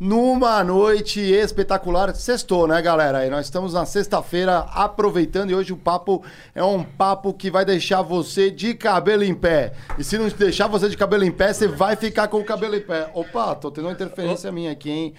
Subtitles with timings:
[0.00, 3.26] Numa noite espetacular, sextou, né, galera?
[3.26, 6.22] E nós estamos na sexta-feira aproveitando e hoje o papo
[6.54, 9.72] é um papo que vai deixar você de cabelo em pé.
[9.98, 12.76] E se não deixar você de cabelo em pé, você vai ficar com o cabelo
[12.76, 13.10] em pé.
[13.12, 15.14] Opa, tô tendo uma interferência minha aqui, hein?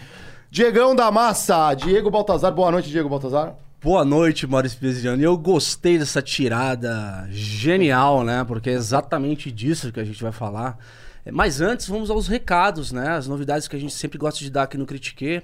[0.50, 2.54] Diegão da Massa, Diego Baltazar.
[2.54, 3.56] Boa noite, Diego Baltazar.
[3.84, 5.22] Boa noite, Maurício Pesiano.
[5.22, 8.46] E eu gostei dessa tirada genial, né?
[8.46, 10.78] Porque é exatamente disso que a gente vai falar.
[11.26, 13.10] É, mas antes, vamos aos recados, né?
[13.10, 15.42] As novidades que a gente sempre gosta de dar aqui no Critique.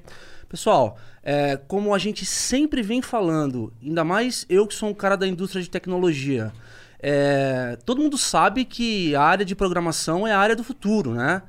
[0.48, 5.16] Pessoal, é, como a gente sempre vem falando, ainda mais eu que sou um cara
[5.16, 6.54] da indústria de tecnologia,
[7.00, 11.42] é, todo mundo sabe que a área de programação é a área do futuro, né?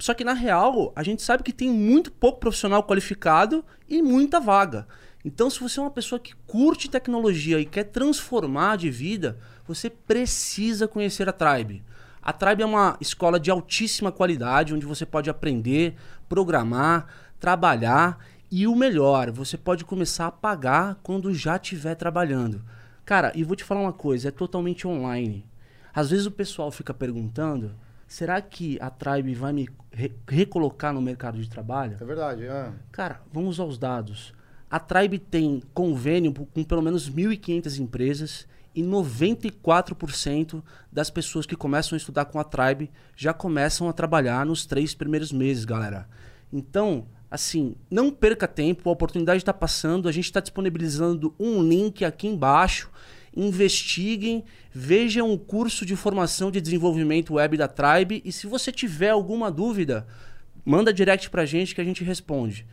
[0.00, 4.40] Só que na real, a gente sabe que tem muito pouco profissional qualificado e muita
[4.40, 4.86] vaga.
[5.24, 9.90] Então, se você é uma pessoa que curte tecnologia e quer transformar de vida, você
[9.90, 11.82] precisa conhecer a Tribe.
[12.28, 15.94] A Tribe é uma escola de altíssima qualidade, onde você pode aprender,
[16.28, 17.06] programar,
[17.40, 18.18] trabalhar
[18.50, 22.62] e o melhor, você pode começar a pagar quando já estiver trabalhando.
[23.02, 25.46] Cara, e vou te falar uma coisa, é totalmente online.
[25.94, 27.74] Às vezes o pessoal fica perguntando,
[28.06, 31.96] será que a Tribe vai me re recolocar no mercado de trabalho?
[31.98, 32.70] É verdade, é.
[32.92, 34.34] Cara, vamos aos dados.
[34.70, 41.96] A Tribe tem convênio com pelo menos 1.500 empresas e 94% das pessoas que começam
[41.96, 46.08] a estudar com a Tribe já começam a trabalhar nos três primeiros meses, galera.
[46.52, 52.04] Então, assim, não perca tempo, a oportunidade está passando, a gente está disponibilizando um link
[52.04, 52.90] aqui embaixo.
[53.36, 59.10] Investiguem, vejam o curso de formação de desenvolvimento web da Tribe e se você tiver
[59.10, 60.06] alguma dúvida,
[60.64, 62.66] manda direct pra gente que a gente responde.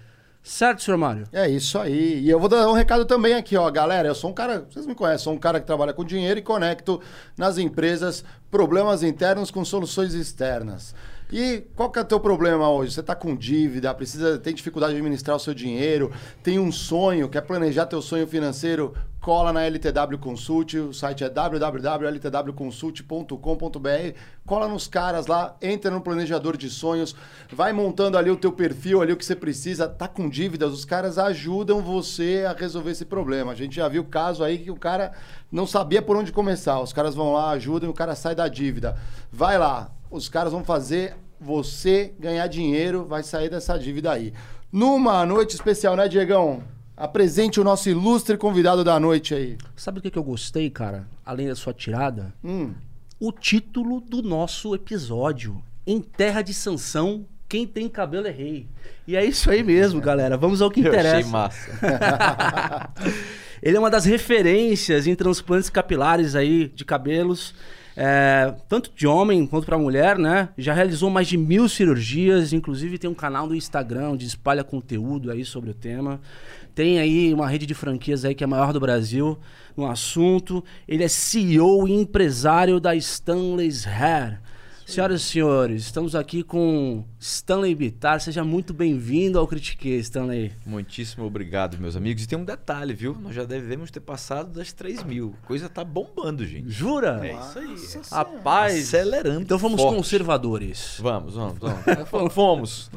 [0.48, 1.28] Certo, senhor Mário?
[1.34, 2.20] É isso aí.
[2.20, 4.08] E eu vou dar um recado também aqui, ó, galera.
[4.08, 6.44] Eu sou um cara, vocês me conhecem, sou um cara que trabalha com dinheiro e
[6.44, 7.02] conecto
[7.36, 10.94] nas empresas problemas internos com soluções externas.
[11.34, 12.94] E qual que é o teu problema hoje?
[12.94, 16.12] Você está com dívida, precisa, tem dificuldade de administrar o seu dinheiro,
[16.44, 18.94] tem um sonho, quer planejar teu sonho financeiro?
[19.26, 24.18] Cola na LTW Consult, o site é www.ltwconsult.com.br.
[24.46, 27.16] Cola nos caras lá, entra no planejador de sonhos,
[27.52, 29.88] vai montando ali o teu perfil, ali o que você precisa.
[29.88, 33.52] Tá com dívidas, os caras ajudam você a resolver esse problema.
[33.52, 35.12] A gente já viu caso aí que o cara
[35.52, 36.80] não sabia por onde começar.
[36.80, 38.96] Os caras vão lá, ajudam e o cara sai da dívida.
[39.32, 44.36] Vai lá, os caras vão fazer você ganhar dinheiro, vai sair dessa dívida aí.
[44.72, 46.75] Numa noite especial, né, Diegão?
[46.98, 49.58] Apresente o nosso ilustre convidado da noite aí.
[49.76, 51.08] Sabe o que, que eu gostei, cara?
[51.26, 52.34] Além da sua tirada?
[52.44, 52.74] Hum.
[53.20, 55.62] O título do nosso episódio.
[55.86, 58.68] Em Terra de Sansão, quem tem cabelo é rei.
[59.08, 60.38] E é isso aí mesmo, galera.
[60.38, 61.18] Vamos ao que Eu interessa.
[61.18, 61.72] achei massa.
[63.62, 67.56] Ele é uma das referências em transplantes capilares aí de cabelos,
[67.98, 70.50] é, tanto de homem quanto para mulher, né?
[70.58, 75.32] Já realizou mais de mil cirurgias, inclusive tem um canal no Instagram onde espalha conteúdo
[75.32, 76.20] aí sobre o tema.
[76.76, 79.40] Tem aí uma rede de franquias aí que é a maior do Brasil
[79.78, 80.62] no assunto.
[80.86, 84.42] Ele é CEO e empresário da Stanley's Hair.
[84.86, 88.20] Senhoras e senhores, estamos aqui com Stanley Bittar.
[88.20, 90.52] Seja muito bem-vindo ao Critique, Stanley.
[90.64, 92.22] Muitíssimo obrigado, meus amigos.
[92.24, 93.18] E tem um detalhe, viu?
[93.20, 95.34] Nós já devemos ter passado das 3 mil.
[95.48, 96.70] Coisa tá bombando, gente.
[96.70, 97.20] Jura?
[97.26, 98.02] É isso aí.
[98.12, 99.42] Rapaz, Acelerando.
[99.42, 99.96] então vamos forte.
[99.96, 100.98] conservadores.
[101.00, 102.32] Vamos, vamos, vamos.
[102.34, 102.92] Fomos.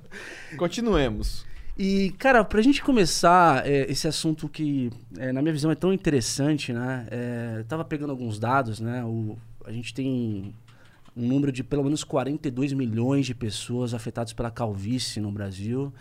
[0.56, 1.50] Continuemos.
[1.78, 5.92] E, cara, pra gente começar é, esse assunto que, é, na minha visão, é tão
[5.92, 7.06] interessante, né?
[7.10, 9.02] É, eu tava pegando alguns dados, né?
[9.04, 10.54] O, a gente tem
[11.16, 15.92] um número de pelo menos 42 milhões de pessoas afetadas pela calvície no Brasil.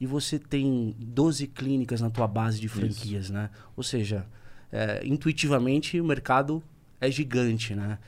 [0.00, 3.50] E você tem 12 clínicas na tua base de franquias, né?
[3.76, 4.24] Ou seja,
[4.72, 6.62] é, intuitivamente o mercado
[7.00, 7.98] é gigante, né?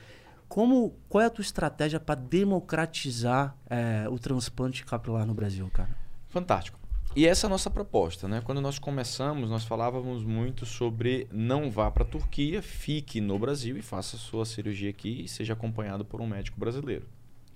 [0.48, 5.90] Como, qual é a tua estratégia para democratizar é, o transplante capilar no Brasil, cara?
[6.28, 6.79] Fantástico.
[7.14, 8.40] E essa é a nossa proposta, né?
[8.44, 13.76] Quando nós começamos, nós falávamos muito sobre não vá para a Turquia, fique no Brasil
[13.76, 17.06] e faça sua cirurgia aqui e seja acompanhado por um médico brasileiro.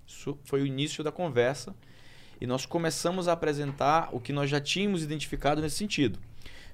[0.04, 1.74] Isso foi o início da conversa
[2.40, 6.18] e nós começamos a apresentar o que nós já tínhamos identificado nesse sentido.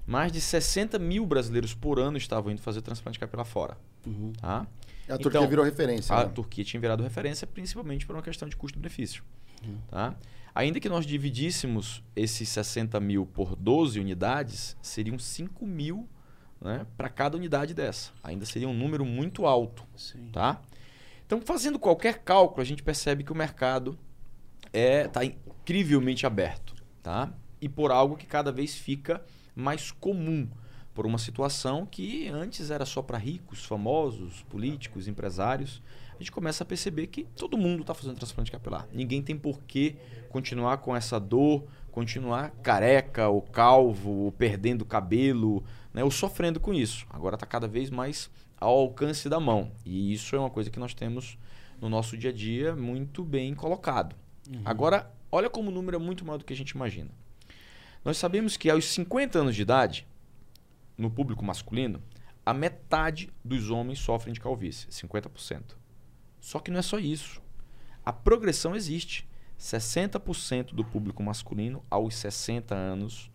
[0.06, 3.76] Mais de 60 mil brasileiros por ano estavam indo fazer transplante capilar fora.
[4.40, 4.66] Tá?
[5.06, 6.14] A Turquia Então, virou referência.
[6.14, 6.32] A né?
[6.34, 9.22] Turquia tinha virado referência principalmente por uma questão de custo-benefício.
[9.62, 9.78] Uhum.
[9.90, 10.16] Tá?
[10.54, 16.08] Ainda que nós dividíssemos esses 60 mil por 12 unidades, seriam 5 mil
[16.60, 18.10] né, para cada unidade dessa.
[18.22, 19.84] Ainda seria um número muito alto.
[19.96, 20.28] Sim.
[20.32, 20.60] Tá?
[21.26, 23.98] Então, fazendo qualquer cálculo, a gente percebe que o mercado
[24.72, 26.74] está incrivelmente aberto.
[27.02, 27.32] Tá?
[27.60, 29.24] E por algo que cada vez fica
[29.54, 30.48] mais comum.
[30.92, 35.80] Por uma situação que antes era só para ricos, famosos, políticos, empresários.
[36.14, 38.88] A gente começa a perceber que todo mundo está fazendo transplante capilar.
[38.92, 39.96] Ninguém tem por que
[40.30, 45.62] continuar com essa dor, continuar careca, ou calvo, ou perdendo cabelo,
[45.92, 47.06] né, ou sofrendo com isso.
[47.10, 49.72] Agora está cada vez mais ao alcance da mão.
[49.84, 51.36] E isso é uma coisa que nós temos
[51.80, 54.14] no nosso dia a dia muito bem colocado.
[54.64, 57.10] Agora, olha como o número é muito maior do que a gente imagina.
[58.04, 60.06] Nós sabemos que aos 50 anos de idade,
[60.96, 62.02] no público masculino,
[62.44, 65.76] a metade dos homens sofrem de calvície, 50%.
[66.40, 67.42] Só que não é só isso.
[68.04, 69.28] A progressão existe.
[69.60, 73.30] 60% do público masculino aos 60 anos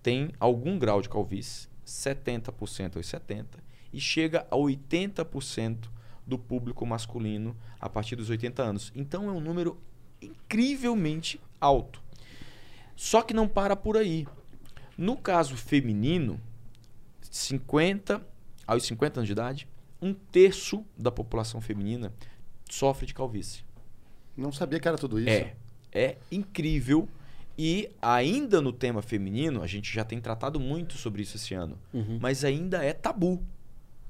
[0.00, 3.58] tem algum grau de calvície, 70% aos 70
[3.92, 5.88] e chega a 80%
[6.24, 8.92] do público masculino a partir dos 80 anos.
[8.94, 9.76] Então é um número
[10.22, 12.00] incrivelmente alto.
[12.94, 14.28] Só que não para por aí.
[14.96, 16.40] No caso feminino,
[17.20, 18.24] 50
[18.64, 19.68] aos 50 anos de idade,
[20.00, 22.12] um terço da população feminina
[22.70, 23.64] sofre de calvície.
[24.36, 25.28] Não sabia que era tudo isso.
[25.28, 25.56] É,
[25.94, 27.08] é incrível.
[27.56, 31.78] E ainda no tema feminino, a gente já tem tratado muito sobre isso esse ano,
[32.20, 33.40] mas ainda é tabu.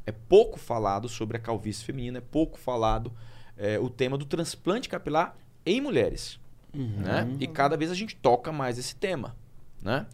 [0.07, 3.13] É pouco falado sobre a calvície feminina, é pouco falado
[3.57, 6.39] é, o tema do transplante capilar em mulheres.
[6.75, 7.37] Né?
[7.39, 9.37] E cada vez a gente toca mais esse tema.
[9.83, 10.07] Né?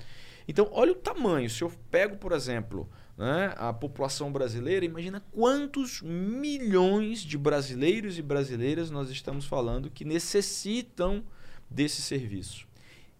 [0.47, 1.49] Então, olha o tamanho.
[1.49, 8.23] Se eu pego, por exemplo, né, a população brasileira, imagina quantos milhões de brasileiros e
[8.23, 11.23] brasileiras nós estamos falando que necessitam
[11.71, 12.67] desse serviço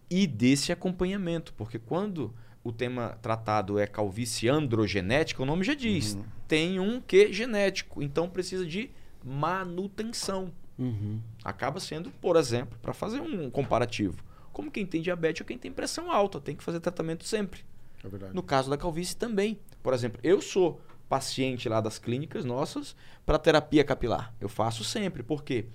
[0.09, 1.53] e desse acompanhamento.
[1.53, 2.33] Porque quando
[2.63, 6.17] o tema tratado é calvície androgenética, o nome já diz,
[6.47, 8.91] tem um que genético, então precisa de
[9.23, 10.51] manutenção.
[10.77, 11.19] Uhum.
[11.43, 14.17] Acaba sendo, por exemplo, para fazer um comparativo,
[14.51, 17.61] como quem tem diabetes ou quem tem pressão alta, tem que fazer tratamento sempre.
[18.03, 18.33] É.
[18.33, 19.59] No caso da calvície também.
[19.81, 22.95] Por exemplo, eu sou paciente lá das clínicas nossas
[23.25, 24.33] para terapia capilar.
[24.39, 25.21] Eu faço sempre.
[25.21, 25.65] Por quê?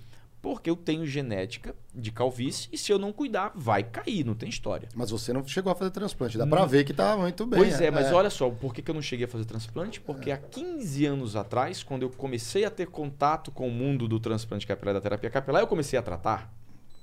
[0.41, 4.47] Porque eu tenho genética de calvície e se eu não cuidar, vai cair, não tem
[4.47, 4.87] história.
[4.95, 6.37] Mas você não chegou a fazer transplante.
[6.37, 7.59] Dá pra ver que tá muito bem.
[7.59, 9.99] Pois é, mas olha só, por que, que eu não cheguei a fazer transplante?
[9.99, 14.19] Porque há 15 anos atrás, quando eu comecei a ter contato com o mundo do
[14.19, 16.53] transplante capilar e da terapia capilar, eu comecei a tratar.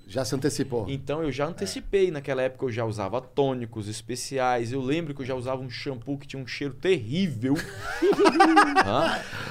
[0.06, 0.84] Já se antecipou.
[0.88, 2.10] Então eu já antecipei.
[2.10, 4.70] Naquela época eu já usava tônicos especiais.
[4.72, 7.54] Eu lembro que eu já usava um shampoo que tinha um cheiro terrível.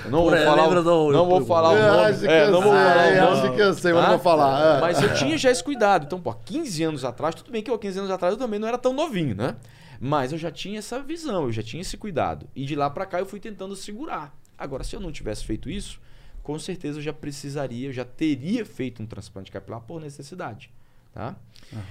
[0.05, 2.27] Eu não vou falar, lembra o, do- não vou falar o Ah, nome.
[2.27, 3.41] É, não vou falar cansei, o nome.
[3.41, 4.13] se cansei, mas não Hã?
[4.15, 4.77] vou falar.
[4.77, 4.81] é.
[4.81, 6.05] Mas eu tinha já esse cuidado.
[6.05, 8.39] Então, pô, há 15 anos atrás, tudo bem que eu, há 15 anos atrás eu
[8.39, 9.55] também não era tão novinho, né?
[9.99, 12.47] Mas eu já tinha essa visão, eu já tinha esse cuidado.
[12.55, 14.35] E de lá pra cá eu fui tentando segurar.
[14.57, 15.99] Agora, se eu não tivesse feito isso,
[16.43, 20.69] com certeza eu já precisaria, eu já teria feito um transplante capilar por necessidade.
[21.13, 21.35] Tá?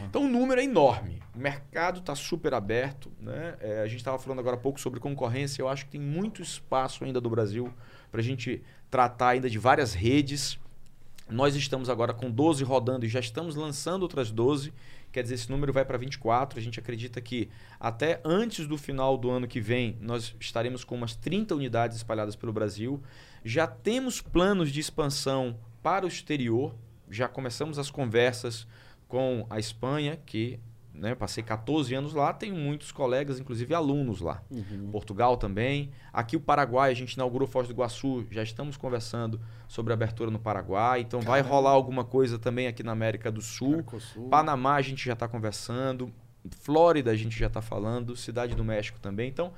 [0.08, 1.22] Então o número é enorme.
[1.34, 3.10] O mercado está super aberto.
[3.20, 3.56] Né?
[3.60, 5.62] É, a gente estava falando agora há pouco sobre concorrência.
[5.62, 7.72] Eu acho que tem muito espaço ainda do Brasil
[8.10, 10.58] para a gente tratar ainda de várias redes.
[11.30, 14.72] Nós estamos agora com 12 rodando e já estamos lançando outras 12.
[15.12, 16.58] Quer dizer, esse número vai para 24.
[16.58, 17.48] A gente acredita que
[17.78, 22.34] até antes do final do ano que vem, nós estaremos com umas 30 unidades espalhadas
[22.34, 23.00] pelo Brasil.
[23.44, 26.74] Já temos planos de expansão para o exterior.
[27.10, 28.66] Já começamos as conversas
[29.08, 30.58] com a Espanha, que
[30.94, 34.42] né, passei 14 anos lá, tenho muitos colegas, inclusive alunos lá.
[34.90, 35.90] Portugal também.
[36.12, 40.38] Aqui o Paraguai, a gente inaugurou Foz do Iguaçu, já estamos conversando sobre abertura no
[40.38, 41.00] Paraguai.
[41.00, 43.76] Então vai rolar alguma coisa também aqui na América do Sul.
[43.76, 44.28] Mercosul.
[44.28, 46.12] Panamá a gente já está conversando.
[46.50, 48.16] Flórida a gente já está falando.
[48.16, 49.28] Cidade do México também.
[49.28, 49.52] Então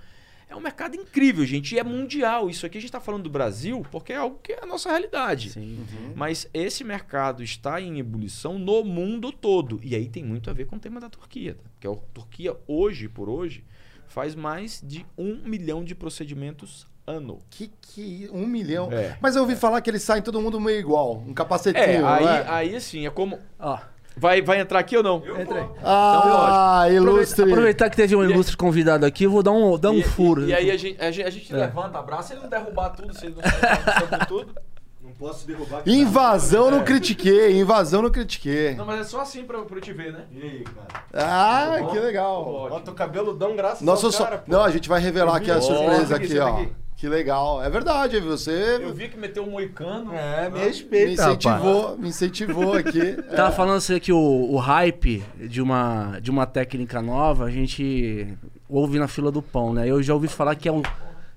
[0.55, 1.75] é um mercado incrível, gente.
[1.75, 2.49] E é mundial.
[2.49, 4.89] Isso aqui a gente está falando do Brasil porque é algo que é a nossa
[4.89, 5.51] realidade.
[5.51, 5.85] Sim.
[6.15, 9.81] Mas esse mercado está em ebulição no mundo todo.
[9.83, 11.55] E aí tem muito a ver com o tema da Turquia.
[11.55, 11.63] tá?
[11.73, 13.65] Porque a Turquia, hoje por hoje,
[14.07, 17.41] faz mais de um milhão de procedimentos ano.
[17.51, 18.31] Que que.
[18.33, 18.91] Um milhão.
[18.93, 19.19] É.
[19.21, 21.19] Mas eu ouvi falar que eles saem todo mundo meio igual.
[21.19, 21.85] Um capacetinho.
[21.85, 22.45] É, aí, é?
[22.49, 23.39] aí assim, é como.
[23.59, 23.79] Ó,
[24.17, 25.17] Vai, vai entrar aqui ou não?
[25.41, 25.67] entra aí.
[25.83, 27.43] Ah, ilustre.
[27.51, 30.43] Aproveitar que teve um ilustre convidado aqui, eu vou dar um, dar um E- furo.
[30.45, 33.13] E, e aí a gente, a gente, a gente levanta, abraça, ele não derrubar tudo,
[33.13, 34.55] se ele não sair com tudo.
[35.03, 35.93] Não posso derrubar aqui.
[35.93, 38.75] Invasão não critiquei, invasão não critiquei.
[38.75, 40.25] Não, mas é só assim pra, pra eu te ver, né?
[40.33, 41.05] E aí, cara?
[41.13, 42.69] Ah, que legal.
[42.71, 44.25] Ó, teu cabeludão, graças Nossa, ao só...
[44.25, 44.51] cara, pô.
[44.51, 46.55] Não, a gente vai revelar aqui a surpresa aqui, ó.
[46.57, 46.73] aqui.
[47.05, 47.63] Que legal.
[47.63, 50.11] É verdade, você Eu vi que meteu um moicano.
[50.15, 51.45] É, me me respeita, rapaz.
[51.45, 53.13] incentivou, me incentivou aqui.
[53.37, 58.27] Tava falando assim que o, o hype de uma, de uma técnica nova, a gente
[58.67, 59.87] ouve na fila do pão, né?
[59.87, 60.83] Eu já ouvi falar que é um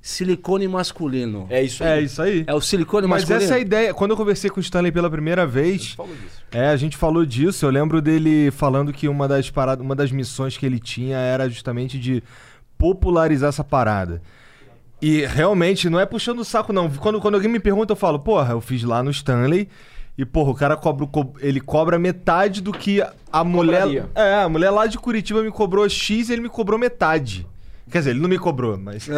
[0.02, 1.48] silicone masculino.
[1.50, 1.90] É isso aí.
[1.90, 2.46] É isso aí.
[2.48, 3.44] É o silicone Mas masculino?
[3.44, 3.94] essa é a ideia.
[3.94, 5.98] Quando eu conversei com o Stanley pela primeira vez,
[6.50, 7.66] é, a gente falou disso.
[7.66, 11.50] Eu lembro dele falando que uma das paradas, uma das missões que ele tinha era
[11.50, 12.24] justamente de
[12.78, 14.22] popularizar essa parada.
[15.02, 16.90] E realmente não é puxando o saco, não.
[16.90, 19.70] Quando, quando alguém me pergunta, eu falo, porra, eu fiz lá no Stanley.
[20.18, 23.82] E, porra, o cara cobra, co- ele cobra metade do que a mulher.
[23.84, 24.10] Cobraria.
[24.16, 27.46] É, a mulher lá de Curitiba me cobrou X e ele me cobrou metade.
[27.92, 29.08] Quer dizer, ele não me cobrou, mas.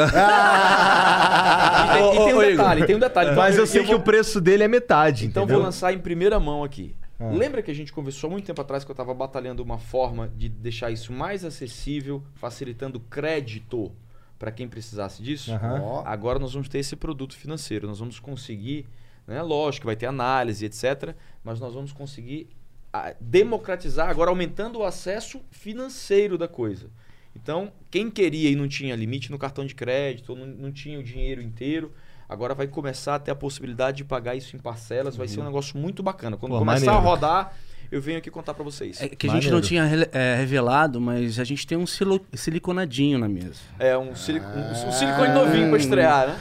[1.89, 3.29] E tem, e tem um detalhe, tem um detalhe.
[3.31, 5.25] Então, mas eu sei que vou- o preço dele é metade.
[5.25, 5.57] Então entendeu?
[5.59, 6.95] vou lançar em primeira mão aqui.
[7.19, 10.31] Lembra que a gente conversou há muito tempo atrás que eu estava batalhando uma forma
[10.37, 13.91] de deixar isso mais acessível, facilitando crédito
[14.39, 15.51] para quem precisasse disso?
[15.83, 16.01] Ó.
[16.05, 17.87] Agora nós vamos ter esse produto financeiro.
[17.87, 18.87] Nós vamos conseguir,
[19.27, 19.41] né?
[19.41, 21.13] lógico, vai ter análise, etc.
[21.43, 22.47] Mas nós vamos conseguir
[22.91, 26.89] ah, democratizar, agora aumentando o acesso financeiro da coisa.
[27.35, 30.97] Então, quem queria e não tinha limite no cartão de crédito, ou não, não tinha
[30.97, 31.93] o dinheiro inteiro,
[32.27, 35.15] agora vai começar a ter a possibilidade de pagar isso em parcelas.
[35.15, 36.37] Vai ser um negócio muito bacana.
[36.37, 37.09] Quando Pô, começar a maneiro.
[37.09, 37.53] rodar,
[37.91, 39.01] eu venho aqui contar para vocês.
[39.01, 43.17] É que a gente não tinha é, revelado, mas a gente tem um silo- siliconadinho
[43.17, 43.55] na mesa.
[43.79, 44.45] É um, silic...
[44.45, 46.35] um, um silicone novinho para estrear, né?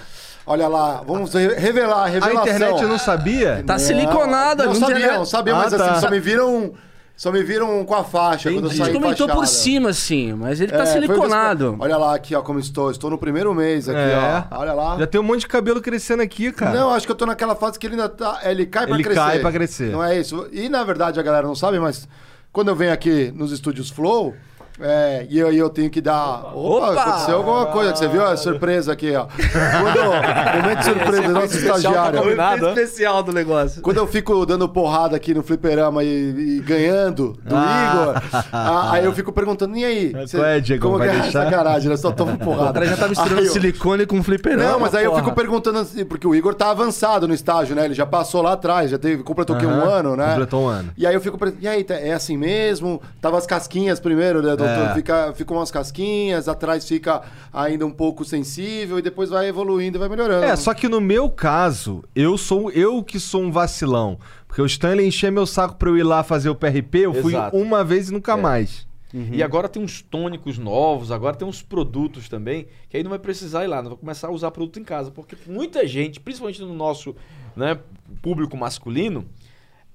[0.47, 2.43] Olha lá, vamos re- revelar, a A revelação.
[2.43, 3.63] internet não sabia?
[3.67, 5.91] Tá siliconada, Não, não sabiam, tinha- sabiam, mas Ah, tá.
[5.93, 6.73] assim, só me viram.
[7.19, 9.35] Só me viram com a faixa quando eu A saí gente comentou fachada.
[9.35, 11.77] por cima, assim, mas ele É, tá eu- siliconado.
[11.81, 12.93] Olha lá aqui, ó, como estou.
[12.93, 14.45] Estou no primeiro mês aqui, É.
[14.53, 14.57] ó.
[14.61, 14.97] Olha lá.
[14.97, 16.79] Já tem um monte de cabelo crescendo aqui, cara.
[16.79, 18.39] Não, acho que eu tô naquela fase que ele ainda tá.
[18.45, 19.19] Ele cai pra Ele crescer.
[19.21, 19.91] cai pra crescer.
[19.91, 20.47] Não é isso.
[20.53, 22.07] E na verdade a galera não sabe, mas
[22.53, 24.37] quando eu venho aqui nos estúdios Flow.
[24.81, 26.55] É, e aí eu tenho que dar.
[26.55, 27.01] Opa, Opa!
[27.03, 28.25] aconteceu alguma coisa que você viu?
[28.25, 29.27] A surpresa aqui, ó.
[29.27, 32.19] Quando, momento de surpresa do nosso tá estagiário.
[32.23, 32.63] combinado.
[32.67, 32.81] Nada.
[32.81, 33.83] especial do negócio.
[33.83, 36.09] Quando eu fico dando porrada aqui no fliperama e,
[36.59, 40.13] e ganhando do Igor, a- aí eu fico perguntando, e aí?
[40.15, 40.25] Ah.
[40.31, 40.83] Qual é, Diego?
[40.87, 41.45] Como Vai que é deixar?
[41.45, 41.97] sacanagem, né?
[41.97, 42.73] Só tomo O porrada.
[42.73, 44.63] cara já tá misturando Aí eu- silicone com fliperama.
[44.73, 45.23] Não, mas aí eu porra.
[45.25, 47.85] fico perguntando assim, porque o Igor tá avançado no estágio, né?
[47.85, 49.67] Ele já passou lá atrás, já teve, completou o quê?
[49.67, 50.29] Um ano, né?
[50.31, 50.91] completou um ano.
[50.97, 53.03] E aí eu fico perguntando, e aí, tá- é assim mesmo?
[53.21, 54.68] Tava as casquinhas primeiro, né, doutor?
[54.69, 54.95] É.
[54.95, 57.23] Fica, ficam umas casquinhas, atrás fica
[57.53, 60.45] ainda um pouco sensível e depois vai evoluindo e vai melhorando.
[60.45, 64.19] É, só que no meu caso, eu sou eu que sou um vacilão.
[64.47, 67.35] Porque o Stanley enchia meu saco pra eu ir lá fazer o PRP, eu fui
[67.35, 67.57] Exato.
[67.57, 68.37] uma vez e nunca É.
[68.37, 68.87] mais.
[69.33, 73.19] E agora tem uns tônicos novos, agora tem uns produtos também, que aí não vai
[73.19, 75.11] precisar ir lá, não vai começar a usar produto em casa.
[75.11, 77.17] Porque muita gente, principalmente no nosso
[77.57, 77.79] né,
[78.21, 79.25] público masculino,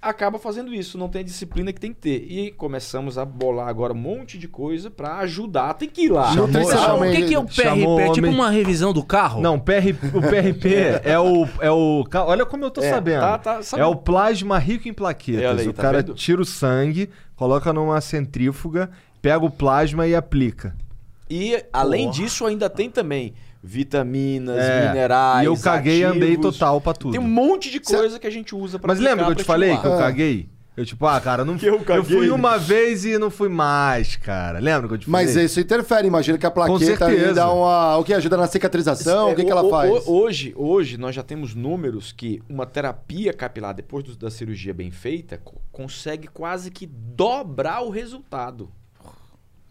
[0.03, 2.25] acaba fazendo isso, não tem a disciplina que tem que ter.
[2.29, 6.33] E começamos a bolar agora um monte de coisa pra ajudar, tem que ir lá.
[6.33, 7.63] Chamou- Ah, o Chamou- que, que é o PRP?
[7.63, 9.41] chamou É tipo uma revisão do carro?
[9.41, 12.03] Não, PR, o PRP é o, é o.
[12.27, 13.22] Olha como eu tô É, sabendo.
[13.22, 13.89] tá- tá é sabendo.
[13.89, 15.41] o plasma rico em plaquetas.
[15.60, 16.13] É, aí, o tá cara vendo?
[16.13, 18.89] tira o sangue, coloca numa centrífuga,
[19.22, 20.75] pega o plasma e aplica.
[21.29, 22.15] E além Porra.
[22.17, 23.33] disso, ainda tem também
[23.63, 25.43] vitaminas, É, minerais.
[25.43, 26.58] e eu caguei e andei ativos.
[26.58, 27.12] total pra tudo.
[27.13, 29.43] Tem um monte de coisa que a gente usa pra Mas lembra que eu te
[29.43, 29.98] falei que eu Ah.
[29.98, 30.50] caguei?
[30.75, 32.03] Eu, tipo, ah, cara, não, Que eu eu, caguei.
[32.17, 34.58] fui uma vez e não fui mais, cara.
[34.58, 35.27] Lembra que eu te falei?
[35.27, 37.96] Mas isso interfere, imagina que a plaqueta aí dá uma.
[37.98, 39.32] O que ajuda na cicatrização?
[39.32, 39.91] o que, É, que ela ho- faz?
[39.91, 44.74] ho- Hoje, hoje nós já temos números que uma terapia capilar, depois do- da cirurgia
[44.74, 48.72] bem feita, co- consegue quase que dobrar o resultado.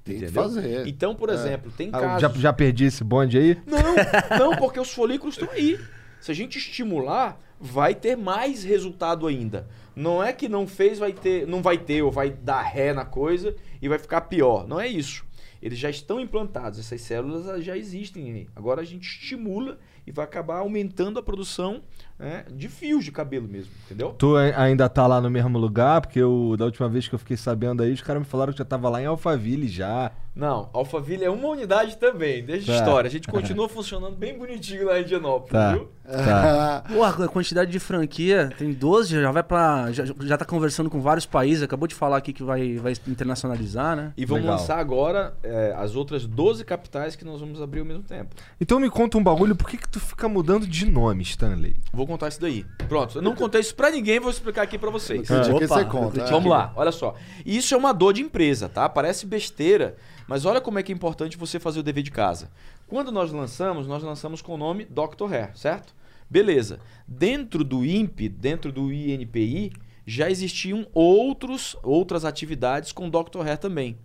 [0.05, 0.43] Tem que entendeu?
[0.43, 0.87] fazer.
[0.87, 2.21] Então, por exemplo, tem Ah, casos...
[2.23, 3.59] já, já perdi esse bonde aí?
[3.67, 5.79] Não, não, porque os folículos estão aí.
[6.21, 9.69] Se a gente estimular, vai ter mais resultado ainda.
[9.95, 13.05] Não é que não fez, vai ter, não vai ter, ou vai dar ré na
[13.05, 14.67] coisa e vai ficar pior.
[14.67, 15.25] Não é isso.
[15.61, 18.49] Eles já estão implantados, essas células já existem.
[18.57, 21.83] Agora a gente estimula e vai acabar aumentando a produção
[22.19, 24.11] né, de fios de cabelo mesmo, entendeu?
[24.17, 26.01] Tu ai- ainda tá lá no mesmo lugar?
[26.01, 28.59] Porque eu, da última vez que eu fiquei sabendo aí, os caras me falaram que
[28.59, 30.13] já tava lá em Alphaville já.
[30.35, 32.73] Não, Alphaville é uma unidade também, desde Tá.
[32.73, 33.09] a história.
[33.09, 35.73] A gente continua funcionando bem bonitinho lá em Indianópolis, Tá.
[35.73, 35.89] viu?
[36.05, 36.85] Tá.
[36.93, 39.93] Porra, a quantidade de franquia, tem 12, já vai pra.
[39.93, 43.97] Já, já tá conversando com vários países, acabou de falar aqui que vai, vai internacionalizar,
[43.97, 44.13] né?
[44.17, 44.59] E vamos Legal.
[44.59, 48.35] lançar agora é, as outras 12 capitais que nós vamos abrir ao mesmo tempo.
[48.61, 51.77] Então me conta um bagulho, por que que tu fica mudando de nome, Stanley?
[51.93, 52.65] Vou contar isso daí.
[52.89, 55.27] Pronto, eu não contei isso pra ninguém, vou explicar aqui pra vocês.
[55.29, 56.21] Que Opa, você conta.
[56.23, 56.31] é.
[56.31, 57.15] Vamos lá, olha só.
[57.47, 58.89] Isso é uma dor de empresa, tá?
[58.89, 62.49] Parece besteira, mas olha como é que é importante você fazer o dever de casa.
[62.93, 65.33] Quando nós lançamos, nós lançamos com o nome Dr.
[65.33, 65.95] Hair, certo?
[66.29, 66.79] Beleza.
[67.09, 69.73] Dentro do INPE, dentro do INPI,
[70.07, 73.41] já existiam outros, outras atividades com Dr.
[73.47, 73.97] Hair também.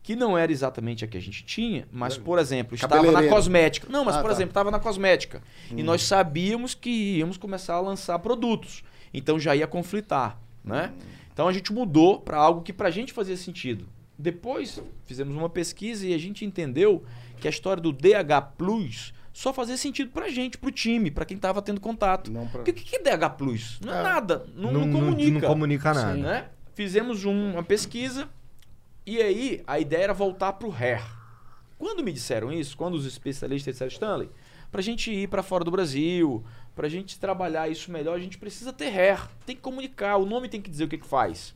[0.00, 3.88] que não era exatamente a que a gente tinha, mas, por exemplo, estava na cosmética.
[3.90, 4.34] Não, mas, Ah, por tá.
[4.34, 5.42] exemplo, estava na cosmética.
[5.76, 8.84] E nós sabíamos que íamos começar a lançar produtos.
[9.12, 10.92] Então já ia conflitar, né?
[11.32, 13.88] Então a gente mudou para algo que pra gente fazia sentido.
[14.16, 17.02] Depois fizemos uma pesquisa e a gente entendeu
[17.40, 21.36] que a história do DH Plus só fazia sentido pra gente, pro time, pra quem
[21.36, 22.30] tava tendo contato.
[22.32, 23.78] Não pra- Porque o que é DH Plus?
[23.84, 24.02] Não é, É.
[24.02, 25.40] nada, não, Não- não comunica.
[25.40, 26.14] não comunica nada.
[26.14, 26.48] Né?
[26.74, 28.28] Fizemos um- uma pesquisa
[29.04, 31.02] e aí a ideia era voltar pro hair.
[31.78, 34.30] Quando me disseram isso, quando os especialistas disseram, Stanley,
[34.72, 36.42] pra gente ir pra fora do Brasil,
[36.74, 39.28] pra gente trabalhar isso melhor, a gente precisa ter hair.
[39.44, 41.54] Tem que comunicar, o nome tem que dizer o que, que faz.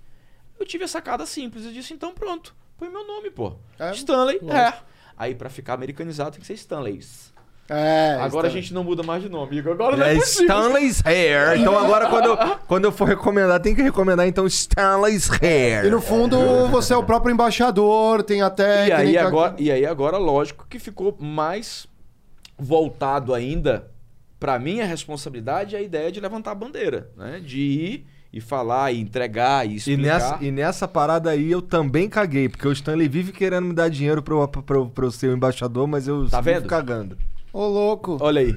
[0.59, 3.55] Eu tive a sacada simples, eu disse, então pronto, põe meu nome, pô.
[3.79, 4.83] É, Stanley Hair.
[5.21, 7.31] Aí pra ficar americanizado tem que ser Stanley's.
[7.69, 9.75] É, Agora a está- gente não muda mais de nome, Igor.
[9.75, 10.17] Agora não é É.
[10.17, 11.61] Stanley's Hair.
[11.61, 12.37] Então agora quando eu,
[12.67, 15.85] quando eu for recomendar, tem que recomendar então Stanley's Hair.
[15.85, 18.89] E no fundo, você é o próprio embaixador, tem até.
[18.89, 21.87] E aí, agora, e aí agora, lógico, que ficou mais
[22.59, 23.89] voltado ainda
[24.39, 27.41] pra minha responsabilidade a ideia de levantar a bandeira, né?
[27.45, 30.03] De ir e falar, e entregar, e E explicar.
[30.03, 33.89] nessa, e nessa parada aí eu também caguei, porque o Stanley vive querendo me dar
[33.89, 36.69] dinheiro pra eu, pra, eu- pra eu ser o embaixador, mas eu Tá vendo?
[36.69, 37.17] cagando.
[37.53, 38.17] Ô, louco.
[38.21, 38.55] Olha aí.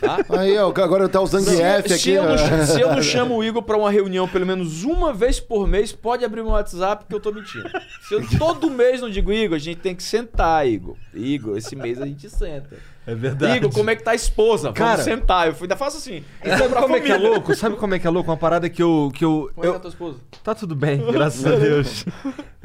[0.00, 0.16] Tá?
[0.38, 2.10] Aí, ó, agora tá o Zangief se, aqui.
[2.12, 2.64] eu não, ó.
[2.66, 5.92] se eu não chamo o Igor pra uma reunião pelo menos uma vez por mês,
[5.92, 7.68] pode abrir meu WhatsApp que eu tô mentindo.
[8.08, 10.96] Se eu todo mês não digo, Igor, a gente tem que sentar, Igor.
[11.12, 12.76] Igor, esse mês a gente senta.
[13.06, 13.56] É verdade.
[13.58, 14.68] Igor, como é que tá a esposa?
[14.68, 15.46] Vamos Cara- sentar.
[15.46, 16.24] Eu fui- ainda faço assim.
[16.42, 17.54] Sabe como é que é louco?
[17.54, 18.30] Sabe como é que é louco?
[18.30, 19.10] Uma parada que eu.
[19.14, 20.18] Que eu, Como é que eu tá a tua esposa?
[20.42, 22.04] tá tudo bem, graças a Deus.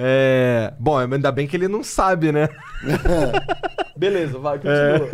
[0.01, 2.47] É, bom, ainda bem que ele não sabe, né?
[3.97, 5.09] Beleza, vai, continua.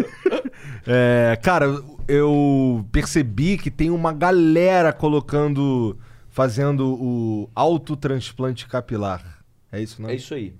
[0.85, 1.65] É, cara,
[2.07, 5.97] eu percebi que tem uma galera colocando.
[6.29, 9.34] fazendo o autotransplante capilar.
[9.71, 10.09] É isso, não?
[10.09, 10.53] É isso aí.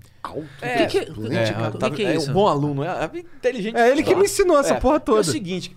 [0.60, 2.30] É, que, que, que, que, tá- que é isso?
[2.30, 3.76] um bom aluno, é, é inteligente.
[3.76, 5.32] É ele que me ensinou essa porra porque É o toda.
[5.32, 5.76] seguinte,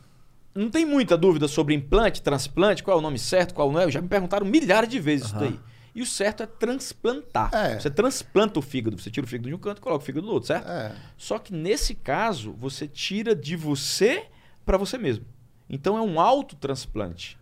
[0.53, 3.89] não tem muita dúvida sobre implante, transplante, qual é o nome certo, qual não é.
[3.89, 5.59] Já me perguntaram milhares de vezes isso daí.
[5.95, 7.49] E o certo é transplantar.
[7.53, 7.79] É.
[7.79, 10.25] Você transplanta o fígado, você tira o fígado de um canto e coloca o fígado
[10.27, 10.67] do outro, certo?
[10.69, 10.91] É.
[11.17, 14.25] Só que nesse caso, você tira de você
[14.65, 15.25] para você mesmo.
[15.69, 17.37] Então é um autotransplante.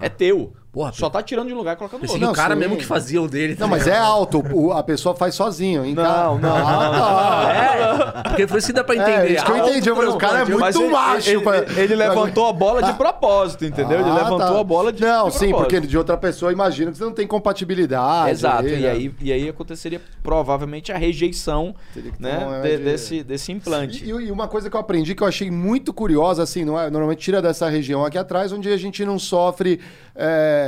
[0.00, 0.54] É teu.
[0.72, 2.28] Porra, Só tá tirando de um lugar e colocando no Pensei outro.
[2.28, 2.60] que o cara sim.
[2.60, 3.54] mesmo que fazia o dele.
[3.60, 4.42] Não, mas é alto.
[4.54, 5.84] o- a pessoa faz sozinho.
[5.84, 8.22] Em Não, não, Ah, tá.
[8.24, 9.34] É, porque foi isso que dá pra É, entender.
[9.34, 9.90] isso que eu entendi.
[9.90, 11.28] Falei, o cara é muito Mas ele- macho.
[11.28, 14.00] Ele, pra- ele- ele levantou a bola de propósito, entendeu?
[14.00, 14.60] ele Ah, levantou tá.
[14.60, 15.70] a bola de Não, de sim, propósito.
[15.74, 18.30] porque de outra pessoa imagina que você não tem compatibilidade.
[18.30, 18.90] Exato, ali, e né?
[18.90, 21.74] aí, e aí aconteceria provavelmente a rejeição
[22.18, 24.04] né, é, de- desse, desse implante.
[24.04, 26.88] E, e uma coisa que eu aprendi que eu achei muito curiosa, assim, não é?
[26.88, 29.78] Normalmente tira dessa região aqui atrás, onde a gente não sofre
[30.14, 30.61] é,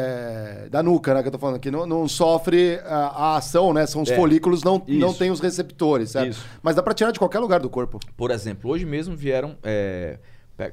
[0.71, 1.23] da nuca, né?
[1.23, 3.87] Que eu tô falando aqui, não, não sofre a, a ação, né?
[3.87, 4.17] São os É.
[4.17, 6.31] folículos, não, não tem os receptores, certo?
[6.31, 6.47] Isso.
[6.63, 7.99] Mas dá pra tirar de qualquer lugar do corpo.
[8.17, 10.19] Por exemplo, hoje mesmo vieram é,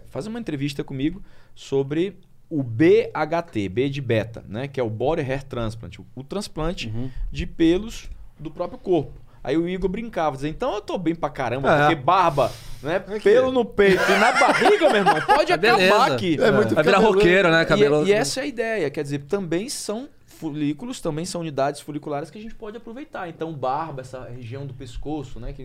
[0.07, 1.21] fazer uma entrevista comigo
[1.55, 2.17] sobre
[2.49, 4.67] o BHT, B de beta, né?
[4.67, 7.09] Que é o Body Hair Transplant, o, o transplante Uhum.
[7.31, 9.13] de pelos do próprio corpo.
[9.43, 11.79] Aí o Igor brincava, dizia, então eu tô bem pra caramba, É.
[11.79, 12.51] porque barba,
[12.83, 12.99] né?
[13.23, 16.13] Pelo no peito e na barriga, meu irmão, pode É acabar beleza.
[16.13, 16.37] aqui.
[16.41, 17.17] É muito Vai virar cabeludo.
[17.19, 17.65] roqueiro, né?
[17.65, 18.05] Cabelo.
[18.05, 22.29] E, e essa é a ideia, quer dizer, também são folículos, também são unidades foliculares
[22.29, 23.27] que a gente pode aproveitar.
[23.29, 25.63] Então, barba, essa região do pescoço, né, que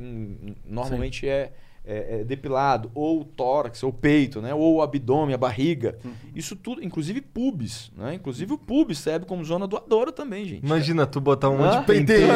[0.64, 1.52] normalmente é,
[1.86, 5.96] é- é depilado, ou o tórax, ou o peito, né, ou o abdômen, a barriga.
[6.34, 8.14] Isso tudo, inclusive pubis, né?
[8.14, 10.64] Inclusive o pubis serve como zona doadora também, gente.
[10.64, 12.26] Imagina tu botar um monte de penteiro.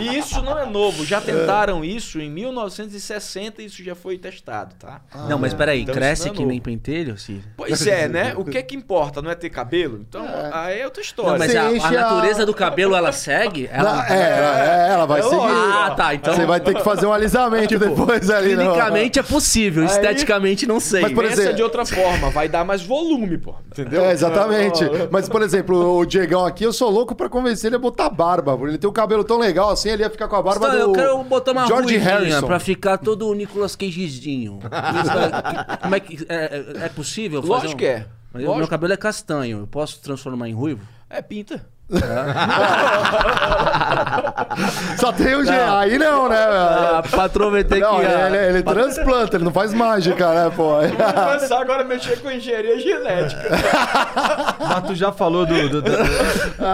[0.00, 4.74] E isso não é novo, já tentaram isso em 1960 e isso já foi testado,
[4.76, 5.02] tá?
[5.28, 7.42] Não, mas peraí, Então cresce não é que nem pentelho, Ciro?
[7.56, 8.34] Pois é, né?
[8.44, 9.22] O que é que importa?
[9.22, 9.98] Não é ter cabelo?
[10.06, 11.32] Então, aí é outra história.
[11.32, 13.68] Não, mas a, a natureza do cabelo, ela segue?
[13.70, 13.94] Ela...
[13.94, 15.36] Não, é, é, ela vai É seguir.
[15.40, 16.14] Ah, tá.
[16.14, 18.54] Então, Você vai ter que fazer um alisamento depois ali.
[18.54, 18.64] não.
[18.64, 21.02] clinicamente é possível, esteticamente não sei.
[21.02, 23.54] Mas, por Pensa exemplo- de outra forma, vai dar mais volume, pô.
[23.66, 24.04] Entendeu?
[24.04, 24.84] É, exatamente.
[25.10, 28.56] Mas, por exemplo, o Diegão aqui, eu sou louco pra convencer ele a botar barba.
[28.56, 30.76] porque Ele tem um cabelo tão legal assim, ele ia ficar com a barba do
[30.76, 32.46] eu quero botar uma George Harrison.
[32.46, 34.58] pra ficar todo o Nicolas Cagezinho.
[34.64, 36.26] É- Como é que...
[36.28, 38.06] É, é- é possível fazer Lógico um- que é.
[38.32, 38.70] Mas o meu Lógico.
[38.70, 40.80] cabelo é castanho, eu posso transformar em ruivo?
[41.08, 41.64] É pinta.
[44.98, 45.50] Só tem o G.
[45.50, 46.36] Aí não, né?
[46.38, 47.16] Ah, velho?
[47.16, 48.02] patrão vai ter Não, que...
[48.04, 50.74] ele, ah, ele, ele transplanta, ele não faz mágica, né, pô?
[50.78, 53.42] começar agora a mexer com engenharia genética.
[54.60, 55.68] Mas tu já falou do.
[55.68, 55.90] do- do-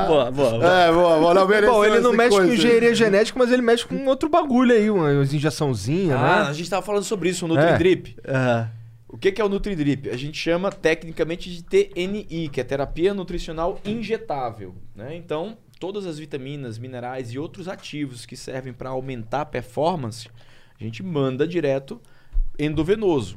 [0.07, 0.73] Boa, boa, boa.
[0.73, 2.49] É, boa, boa, não Bom, ele não mexe coisa.
[2.49, 6.55] com engenharia genética, mas ele mexe com outro bagulho aí, umas injeçãozinhas, Ah, a né?
[6.55, 8.17] gente tava falando sobre isso, o Nutri-Drip.
[8.29, 8.67] Ah,
[9.13, 10.09] O que que é o Nutri-Drip?
[10.09, 14.77] A gente chama tecnicamente de TNI, que é terapia nutricional injetável.
[14.95, 15.17] Né?
[15.17, 20.29] Então, todas as vitaminas, minerais e outros ativos que servem para aumentar a performance,
[20.81, 22.01] a gente manda direto
[22.57, 23.37] endovenoso.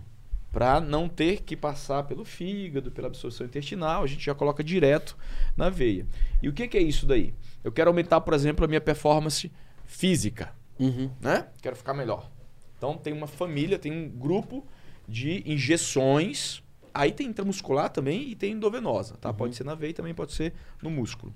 [0.51, 5.17] Para não ter que passar pelo fígado, pela absorção intestinal, a gente já coloca direto
[5.57, 6.05] na veia.
[6.39, 7.33] E o que, que é isso daí?
[7.63, 9.51] Eu quero aumentar, por exemplo, a minha performance
[9.85, 10.53] física.
[10.79, 11.09] Uhum.
[11.19, 11.47] Né?
[11.63, 12.29] Quero ficar melhor.
[12.77, 14.63] Então tem uma família, tem um grupo
[15.07, 16.61] de injeções.
[16.93, 19.33] Aí tem intramuscular também e tem endovenosa, tá?
[19.33, 21.33] Pode ser na veia e também pode ser no músculo.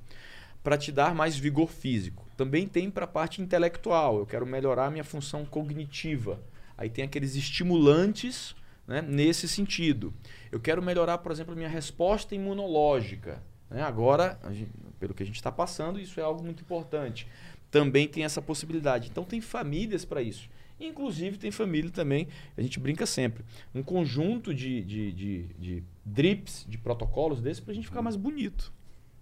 [0.64, 2.26] Para te dar mais vigor físico.
[2.36, 4.20] Também tem para a parte intelectual.
[4.20, 6.42] Eu quero melhorar a minha função cognitiva.
[6.78, 8.56] Aí tem aqueles estimulantes
[8.88, 10.14] né, nesse sentido.
[10.52, 13.42] Eu quero melhorar, por exemplo, a minha resposta imunológica.
[13.70, 13.82] né?
[13.82, 17.28] Agora, gente- pelo que a gente está passando, isso é algo muito importante.
[17.72, 19.10] Também tem essa possibilidade.
[19.10, 20.50] Então, tem famílias para isso.
[20.80, 26.66] Inclusive, tem família também, a gente brinca sempre, um conjunto de, de, de, de drips,
[26.70, 28.72] de protocolos desses, para a gente ficar mais bonito.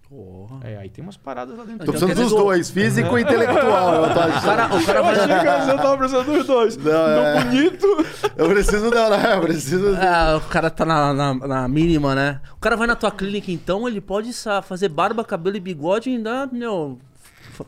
[0.07, 0.59] Porra.
[0.63, 1.83] É, aí tem umas paradas lá dentro.
[1.83, 4.05] Tô precisando dos dois, físico e intelectual.
[4.05, 4.43] Eu tô O achando.
[4.45, 5.15] cara, o cara Eu vai.
[5.71, 6.77] eu tava precisando dos dois.
[6.77, 7.43] Não, é.
[7.43, 7.87] Bonito.
[8.37, 9.95] Eu preciso não, não, eu preciso.
[9.99, 12.39] Ah, o cara tá na, na, na mínima, né?
[12.53, 16.11] O cara vai na tua clínica, então, ele pode sa- fazer barba, cabelo e bigode
[16.11, 16.99] e ainda, meu,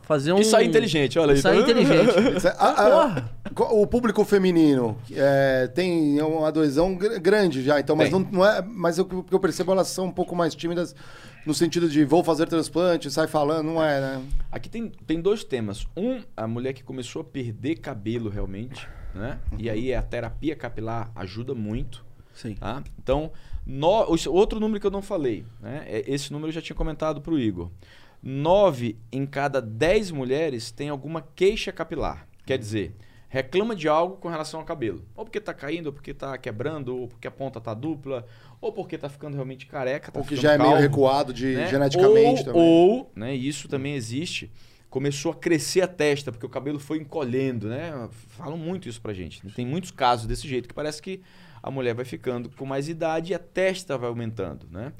[0.02, 0.38] fazer um...
[0.38, 1.38] E sair inteligente, olha aí.
[1.38, 1.80] E sair tá vendo?
[1.82, 2.36] inteligente.
[2.36, 3.24] Isso é- a-
[3.54, 8.44] a- o público feminino é, tem uma adesão gr- grande já, então, mas não, não
[8.46, 8.62] é.
[8.62, 10.94] Mas o que eu percebo, elas são um pouco mais tímidas
[11.46, 14.22] no sentido de vou fazer transplante, sai falando, não é, né?
[14.52, 15.86] Aqui tem, tem dois temas.
[15.96, 19.38] Um, a mulher que começou a perder cabelo realmente, né?
[19.58, 22.54] E aí a terapia capilar ajuda muito, Sim.
[22.54, 22.82] tá?
[23.02, 23.32] Então,
[23.66, 25.84] no, outro número que eu não falei, né?
[25.86, 27.70] É- Esse número eu já tinha comentado para o Igor.
[28.22, 32.26] Nove em cada dez mulheres tem alguma queixa capilar.
[32.44, 32.94] Quer dizer,
[33.28, 35.04] reclama de algo com relação ao cabelo.
[35.14, 38.26] Ou porque tá caindo, ou porque tá quebrando, ou porque a ponta tá dupla,
[38.60, 41.68] ou porque tá ficando realmente careca, tá Ou que já é meio recuado de, né?
[41.68, 42.62] geneticamente ou, também.
[42.62, 44.50] Ou, né, isso também existe,
[44.90, 48.08] começou a crescer a testa, porque o cabelo foi encolhendo, né?
[48.28, 49.46] Falam muito isso pra gente.
[49.50, 51.20] Tem muitos casos desse jeito, que parece que
[51.62, 54.92] a mulher vai ficando com mais idade e a testa vai aumentando, né?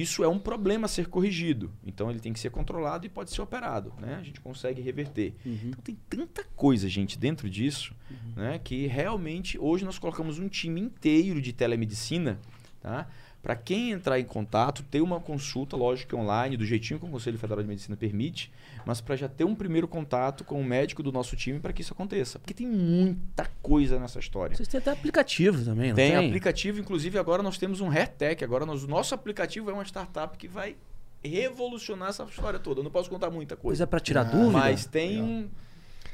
[0.00, 1.72] Isso é um problema a ser corrigido.
[1.84, 4.16] Então ele tem que ser controlado e pode ser operado, né?
[4.20, 5.34] A gente consegue reverter.
[5.68, 7.94] Então tem tanta coisa, gente, dentro disso,
[8.36, 8.58] né?
[8.62, 12.38] Que realmente hoje nós colocamos um time inteiro de telemedicina,
[12.80, 13.08] tá?
[13.46, 17.08] Para quem entrar em contato, ter uma consulta, lógico que online, do jeitinho que o
[17.08, 18.50] Conselho Federal de Medicina permite,
[18.84, 21.80] mas para já ter um primeiro contato com o médico do nosso time para que
[21.80, 22.40] isso aconteça.
[22.40, 24.56] Porque tem muita coisa nessa história.
[24.56, 26.26] Vocês têm até aplicativo também, não Tem, tem?
[26.26, 28.42] aplicativo, inclusive agora nós temos um HairTech.
[28.42, 30.74] Agora nós- o nosso aplicativo é uma startup que vai
[31.22, 32.80] revolucionar essa história toda.
[32.80, 33.84] Eu não posso contar muita Pois coisa.
[33.84, 34.50] é pra tirar Ah, dúvida.
[34.58, 35.48] mas tem um.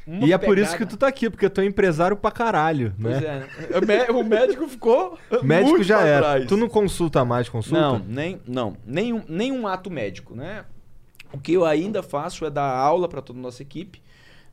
[0.07, 2.95] Uma E é por isso que tu tá aqui, porque tu é empresário pra caralho,
[3.01, 3.27] Pois né?
[3.27, 3.79] é, né?
[3.79, 5.19] O mé- O médico ficou.
[5.43, 6.21] Médico muito já pra era.
[6.21, 6.47] trás.
[6.47, 7.81] Tu não consulta mais, consulta?
[7.81, 10.65] Não, nem, não nenhum, nenhum ato médico, né?
[11.33, 14.03] O que eu ainda faço é dar aula para toda a nossa equipe.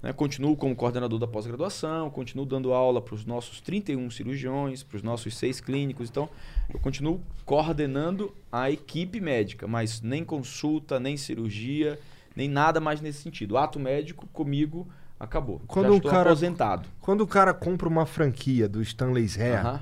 [0.01, 0.13] Né?
[0.13, 5.03] Continuo como coordenador da pós-graduação, continuo dando aula para os nossos 31 cirurgiões, para os
[5.03, 6.09] nossos seis clínicos.
[6.09, 6.29] Então,
[6.73, 11.99] eu continuo coordenando a equipe médica, mas nem consulta, nem cirurgia,
[12.33, 13.57] nem nada mais nesse sentido.
[13.57, 14.88] Ato médico comigo
[15.19, 15.62] acabou.
[15.67, 16.88] Quando Já um estou cara- aposentado.
[17.01, 19.82] Quando o cara compra uma franquia do Stanley's Hair, Aham.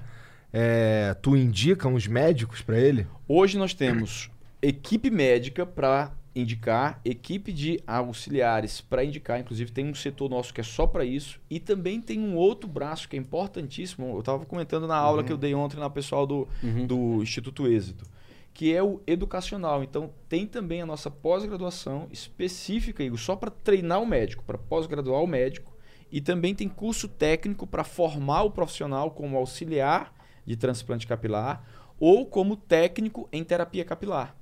[0.52, 3.06] é, tu indica uns médicos pra ele?
[3.28, 4.30] Hoje nós temos
[4.62, 10.62] equipe médica para indicar, equipe de auxiliares para indicar, inclusive tem um setor nosso que
[10.62, 14.08] é só para isso, e também tem um outro braço que é importantíssimo.
[14.16, 16.48] Eu estava comentando na aula que eu dei ontem na pessoal do,
[16.86, 18.06] do Instituto Êxito,
[18.58, 19.84] que é o educacional.
[19.84, 25.22] Então tem também a nossa pós-graduação específica, Igor, só para treinar o médico, para pós-graduar
[25.22, 25.78] o médico,
[26.12, 30.12] e também tem curso técnico para formar o profissional como auxiliar
[30.44, 31.64] de transplante capilar
[32.00, 34.36] ou como técnico em terapia capilar.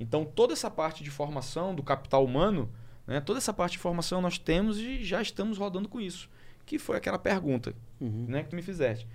[0.00, 2.72] Então, toda essa parte de formação do capital humano,
[3.06, 6.30] né, toda essa parte de formação nós temos e já estamos rodando com isso.
[6.64, 9.06] Que foi aquela pergunta né, que tu me fizeste.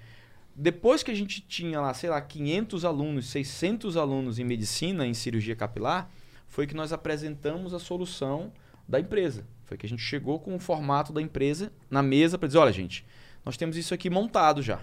[0.61, 5.13] Depois que a gente tinha lá, sei lá, 500 alunos, 600 alunos em medicina, em
[5.13, 6.11] cirurgia capilar,
[6.49, 8.51] foi que nós apresentamos a solução
[8.85, 9.47] da empresa.
[9.63, 12.73] Foi que a gente chegou com o formato da empresa na mesa para dizer: olha,
[12.73, 13.05] gente,
[13.45, 14.81] nós temos isso aqui montado já.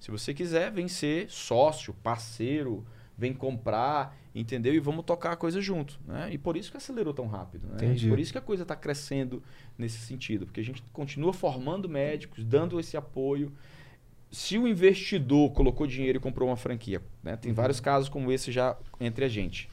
[0.00, 2.84] Se você quiser, vem ser sócio, parceiro,
[3.16, 4.74] vem comprar, entendeu?
[4.74, 6.00] E vamos tocar a coisa junto.
[6.04, 6.30] Né?
[6.32, 7.68] E por isso que acelerou tão rápido.
[7.68, 7.94] Né?
[7.94, 9.40] E por isso que a coisa está crescendo
[9.78, 10.44] nesse sentido.
[10.44, 13.52] Porque a gente continua formando médicos, dando esse apoio.
[14.34, 17.36] Se o investidor colocou dinheiro e comprou uma franquia, né?
[17.36, 19.68] tem vários casos como esse já entre a gente.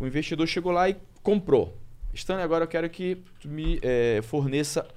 [0.00, 1.76] O investidor chegou lá e comprou.
[2.12, 4.88] Stanley, agora eu quero que tu me eh, forneça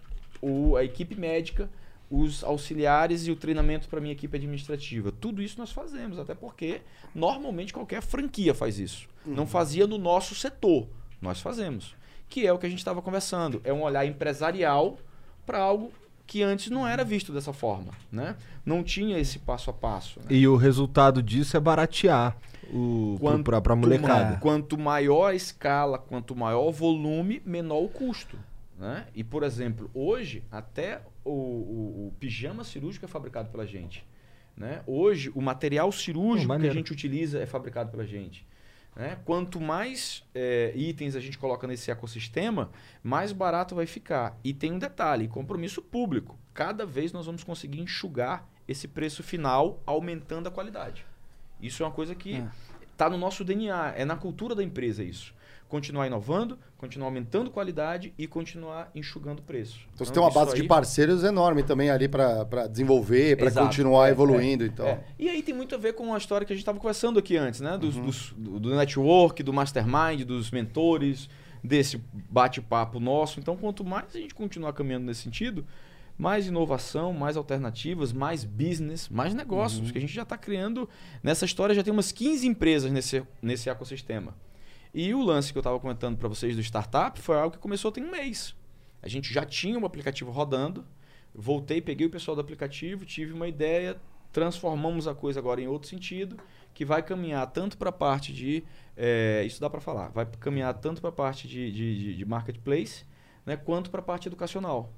[0.42, 1.70] o, a equipe médica,
[2.10, 5.12] os auxiliares e o treinamento para minha equipe administrativa.
[5.12, 6.82] Tudo isso nós fazemos, até porque
[7.14, 9.08] normalmente qualquer franquia faz isso.
[9.24, 10.88] Não fazia no nosso setor,
[11.22, 11.96] nós fazemos.
[12.28, 13.62] que é o que a gente estava conversando.
[13.64, 14.98] É um olhar empresarial
[15.46, 15.92] para algo
[16.28, 18.36] que antes não era visto dessa forma, né?
[18.66, 20.20] Não tinha esse passo a passo.
[20.22, 20.26] né?
[20.30, 22.36] E o resultado disso é baratear
[22.74, 24.32] o, pra, pra molecada.
[24.32, 28.38] ma- quanto maior a escala, quanto maior o volume, menor o custo.
[28.78, 29.06] Né?
[29.16, 34.06] E, por exemplo, hoje, até o, o- o pijama cirúrgico é fabricado pela gente.
[34.58, 34.82] Né?
[34.88, 38.46] Hoje, o material cirúrgico que a gente utiliza é fabricado pela gente.
[38.96, 39.18] Né?
[39.26, 42.72] Quanto mais é, itens a gente coloca nesse ecossistema,
[43.04, 44.40] mais barato vai ficar.
[44.44, 46.40] E tem um detalhe: compromisso público.
[46.54, 51.06] Cada vez nós vamos conseguir enxugar esse preço final, aumentando a qualidade.
[51.62, 52.48] Isso é uma coisa que É.
[52.92, 55.35] está no nosso DNA, é na cultura da empresa isso.
[55.68, 59.80] Continuar inovando, continuar aumentando qualidade e continuar enxugando preço.
[59.94, 64.08] Então você tem uma base de aí- parceiros enorme também ali para desenvolver, para continuar
[64.08, 64.64] É, evoluindo.
[64.64, 64.86] é, então.
[64.88, 65.04] é.
[65.18, 67.36] E aí tem muito a ver com a história que a gente estava conversando aqui
[67.36, 67.72] antes, né?
[67.74, 67.80] Uhum.
[67.80, 71.28] Dos, dos- do, do network, do mastermind, dos mentores,
[71.64, 72.00] desse
[72.30, 73.40] bate-papo nosso.
[73.40, 75.66] Então, quanto mais a gente continuar caminhando nesse sentido,
[76.16, 79.88] mais inovação, mais alternativas, mais business, mais negócios.
[79.88, 79.92] Uhum.
[79.92, 80.88] Que a gente já está criando.
[81.24, 84.36] Nessa história já tem umas 15 empresas nesse, nesse ecossistema.
[84.98, 87.92] E o lance que eu estava comentando para vocês do startup foi algo que começou
[87.92, 88.56] tem um mês.
[89.02, 90.86] A gente já tinha um aplicativo rodando,
[91.34, 93.98] voltei, peguei o pessoal do aplicativo, tive uma ideia,
[94.32, 96.38] transformamos a coisa agora em outro sentido,
[96.74, 98.64] que vai caminhar tanto para a parte de.
[98.96, 103.04] eh, isso dá para falar, vai caminhar tanto para a parte de, de- de marketplace,
[103.46, 104.94] né, quanto para a parte educacional.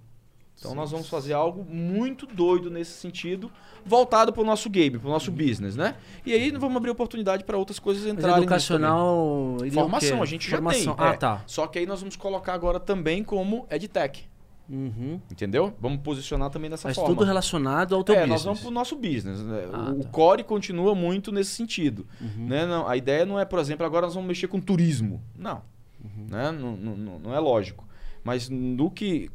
[0.60, 3.52] Então nós vamos fazer algo muito doido nesse sentido,
[3.86, 5.96] voltado para o nosso game, para o nosso business, né?
[6.26, 8.34] E aí vamos abrir oportunidade para outras coisas Mas entrarem.
[8.36, 8.43] também.
[8.46, 9.15] educacional.
[9.62, 10.84] o Formação, a gente Formação.
[10.84, 11.06] já tem.
[11.06, 11.17] Ah, é.
[11.17, 11.43] tá.
[11.46, 14.28] Só que aí nós vamos colocar agora também como EdTech.
[14.70, 15.22] Uhum.
[15.32, 15.74] Entendeu?
[15.80, 17.13] Vamos posicionar também dessa Mas forma.
[17.15, 18.32] tudo relacionado ao teu é, business.
[18.39, 19.41] nós vamos pro nosso business.
[19.41, 19.70] né?
[19.72, 20.10] Ah, o tá.
[20.10, 22.06] core continua muito nesse sentido.
[22.20, 22.48] Uhum.
[22.48, 22.65] Né?
[22.65, 25.24] Não, a ideia não é, por exemplo, agora nós vamos mexer com turismo.
[25.38, 25.62] Não.
[26.04, 26.26] Uhum.
[26.30, 26.52] Né?
[26.52, 27.87] Não, não- não é lógico.
[28.28, 29.32] Mas no que,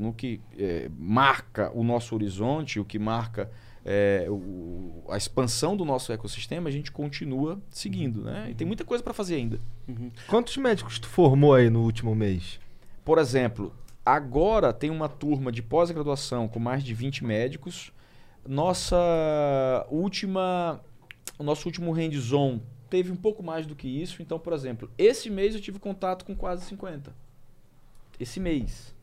[0.00, 3.48] no que é, marca o nosso horizonte, o que marca
[3.84, 8.22] é, o- a expansão do nosso ecossistema, a gente continua seguindo.
[8.24, 8.48] Né?
[8.50, 9.60] E tem muita coisa para fazer ainda.
[10.26, 12.58] Quantos médicos tu formou aí no último mês?
[13.04, 13.72] Por exemplo,
[14.04, 17.92] agora tem uma turma de pós-graduação com mais de 20 médicos.
[18.44, 18.96] Nossa
[19.88, 20.80] última,
[21.38, 22.58] o nosso último hands-on
[22.90, 24.20] teve um pouco mais do que isso.
[24.20, 27.14] Então, por exemplo, esse mês eu tive contato com quase 50.
[28.22, 28.94] Esse mês,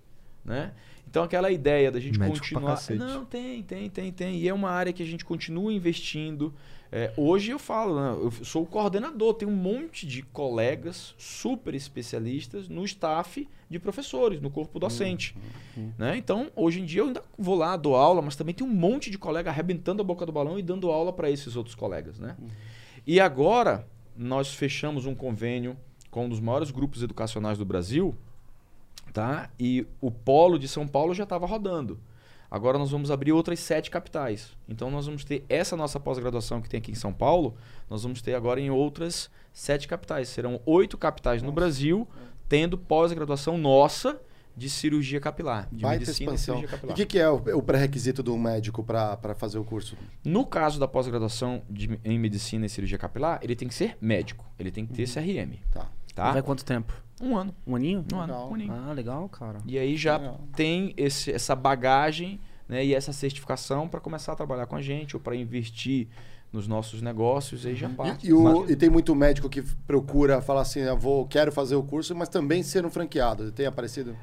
[0.43, 0.71] né?
[1.09, 4.37] Então aquela ideia da gente Médico continuar, não tem, tem, tem, tem.
[4.37, 6.53] E é uma área que a gente continua investindo.
[6.91, 8.19] É, hoje eu falo, né?
[8.19, 14.41] eu sou o coordenador, tem um monte de colegas super especialistas no staff de professores,
[14.41, 15.35] no corpo docente.
[15.97, 16.17] Né?
[16.17, 19.11] Então, hoje em dia eu ainda vou lá, dou aula, mas também tem um monte
[19.11, 22.19] de colega arrebentando a boca do balão e dando aula para esses outros colegas.
[22.19, 22.35] Né?
[23.05, 25.77] E agora nós fechamos um convênio
[26.09, 28.15] com um dos maiores grupos educacionais do Brasil,
[29.13, 29.49] tá?
[29.59, 31.99] E o polo de São Paulo já estava rodando.
[32.51, 34.57] Agora nós vamos abrir outras sete capitais.
[34.67, 37.55] Então nós vamos ter essa nossa pós-graduação que tem aqui em São Paulo,
[37.89, 40.29] nós vamos ter agora em outras sete capitais.
[40.29, 42.07] Serão oito capitais no Brasil
[42.47, 44.19] tendo pós-graduação nossa
[44.57, 46.55] de cirurgia capilar, de Vai ter medicina e expansão.
[46.55, 46.93] cirurgia E capilar.
[46.93, 49.95] o que, que é o, o pré-requisito do médico para fazer o curso?
[50.25, 54.43] No caso da pós-graduação de- em medicina e cirurgia capilar, ele tem que ser médico,
[54.57, 55.87] ele tem que ter CRM, Tá.
[56.15, 56.31] tá?
[56.33, 56.91] Vai quanto tempo?
[57.21, 58.05] Um ano, Um aninho?
[58.13, 58.73] um ano, um aninho.
[58.73, 59.59] Ah, legal, cara.
[59.65, 60.39] E aí já Legal.
[60.55, 65.15] tem esse, essa bagagem né, e essa certificação para começar a trabalhar com a gente
[65.15, 66.07] ou para investir
[66.51, 68.25] nos nossos negócios e aí já parte.
[68.25, 71.51] E, e o- Mas- e tem muito médico que procura falar assim, eu vou, quero
[71.51, 73.51] fazer o curso, mas também ser um franqueado.
[73.51, 74.15] Tem aparecido?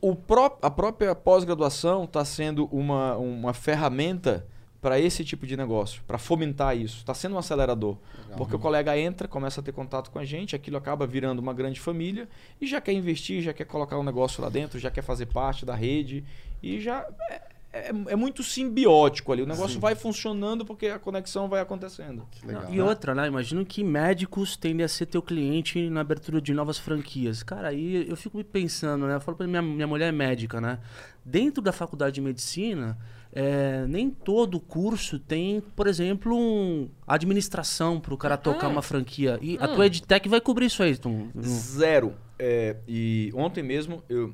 [0.00, 4.46] o pró- a própria pós-graduação está sendo uma, uma ferramenta
[4.84, 6.98] para esse tipo de negócio, para fomentar isso.
[6.98, 7.96] Está sendo um acelerador.
[8.36, 11.54] Porque o colega entra, começa a ter contato com a gente, aquilo acaba virando uma
[11.54, 12.28] grande família
[12.60, 15.64] e já quer investir, já quer colocar um negócio lá dentro, já quer fazer parte
[15.64, 16.22] da rede
[16.62, 17.06] e já.
[17.30, 17.40] É,
[17.72, 19.40] é- é muito simbiótico ali.
[19.42, 22.26] O negócio vai funcionando porque a conexão vai acontecendo.
[22.30, 22.66] Que legal.
[22.72, 23.26] E outra, né?
[23.26, 27.42] Imagino que médicos tendem a ser teu cliente na abertura de novas franquias.
[27.42, 29.14] Cara, aí eu fico me pensando, né?
[29.16, 30.78] Eu falo pra minha, minha mulher é médica, né?
[31.24, 32.98] Dentro da faculdade de medicina,
[33.36, 39.40] é, nem todo curso tem, por exemplo, um administração para o cara tocar uma franquia.
[39.42, 41.28] E a tua EdTech vai cobrir isso aí, Tom.
[41.42, 42.14] Zero.
[42.38, 44.32] É, e ontem mesmo eu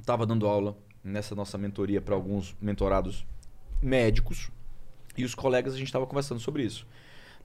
[0.00, 3.24] estava dando aula nessa nossa mentoria para alguns mentorados
[3.80, 4.50] médicos
[5.16, 6.84] e os colegas a gente estava conversando sobre isso.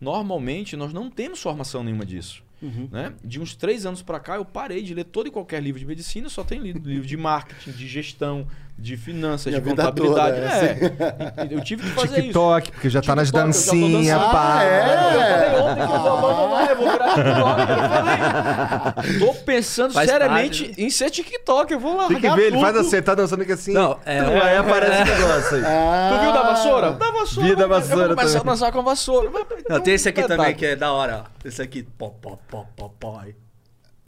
[0.01, 2.43] Normalmente nós não temos formação nenhuma disso.
[2.91, 3.13] Né?
[3.23, 5.85] De uns três anos para cá eu parei de ler todo e qualquer livro de
[5.85, 8.47] medicina, só tenho lido livro de marketing, de gestão,
[8.79, 10.37] de finanças, Minha de contabilidade.
[10.39, 11.47] toda, é.
[11.51, 12.21] Eu tive que fazer isso.
[12.21, 14.31] TikTok, porque já tá nas TikTok, já tô dancinhas, dançando.
[14.31, 14.57] pá.
[14.59, 14.79] Ah, é?
[15.15, 17.61] Eu falei ontem que eu vou abandonar, eu vou virar TikTok.
[17.71, 19.19] Eu falei.
[19.19, 21.73] Tô pensando Faz seriamente parte, em ser TikTok.
[21.73, 22.07] Eu vou lá.
[22.07, 23.73] Tem que ver, ele faz assim, tá dançando aqui assim.
[23.73, 25.63] Não, é- Então, aí aparece o negócio aí.
[25.63, 26.91] Tu viu da vassoura?
[26.91, 27.49] Da vassoura.
[27.49, 28.51] Vi da vou- vassoura Eu vou começar também.
[28.51, 29.29] a dançar com a vassoura.
[29.69, 31.47] Não, tem esse aqui também que é da hora, ó.
[31.47, 33.21] Esse aqui, pó, pó, pó, pó, pó.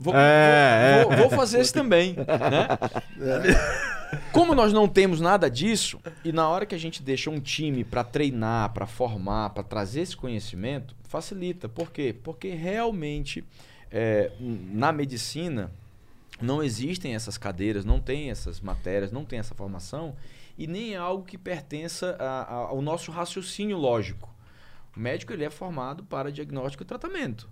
[0.02, 1.16] Vou, É, vou- é.
[1.16, 2.14] vou- vou fazer esse também.
[2.14, 2.68] né?
[4.32, 7.82] Como nós não temos nada disso, e na hora que a gente deixa um time
[7.84, 11.68] para treinar, para formar, para trazer esse conhecimento, facilita.
[11.68, 12.14] Por quê?
[12.22, 13.44] Porque realmente
[13.90, 15.70] é, na medicina
[16.40, 20.14] não existem essas cadeiras, não tem essas matérias, não tem essa formação
[20.58, 24.28] e nem é algo que pertença a- a- ao nosso raciocínio lógico.
[24.96, 27.48] O médico ele é formado para diagnóstico e tratamento.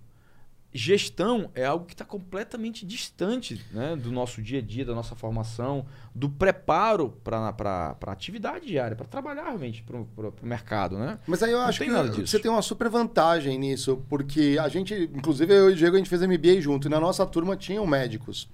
[0.73, 5.17] Gestão é algo que está completamente distante né, do nosso dia a dia, da nossa
[5.17, 10.97] formação, do preparo para a atividade diária, para trabalhar realmente para o mercado.
[10.97, 11.19] Né?
[11.27, 14.95] Mas aí eu Não acho que você tem uma super vantagem nisso, porque a gente,
[15.15, 17.85] inclusive eu e o Diego, a gente fez MBA junto, e na nossa turma tinham
[17.85, 18.49] médicos,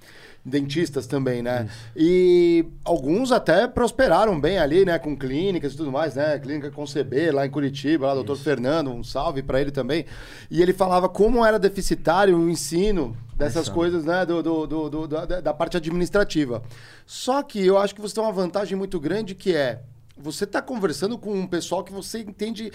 [0.48, 1.68] dentistas também, né?
[1.96, 6.38] E alguns até prosperaram bem ali, né, com clínicas e tudo mais, né?
[6.38, 10.06] Clínica Conceber, lá em Curitiba, lá, doutor Fernando, um salve para ele também.
[10.48, 15.06] E ele falava como era deficitário o ensino dessas coisas, né, do, do- do- do-
[15.08, 16.62] da, da parte administrativa.
[17.04, 19.80] Só que eu acho que você tem uma vantagem muito grande que é
[20.18, 22.72] você está conversando com um pessoal que você entende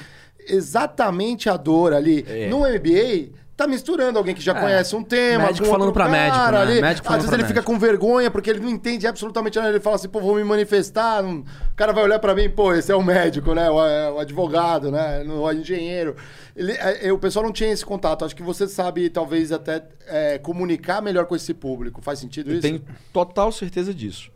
[0.48, 2.24] exatamente a dor ali.
[2.28, 2.48] É.
[2.50, 3.30] No MBA,
[3.64, 4.60] tá misturando alguém que já É.
[4.60, 5.46] conhece um tema.
[5.46, 6.58] Médico falando pra médico, né?
[6.58, 6.82] ali.
[6.82, 7.72] Médico Às vezes ele fica médico.
[7.74, 9.70] com vergonha porque ele não entende absolutamente nada.
[9.70, 11.24] Ele fala assim, pô, vou me manifestar.
[11.24, 13.70] não- O cara vai olhar pra mim, pô, esse é o médico, né?
[13.70, 15.24] O, é o advogado, né?
[15.24, 16.16] O engenheiro.
[16.56, 18.24] Ele, é, é, o pessoal não tinha esse contato.
[18.26, 22.02] Acho que você sabe, talvez, até é, comunicar melhor com esse público.
[22.02, 22.62] Faz sentido Eu isso?
[22.62, 22.82] tenho
[23.14, 24.30] total certeza disso.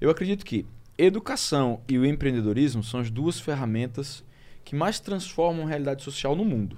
[0.00, 0.64] Eu acredito que
[0.96, 4.22] educação e o empreendedorismo são as duas ferramentas
[4.64, 6.76] que mais transformam a realidade social no mundo.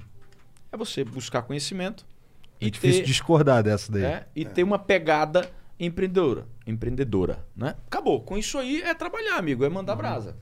[0.73, 2.07] É você buscar conhecimento
[2.61, 4.05] É e difícil ter, discordar dessa daí.
[4.05, 7.75] é, e ter uma pegada empreendedora, empreendedora, né?
[7.87, 8.21] Acabou.
[8.21, 10.37] Com isso aí é trabalhar, amigo, é mandar brasa.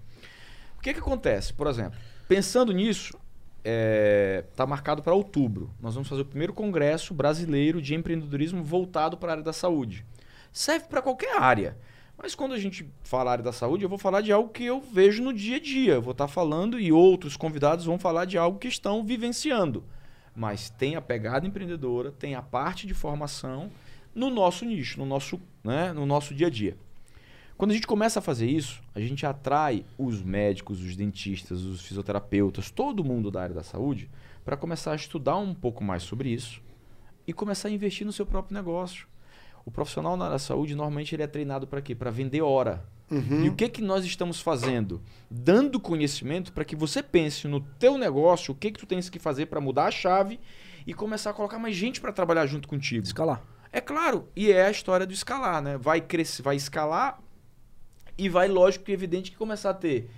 [0.77, 1.53] O que que acontece?
[1.53, 3.17] Por exemplo, pensando nisso,
[4.51, 5.71] está marcado para outubro.
[5.81, 10.05] Nós vamos fazer o primeiro congresso brasileiro de empreendedorismo voltado para a área da saúde.
[10.53, 11.77] Serve para qualquer área.
[12.21, 14.81] Mas quando a gente fala área da saúde, eu vou falar de algo que eu
[14.81, 15.95] vejo no dia a dia.
[15.95, 19.85] Eu vou estar falando e outros convidados vão falar de algo que estão vivenciando.
[20.39, 23.73] Mas tem a pegada empreendedora, tem a parte de formação
[24.15, 26.77] no nosso nicho, no nosso, né, no nosso dia a dia.
[27.57, 31.81] Quando a gente começa a fazer isso, a gente atrai os médicos, os dentistas, os
[31.81, 34.09] fisioterapeutas, todo mundo da área da saúde,
[34.45, 36.63] para começar a estudar um pouco mais sobre isso
[37.27, 39.09] e começar a investir no seu próprio negócio.
[39.65, 41.97] O profissional na área da saúde, normalmente, ele é treinado para quê?
[41.97, 42.87] Para vender hora.
[43.11, 45.03] E o que, que nós estamos fazendo?
[45.31, 49.19] Dando conhecimento para que você pense no teu negócio, o que, que tu tens que
[49.19, 50.39] fazer para mudar a chave
[50.87, 53.05] e começar a colocar mais gente para trabalhar junto contigo.
[53.05, 53.43] Escalar.
[53.73, 55.77] É claro, e é a história do escalar, né?
[55.77, 57.21] Vai crescer, vai escalar
[58.17, 60.11] e vai, lógico e evidente, que começar a ter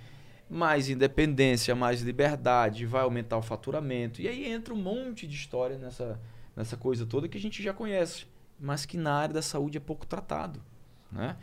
[0.49, 4.21] mais independência, mais liberdade, vai aumentar o faturamento.
[4.21, 6.19] E aí entra um monte de história nessa,
[6.55, 8.25] nessa coisa toda que a gente já conhece,
[8.59, 10.61] mas que na área da saúde é pouco tratado.
[11.11, 11.35] Né?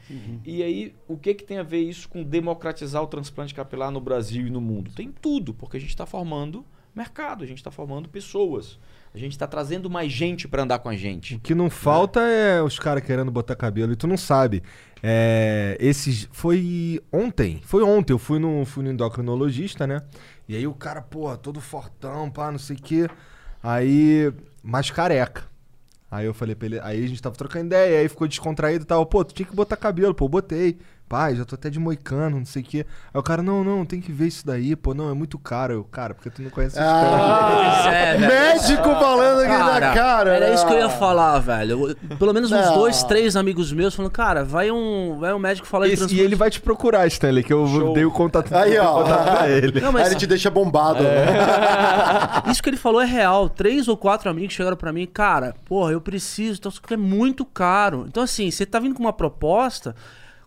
[0.44, 4.00] E aí, o que, que tem a ver isso com democratizar o transplante capilar no
[4.00, 4.90] Brasil e no mundo?
[4.94, 8.78] Tem tudo, porque a gente está formando mercado, a gente está formando pessoas,
[9.14, 11.37] a gente está trazendo mais gente para andar com a gente.
[11.37, 14.62] O que não falta é os caras querendo botar cabelo e tu não sabe.
[15.02, 20.02] É, esses foi ontem, foi ontem eu fui no fui no endocrinologista, né?
[20.48, 23.09] E aí o cara, porra, todo fortão, pá, não sei o quê.
[23.62, 25.44] Aí, mais careca.
[26.11, 28.87] Aí eu falei pra ele, aí a gente tava trocando ideia, aí ficou descontraído e
[28.87, 29.05] tal.
[29.05, 30.79] Pô, tu tinha que botar cabelo, pô, botei.
[31.09, 32.87] Pai, já tô até de moicano, não sei o quê.
[33.14, 35.73] Aí o cara, não, não, tem que ver isso daí, pô, não, é muito caro.
[35.73, 37.16] Eu, cara, porque tu não conhece a história.
[37.16, 40.31] Ah, Pois é, médico falando aqui na cara.
[40.37, 40.99] Era isso que eu ia né?
[40.99, 41.97] falar, velho.
[42.18, 42.75] Pelo menos uns Não.
[42.75, 46.37] dois, três amigos meus falando, cara, vai um, vai um médico falar Esse- e ele
[46.37, 47.94] vai te procurar, Stanley, que eu Show.
[47.94, 49.03] dei o contato, Aí, ó.
[49.03, 49.81] contato pra ele.
[49.81, 51.03] Não, Aí mas ele te deixa bombado.
[51.03, 51.25] né?
[52.51, 53.49] isso que ele falou é real.
[53.49, 56.97] Três ou quatro amigos chegaram pra mim, cara, porra, eu preciso, então isso aqui é
[56.99, 58.05] muito caro.
[58.09, 59.94] Então, assim, você tá vindo com uma proposta.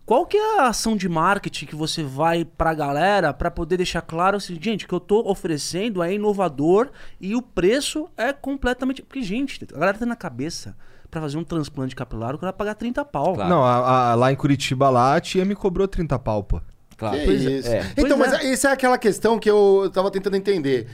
[0.04, 4.02] Qual que é a ação de marketing que você vai pra galera pra poder deixar
[4.02, 6.90] claro assim, gente, o que eu tô oferecendo é inovador
[7.20, 9.00] e o preço é completamente.
[9.02, 10.76] Porque, gente, a galera tá na cabeça
[11.10, 13.34] pra fazer um transplante capilar, o cara vai pagar 30 pau.
[13.34, 13.48] Claro.
[13.48, 16.60] Não, a- a- lá em Curitiba, lá, a tia me cobrou 30 pau, pô.
[16.96, 17.18] Claro.
[17.18, 17.50] Que Pois é.
[17.50, 17.68] isso.
[17.68, 17.92] É.
[17.96, 20.88] Então, Pois mas isso é aquela questão que eu tava tentando entender.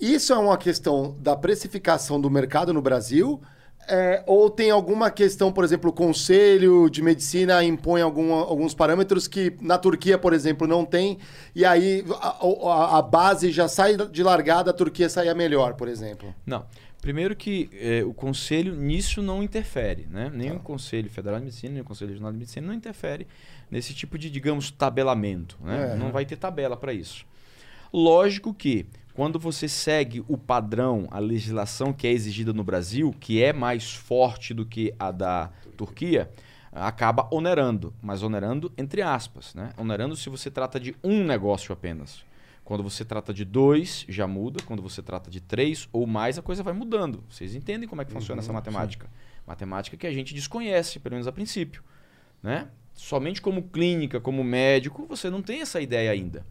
[0.00, 3.40] Isso é uma questão da precificação do mercado no Brasil?
[3.88, 9.26] É, ou tem alguma questão, por exemplo, o Conselho de Medicina impõe algum- alguns parâmetros
[9.26, 11.18] que na Turquia, por exemplo, não tem,
[11.54, 15.88] e aí a, a- a base já sai de largada, a Turquia saia melhor, por
[15.88, 16.32] exemplo.
[16.46, 16.64] Não.
[17.00, 20.30] Primeiro que eh, o conselho nisso não interfere, né?
[20.32, 20.54] Nem Tá.
[20.56, 23.26] o Conselho Federal de Medicina, nem o Conselho Regional de Medicina não interfere
[23.68, 25.94] nesse tipo de, digamos, tabelamento, né?
[25.94, 25.96] É.
[25.96, 27.24] Não vai ter tabela para isso.
[27.92, 33.42] Lógico que quando você segue o padrão, a legislação que é exigida no Brasil, que
[33.42, 36.30] é mais forte do que a da Turquia,
[36.72, 39.72] acaba onerando, mas onerando entre aspas, né?
[39.76, 42.24] Onerando se você trata de um negócio apenas.
[42.64, 44.62] Quando você trata de dois, já muda.
[44.64, 47.22] Quando você trata de três ou mais, a coisa vai mudando.
[47.28, 49.10] Vocês entendem como é que funciona essa matemática?
[49.46, 51.82] Matemática que a gente desconhece, pelo menos a princípio.
[52.42, 52.68] Né?
[52.94, 56.46] Somente como clínica, como médico, você não tem essa ideia ainda.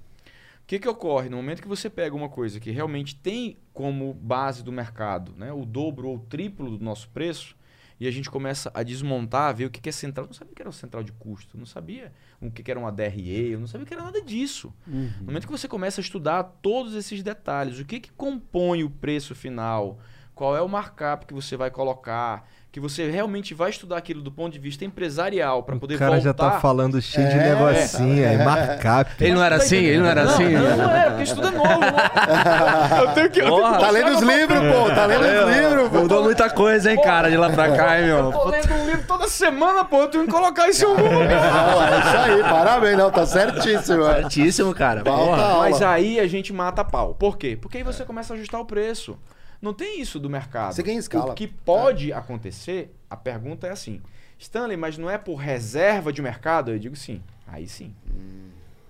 [0.63, 1.29] O que, que ocorre?
[1.29, 5.51] No momento que você pega uma coisa que realmente tem como base do mercado né,
[5.51, 7.55] o dobro ou o triplo do nosso preço,
[8.01, 10.25] e a gente começa a desmontar, ver o que, que é central.
[10.25, 12.71] Eu não sabia o que era o central de custo, não sabia o que, que
[12.71, 14.73] era uma DRE, eu não sabia o que era nada disso.
[15.19, 18.89] No momento que você começa a estudar todos esses detalhes, o que, que compõe o
[18.89, 19.99] preço final,
[20.41, 24.31] qual é o markup que você vai colocar, que você realmente vai estudar aquilo do
[24.31, 26.23] ponto de vista empresarial para poder O cara voltar.
[26.25, 28.43] já tá falando cheio de É, negocinho, é, é.
[28.43, 29.23] markup.
[29.23, 29.75] Ele não era assim?
[29.75, 30.49] Ele não era assim?
[30.49, 31.79] Não, não é, porque estudo é novo.
[31.79, 31.91] né?
[33.01, 33.39] eu tenho que.
[33.39, 33.73] Eu tenho Porra.
[33.77, 35.97] que Tá lendo os livros, pô, tá lendo os livros, pô.
[35.99, 38.31] Mudou muita coisa, hein, cara, de lá pra cá, hein, Eu meu.
[38.31, 40.01] tô lendo um livro toda semana, pô.
[40.01, 41.51] Eu tenho que colocar isso em algum lugar.
[41.53, 44.07] Não, é isso aí, parabéns, não, tá certíssimo.
[44.07, 44.21] é.
[44.21, 45.03] Certíssimo, cara.
[45.05, 45.59] Aula.
[45.59, 47.13] Mas aí a gente mata pau.
[47.13, 47.55] Por quê?
[47.61, 49.15] Porque aí você começa a ajustar o preço.
[49.61, 50.73] Não tem isso do mercado.
[50.73, 51.31] Você ganha escala.
[51.31, 54.01] O que pode acontecer, a pergunta é assim:
[54.39, 56.71] Stanley, mas não é por reserva de mercado?
[56.71, 57.21] Eu digo sim.
[57.45, 57.93] Aí sim.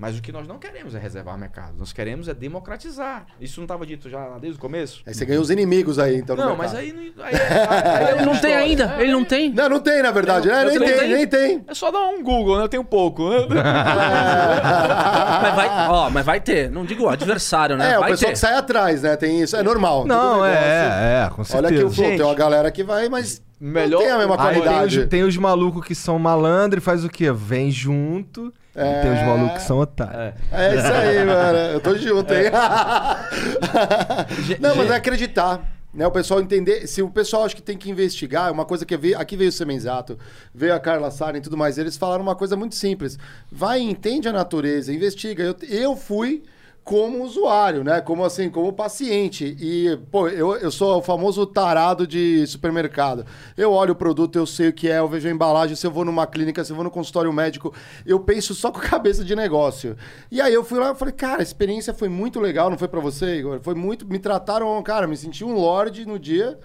[0.02, 1.76] Mas o que nós não queremos é reservar mercado.
[1.78, 3.24] Nós queremos é democratizar.
[3.39, 5.04] Isso não estava dito já desde o começo?
[5.06, 6.36] Aí você ganha os inimigos aí, então.
[6.36, 7.24] Não, mas aí não.
[7.24, 9.54] Aí, é- aí é Ele não tem ainda, É, ele não tem.
[9.54, 11.16] Não, não tem, na verdade, Eu- eu Nem tem, tenho.
[11.18, 11.64] nem tem.
[11.68, 12.64] É só dar um Google, né?
[12.64, 13.30] Eu tenho pouco.
[15.41, 16.70] Mas vai, ó, mas vai ter.
[16.72, 17.91] Não digo adversário, né?
[17.93, 18.34] É, o vai pessoal ter.
[18.34, 19.16] que sai atrás, né?
[19.16, 20.06] Tem isso, é normal.
[20.06, 21.68] Não, é, é, com certeza.
[21.68, 24.54] Olha que o tem uma galera que vai, mas Melhor- não tem a mesma Aí
[24.56, 24.99] tem qualidade.
[25.02, 27.32] os, tem os malucos que são malandro e faz o quê?
[27.32, 28.54] Vem junto.
[28.76, 28.99] É.
[28.99, 30.36] E tem os malucos que são otários.
[30.51, 31.57] É isso aí, mano.
[31.57, 32.51] Eu tô junto, hein?
[34.59, 35.61] não, mas é acreditar.
[35.93, 36.88] Né, o pessoal entender.
[36.88, 39.49] Se o pessoal acha que tem que investigar, é uma coisa que veio, aqui veio
[39.49, 40.17] o Semenzato,
[40.55, 41.78] veio a Carla Sara e tudo mais.
[41.78, 43.19] Eles falaram uma coisa muito simples.
[43.51, 45.43] Vai, entende a natureza, investiga.
[45.43, 46.43] Eu, eu fui
[46.84, 48.02] como usuário, né?
[48.02, 49.56] Como assim, como paciente.
[49.60, 53.26] E, pô, eu, eu sou o famoso tarado de supermercado.
[53.56, 55.92] Eu olho o produto, eu sei o que é, eu vejo a embalagem, se eu
[55.92, 57.74] vou numa clínica, se eu vou no consultório médico,
[58.06, 59.96] eu penso só com a cabeça de negócio.
[60.32, 62.88] E aí eu fui lá e falei, cara, a experiência foi muito legal, não foi
[62.88, 63.60] pra você, Igor?
[63.62, 64.06] Foi muito.
[64.08, 66.60] Me trataram, cara, me senti um lorde no dia.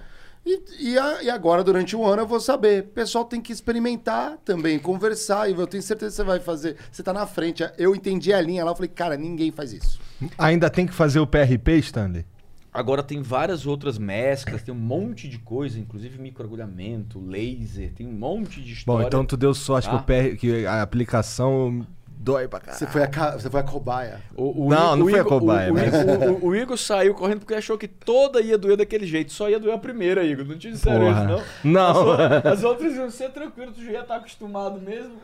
[0.46, 2.84] E, e, a- e agora, durante um ano, eu vou saber.
[2.84, 5.50] O pessoal tem que experimentar também, conversar.
[5.50, 6.76] E eu tenho certeza que você vai fazer.
[6.90, 7.64] Você tá na frente.
[7.76, 9.98] Eu entendi a linha lá, eu falei, cara, ninguém faz isso.
[10.38, 12.24] Ainda tem que fazer o PRP, Stanley?
[12.72, 18.12] Agora tem várias outras mesclas, tem um monte de coisa, inclusive microagulhamento, laser, tem um
[18.12, 19.06] monte de Bom, história.
[19.06, 19.98] então tu deu sorte que, Ah.
[19.98, 21.86] o PR, que a aplicação
[22.26, 22.78] dói pra caralho.
[22.78, 24.20] Você foi a, ca- você foi a cobaia.
[24.36, 25.84] O, o Não, I- não o foi a cobaia, O, né?
[26.28, 29.32] o, o- o Igor saiu correndo porque achou que toda ia doer daquele jeito.
[29.32, 30.44] Só ia doer a primeira, Igor.
[30.44, 31.24] Não te disseram Porra.
[31.36, 31.72] isso, não?
[31.72, 32.12] Não.
[32.12, 35.14] As, as outras iam ser tranquilo, tu já ia estar acostumado mesmo.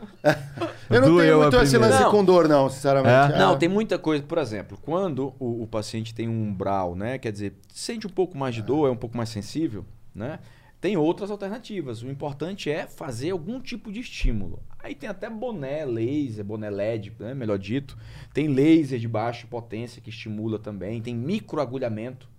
[0.89, 2.11] Eu não Doeu tenho muito esse lance Não.
[2.11, 3.33] com dor, não, sinceramente.
[3.33, 3.37] É?
[3.37, 4.23] Não, tem muita coisa.
[4.23, 7.17] Por exemplo, quando o, o paciente tem um umbral, né?
[7.17, 9.83] Quer dizer, sente um pouco mais de dor, é um pouco mais sensível,
[10.15, 10.39] né?
[10.83, 12.03] Tem outras alternativas.
[12.03, 14.61] O importante é fazer algum tipo de estímulo.
[14.77, 17.97] Aí tem até boné laser, boné LED, né, melhor dito.
[18.33, 21.01] Tem laser de baixa potência que estimula também.
[21.01, 22.29] Tem microagulhamento,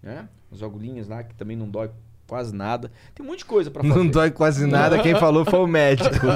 [0.00, 0.28] né?
[0.48, 1.90] As agulhinhas lá que também não dói
[2.28, 2.92] quase nada.
[3.14, 3.94] Tem um monte de coisa para fazer.
[3.94, 6.26] Não dói quase nada, quem falou foi o médico.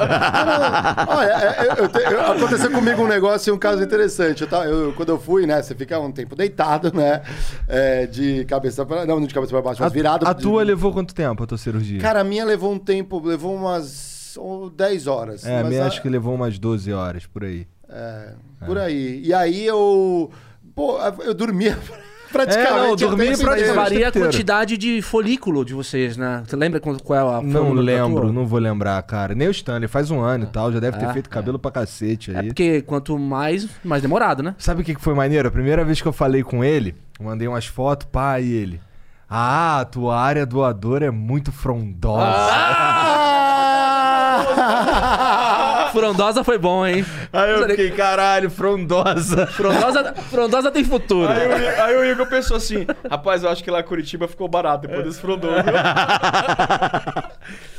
[1.09, 4.43] Olha, é, eu- eu te- eu- aconteceu comigo um negócio e um caso interessante.
[4.43, 5.63] Eu tava- eu- quando eu fui, né?
[5.63, 7.23] Você fica um tempo deitado, né?
[7.69, 9.05] é, de cabeça pra.
[9.07, 10.27] Não, de cabeça pra baixo, mas virado.
[10.27, 12.01] a de- tua levou quanto tempo, a tua cirurgia?
[12.01, 15.45] Cara, a minha levou um tempo, levou umas oh, 10 horas.
[15.47, 17.67] é, a minha a- acho que levou umas 12 horas, por aí.
[17.89, 18.33] É,
[18.67, 19.21] por aí.
[19.25, 20.31] E aí eu.
[20.75, 21.77] Pô, eu dormia
[22.33, 22.73] praticamente.
[22.73, 23.77] É, não, eu o dormi tempo praticamente.
[23.77, 26.43] Varia a quantidade de folículo de vocês, né?
[26.47, 29.35] Você lembra qual qual é a Não lembro, não vou lembrar, cara.
[29.35, 31.71] Nem o Stanley, faz um ano e tal, já deve ter É, feito cabelo pra
[31.71, 32.47] cacete É aí.
[32.49, 34.55] porque quanto mais, mais demorado, né?
[34.59, 35.47] Sabe o que foi maneiro?
[35.49, 38.81] A primeira vez que eu falei com ele, eu mandei umas fotos, pá, e ele.
[39.35, 42.23] Ah, a tua área doadora é muito frondosa.
[42.27, 43.22] Ah!
[45.93, 47.05] Frondosa foi bom, hein?
[47.33, 49.47] Aí eu fiquei, caralho, frondosa.
[49.47, 51.29] Frondosa, frondosa tem futuro.
[51.31, 54.49] Aí, o- aí o Igor pensou assim: rapaz, eu acho que lá em Curitiba ficou
[54.49, 55.55] barato depois desse frondoso.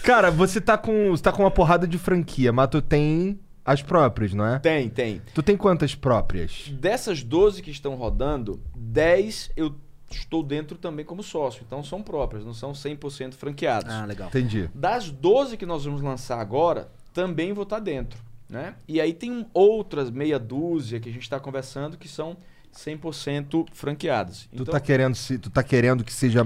[0.04, 1.12] Cara, você tá com.
[1.12, 4.60] Você tá com uma porrada de franquia, mas tu tem as próprias, não é?
[4.60, 5.22] tem, tem.
[5.34, 6.70] Tu tem quantas próprias?
[6.74, 9.74] Dessas 12 que estão rodando, 10 eu
[10.12, 11.64] estou dentro também como sócio.
[11.66, 13.92] Então são próprias, não são 100% franqueados.
[13.94, 14.28] Ah, legal.
[14.28, 14.70] Entendi.
[14.76, 18.20] Das 12 que nós vamos lançar agora, também vou estar dentro.
[18.50, 18.76] Né?
[18.88, 22.38] E aí tem outras meia dúzia que a gente está conversando que são
[22.76, 24.50] 100% franqueadas.
[24.56, 26.46] Tu tá querendo se, tu tá querendo que seja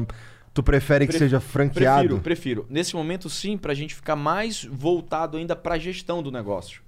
[0.53, 2.19] tu prefere que seja franqueado?
[2.19, 2.65] Prefiro, prefiro.
[2.69, 6.81] Nesse momento, sim, para a gente ficar mais voltado ainda para a gestão do negócio.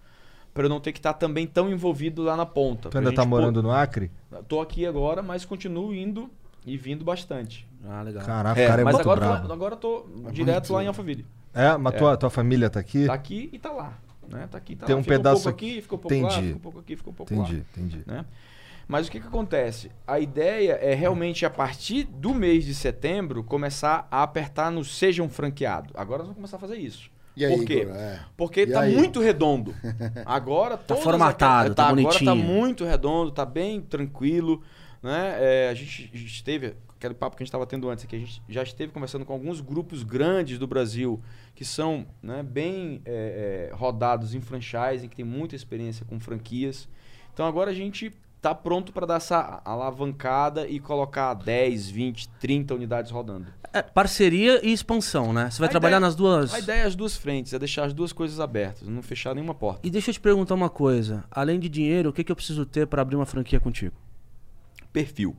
[0.53, 2.89] Para eu não ter que estar também tão envolvido lá na ponta.
[2.89, 4.11] Tu ainda tá gente morando no Acre?
[4.47, 6.29] Tô aqui agora, mas continuo indo
[6.65, 7.67] e vindo bastante.
[7.87, 8.25] Ah, legal.
[8.25, 9.47] Caraca, É, cara é mas muito agora, bravo.
[9.47, 11.25] tô, agora tô direto lá em Alphaville.
[11.53, 13.05] É, mas Tua, tua família tá aqui?
[13.07, 13.97] Tá aqui e tá lá.
[14.27, 14.47] Né?
[14.49, 14.99] Tá aqui, tá Tem lá.
[14.99, 16.47] um Fica pedaço pouco aqui, ficou um pouco lá, Entendi.
[16.47, 17.61] ficou um pouco aqui, ficou um pouco Entendi, lá.
[17.75, 18.03] entendi.
[18.05, 18.25] né?
[18.87, 19.91] Mas o que, que acontece?
[20.07, 25.21] A ideia é realmente, a partir do mês de setembro, começar a apertar no seja
[25.23, 25.91] um franqueado.
[25.95, 27.09] Agora nós vamos começar a fazer isso.
[27.37, 27.81] E aí, Por quê?
[27.83, 27.95] Igor?
[27.95, 28.19] É.
[28.35, 28.95] Porque E tá aí?
[28.95, 29.73] muito redondo.
[30.25, 32.35] Agora todas formatado, aquelas- tá Agora tá bonitinho.
[32.35, 34.61] muito redondo, tá bem tranquilo.
[35.01, 35.35] Né?
[35.39, 38.17] É, a, gente, a gente esteve, aquele papo que a gente estava tendo antes aqui,
[38.17, 41.21] a gente já esteve conversando com alguns grupos grandes do Brasil
[41.55, 46.87] que são né, bem é, é, rodados em franchising, que tem muita experiência com franquias.
[47.33, 52.73] Então agora a gente tá pronto para dar essa alavancada e colocar 10, 20, 30
[52.75, 53.47] unidades rodando.
[53.71, 55.49] É, parceria e expansão, né?
[55.49, 56.53] Você vai A trabalhar ideia- nas duas.
[56.53, 59.53] A ideia é as duas frentes, é deixar as duas coisas abertas, não fechar nenhuma
[59.53, 59.87] porta.
[59.87, 61.23] E deixa eu te perguntar uma coisa.
[61.31, 63.95] Além de dinheiro, o que, que eu preciso ter para abrir uma franquia contigo?
[64.91, 65.35] Perfil.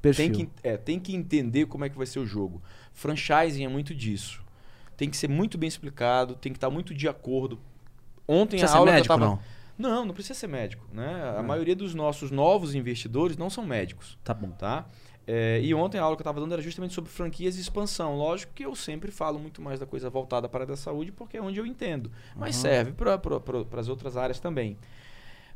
[0.00, 0.32] Perfil.
[0.32, 2.62] Tem que, é, tem que entender como é que vai ser o jogo.
[2.92, 4.42] Franchising é muito disso.
[4.96, 7.58] Tem que ser muito bem explicado, tem que estar muito de acordo.
[8.26, 9.30] Ontem Precisa a ser aula médico, que eu tava...
[9.30, 9.60] não?
[9.90, 10.86] Não, não precisa ser médico.
[10.92, 11.34] Né?
[11.38, 14.18] A maioria dos nossos novos investidores não são médicos.
[14.22, 14.50] Tá bom.
[14.50, 14.86] Tá?
[15.26, 18.16] É, e ontem a aula que eu estava dando era justamente sobre franquias e expansão.
[18.16, 21.12] Lógico que eu sempre falo muito mais da coisa voltada para a área da saúde,
[21.12, 22.10] porque é onde eu entendo.
[22.36, 23.18] Mas serve para
[23.80, 24.76] as outras áreas também.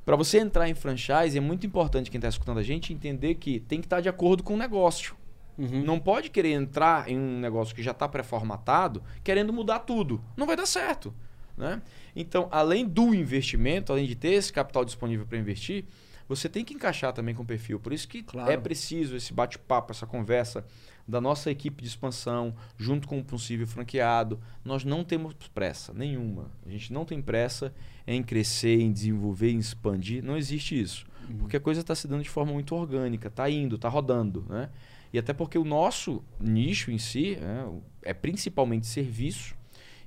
[0.05, 3.61] Para você entrar em franchise, é muito importante quem está escutando a gente entender que
[3.61, 5.17] tem que estar de acordo com o negócio.
[5.57, 5.83] Uhum.
[5.85, 10.21] Não pode querer entrar em um negócio que já está pré-formatado querendo mudar tudo.
[10.37, 11.15] Não vai dar certo.
[11.57, 11.81] Né?
[12.15, 15.85] Então, além do investimento, além de ter esse capital disponível para investir,
[16.29, 17.79] você tem que encaixar também com o perfil.
[17.79, 18.51] Por isso que Claro.
[18.51, 20.67] é preciso esse bate-papo, essa conversa
[21.07, 24.41] da nossa equipe de expansão, junto com o possível franqueado.
[24.65, 26.51] Nós não temos pressa nenhuma.
[26.67, 27.75] A gente não tem pressa
[28.07, 30.23] em crescer, em desenvolver, em expandir.
[30.23, 31.07] Não existe isso.
[31.39, 34.45] Porque a coisa está se dando de forma muito orgânica, está indo, está rodando.
[34.49, 34.71] Né?
[35.13, 37.71] E até porque o nosso nicho em si né,
[38.03, 39.55] é principalmente serviço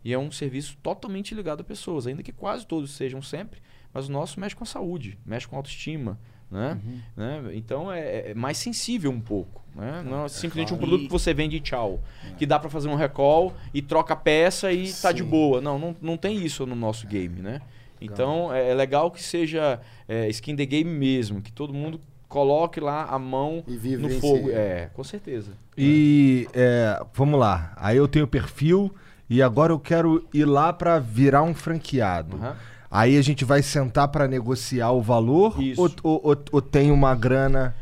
[0.04, 3.62] e é um serviço totalmente ligado a pessoas, ainda que quase todos sejam sempre,
[3.93, 6.20] mas o nosso mexe com a saúde, mexe com a autoestima.
[6.50, 6.80] Né?
[7.16, 7.41] Né?
[7.54, 9.64] Então é, é mais sensível um pouco.
[9.76, 10.04] Né?
[10.04, 10.89] Não é simplesmente um claro.
[10.89, 12.00] produto que você vende e tchau.
[12.38, 15.30] Que dá para fazer um recall e troca a peça e tá de Sim.
[15.30, 15.62] boa.
[15.62, 17.41] Não, não, não tem isso no nosso game.
[17.41, 17.62] Né?
[18.02, 22.80] Então é, é legal que seja é, skin the game mesmo, que todo mundo coloque
[22.80, 24.50] lá a mão E no fogo.
[24.50, 25.52] É, com certeza.
[25.78, 27.74] E é, vamos lá.
[27.76, 28.93] Aí eu tenho o perfil
[29.30, 32.38] e agora eu quero ir lá pra virar um franqueado.
[32.38, 32.56] Aham.
[32.90, 35.82] Aí a gente vai sentar pra negociar o valor Isso.
[35.82, 37.76] ou, ou, ou- ou tem uma grana?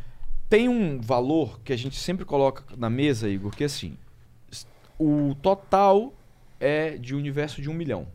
[0.49, 3.97] Tem um valor que a gente sempre coloca na mesa, Igor, que é assim:
[4.99, 6.13] o total
[6.59, 8.07] é de um universo de um milhão.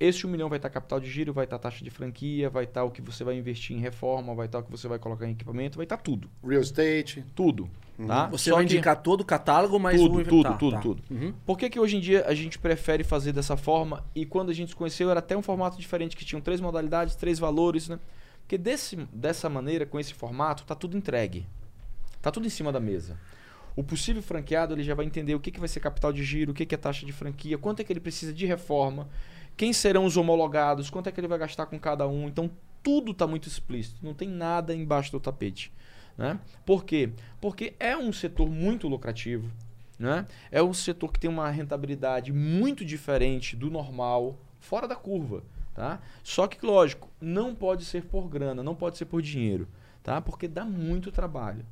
[0.00, 2.82] Esse um milhão vai estar capital de giro, vai estar taxa de franquia, vai estar
[2.82, 5.30] o que você vai investir em reforma, vai estar o que você vai colocar em
[5.32, 6.28] equipamento, vai estar tudo.
[6.44, 7.24] Real estate.
[7.36, 7.70] Tudo.
[8.06, 8.26] Tá?
[8.28, 10.24] Você Só vai que- indicar todo o catálogo, mas tudo, o...
[10.24, 10.80] tudo, tá, tudo, tá.
[10.80, 11.02] tudo.
[11.10, 11.32] Uhum.
[11.44, 14.54] Por que, que hoje em dia a gente prefere fazer dessa forma e quando a
[14.54, 17.98] gente se conheceu era até um formato diferente que tinham três modalidades, três valores, né?
[18.40, 21.46] Porque desse, dessa maneira, com esse formato, tá tudo entregue.
[22.20, 23.16] Tá tudo em cima da mesa.
[23.76, 26.52] O possível franqueado ele já vai entender o que, que vai ser capital de giro,
[26.52, 29.08] o que, que é taxa de franquia, quanto é que ele precisa de reforma,
[29.56, 32.26] quem serão os homologados, quanto é que ele vai gastar com cada um.
[32.28, 32.50] Então
[32.82, 35.72] tudo está muito explícito, não tem nada embaixo do tapete.
[36.16, 36.38] Né?
[36.64, 37.10] Por quê?
[37.40, 39.50] Porque é um setor muito lucrativo,
[39.98, 40.26] né?
[40.50, 45.42] é um setor que tem uma rentabilidade muito diferente do normal, fora da curva.
[45.74, 46.00] Tá?
[46.22, 49.66] Só que, lógico, não pode ser por grana, não pode ser por dinheiro,
[50.02, 50.20] tá?
[50.20, 51.64] porque dá muito trabalho.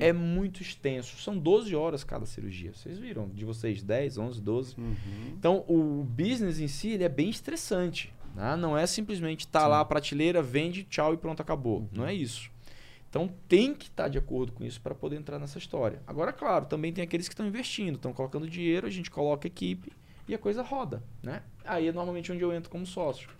[0.00, 1.20] É muito extenso.
[1.22, 2.72] São 12 horas cada cirurgia.
[2.74, 3.28] Vocês viram?
[3.28, 4.74] De vocês, 10, 11, 12.
[5.38, 8.12] Então, o business em si ele é bem estressante.
[8.34, 8.56] Tá?
[8.56, 11.88] Não é simplesmente estar lá a prateleira, vende, tchau e pronto, acabou.
[11.92, 12.50] Não é isso.
[13.08, 16.00] Então, tem que estar de acordo com isso para poder entrar nessa história.
[16.06, 19.92] Agora, claro, também tem aqueles que estão investindo, estão colocando dinheiro, a gente coloca equipe
[20.26, 21.02] e a coisa roda.
[21.22, 21.42] Né?
[21.64, 23.30] Aí é normalmente onde eu entro como sócio.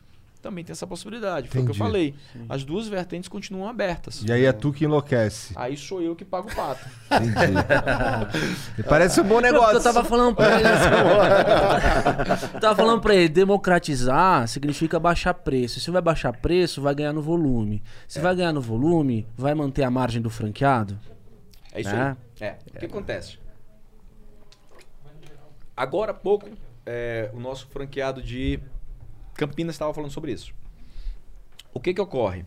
[0.40, 1.48] Também tem essa possibilidade.
[1.48, 2.14] Foi o que eu falei.
[2.48, 4.22] As duas vertentes continuam abertas.
[4.24, 5.52] E aí é tu que enlouquece.
[5.56, 6.86] Aí sou eu que pago o pato.
[7.10, 7.58] Entendi.
[8.78, 9.76] E Parece um bom negócio.
[9.76, 10.68] Eu tava falando pra ele.
[12.54, 15.80] eu tava falando pra ele, democratizar significa baixar preço.
[15.80, 17.82] Se vai baixar preço, vai ganhar no volume.
[18.06, 20.98] Se vai ganhar no volume, vai manter a margem do franqueado?
[21.72, 22.16] É isso Né?
[22.40, 22.46] aí.
[22.46, 22.56] É.
[22.74, 23.38] O que acontece?
[25.76, 26.48] Agora há pouco,
[26.86, 28.60] é, o nosso franqueado de
[29.38, 30.52] Campinas estava falando sobre isso.
[31.72, 32.44] O que que ocorre?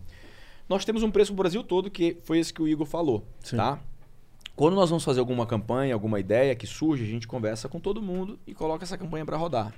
[0.67, 3.55] Nós temos um preço no Brasil todo que foi esse que o Igor falou, Sim.
[3.55, 3.79] tá?
[4.57, 8.01] Quando nós vamos fazer alguma campanha, alguma ideia que surge, a gente conversa com todo
[8.01, 9.73] mundo e coloca essa campanha para rodar.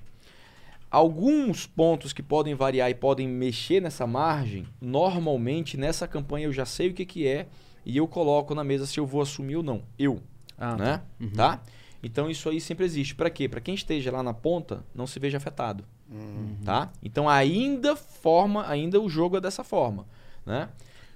[0.90, 6.66] Alguns pontos que podem variar e podem mexer nessa margem, normalmente nessa campanha eu já
[6.66, 7.48] sei o que, que é
[7.86, 9.84] e eu coloco na mesa se eu vou assumir ou não.
[10.00, 10.20] Eu,
[10.58, 11.02] Ah, né?
[11.36, 11.62] Tá?
[12.02, 13.14] Então isso aí sempre existe.
[13.16, 13.48] Para quê?
[13.48, 15.86] Para quem esteja lá na ponta não se veja afetado,
[16.64, 16.92] tá?
[17.02, 20.06] Então ainda forma, ainda o jogo é dessa forma,
[20.46, 20.70] né?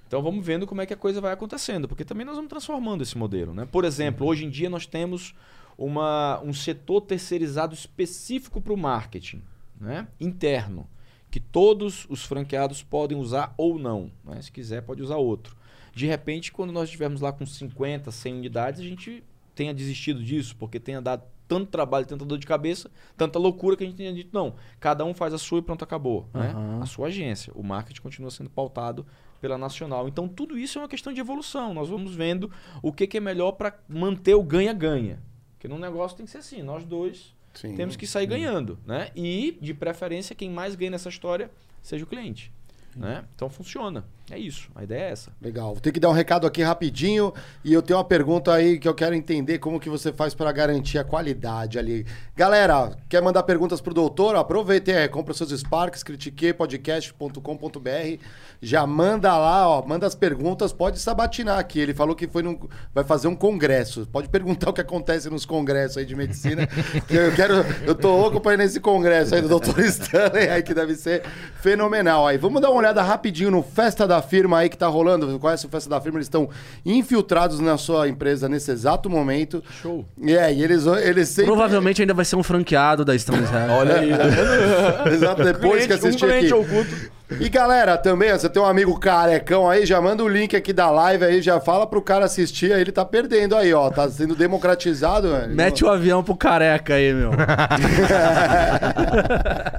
[0.06, 3.02] Então vamos vendo como é que a coisa vai acontecendo, porque também nós vamos transformando
[3.02, 3.66] esse modelo, né?
[3.70, 5.34] Por exemplo, hoje em dia nós temos
[5.76, 9.42] uma, um setor terceirizado específico para o marketing,
[9.80, 10.08] né?
[10.18, 10.88] Interno,
[11.30, 14.40] que todos os franqueados podem usar ou não, né?
[14.40, 15.56] Se quiser pode usar outro.
[15.94, 19.22] De repente, quando nós estivermos lá com 50, 100 unidades, a gente
[19.54, 23.82] tenha desistido disso, porque tenha dado tanto trabalho, tanta dor de cabeça, tanta loucura que
[23.82, 26.28] a gente tenha dito, não, cada um faz a sua e pronto, acabou.
[26.34, 26.50] né?
[26.50, 26.82] Aham.
[26.82, 27.52] A sua agência.
[27.56, 29.06] O marketing continua sendo pautado
[29.40, 30.06] pela nacional.
[30.06, 31.72] Então, tudo isso é uma questão de evolução.
[31.72, 32.50] Nós vamos vendo
[32.82, 35.22] o que, que é melhor para manter o ganha-ganha.
[35.52, 37.74] Porque num negócio tem que ser assim, nós dois Sim.
[37.74, 39.10] temos que sair ganhando, né?
[39.16, 41.50] E, de preferência, quem mais ganha nessa história
[41.82, 42.52] seja o cliente.
[42.94, 43.24] Né?
[43.34, 44.04] Então funciona.
[44.30, 44.68] É isso.
[44.74, 45.32] A ideia é essa.
[45.40, 45.72] Legal.
[45.72, 47.32] Vou ter que dar um recado aqui rapidinho
[47.64, 50.52] e eu tenho uma pergunta aí que eu quero entender como que você faz para
[50.52, 52.04] garantir a qualidade ali.
[52.36, 54.36] Galera, quer mandar perguntas pro doutor?
[54.36, 58.22] Aproveitem, é, compra seus Sparks, critiquepodcast.com.br.
[58.60, 61.80] Já manda lá, ó, manda as perguntas, pode sabatinar aqui.
[61.80, 62.58] Ele falou que foi num,
[62.92, 64.06] vai fazer um congresso.
[64.12, 66.68] Pode perguntar o que acontece nos congressos aí de medicina.
[67.08, 67.54] eu quero,
[67.86, 69.80] eu tô louco para ir nesse congresso aí do Dr.
[69.88, 71.22] Stanley aí que deve ser
[71.60, 72.26] fenomenal.
[72.26, 75.38] Aí vamos dar uma olhada rapidinho no Festa da Firma aí que tá rolando.
[75.38, 76.18] Conhece o Festa da Firma?
[76.18, 76.48] Eles estão
[76.84, 79.62] infiltrados na sua empresa nesse exato momento.
[79.82, 80.04] Show.
[80.22, 81.46] É, e eles, eles sempre...
[81.52, 84.10] Provavelmente ainda vai ser um franqueado da Stanley Olha aí.
[85.14, 86.54] Exato, depois que Cliente- um assistir cliente aqui.
[86.54, 87.17] oculto.
[87.30, 90.72] E galera, também, ó, você tem um amigo carecão aí, já manda o link aqui
[90.72, 93.90] da live aí, já fala pro cara assistir aí, ele tá perdendo aí, ó.
[93.90, 95.54] Tá sendo democratizado, velho.
[95.54, 97.32] Mete o avião pro careca aí, meu.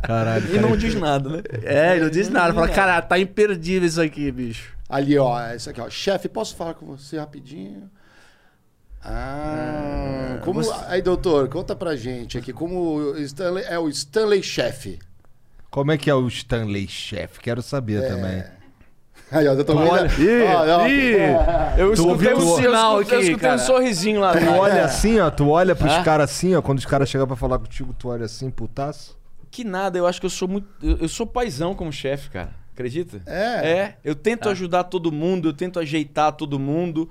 [0.06, 0.56] Caralho.
[0.56, 1.42] E não diz nada, né?
[1.64, 2.54] É, ele não diz nada.
[2.54, 4.78] Fala, cara, tá imperdível isso aqui, bicho.
[4.88, 5.90] Ali, ó, isso aqui, ó.
[5.90, 7.90] Chefe, posso falar com você rapidinho?
[9.04, 10.62] Ah, como...
[10.88, 15.00] Aí, doutor, conta pra gente aqui, como o Stanley, é o Stanley Chefe.
[15.70, 17.40] Como é que é o Stanley Chef?
[17.40, 18.44] Quero saber também.
[19.32, 19.76] Aí, ó, doutor...
[19.78, 21.80] Olha- Ih, Ó, ó, ih.
[21.80, 23.58] Eu escutei um sinal eu escutei, eu aqui, escutei um cara.
[23.60, 24.32] sorrisinho lá.
[24.32, 24.58] Tu atrás.
[24.60, 26.04] olha assim, ó, tu olha pros Hã?
[26.04, 29.16] caras assim, ó, quando os caras chegam pra falar contigo, tu olha assim, putaço.
[29.52, 30.68] Que nada, eu acho que eu sou muito.
[30.82, 32.50] Eu, eu sou paizão como chefe, cara.
[32.74, 33.22] Acredita?
[33.28, 33.70] É?
[33.72, 33.98] É.
[34.04, 37.08] Eu tento ajudar todo mundo, eu tento ajeitar todo mundo.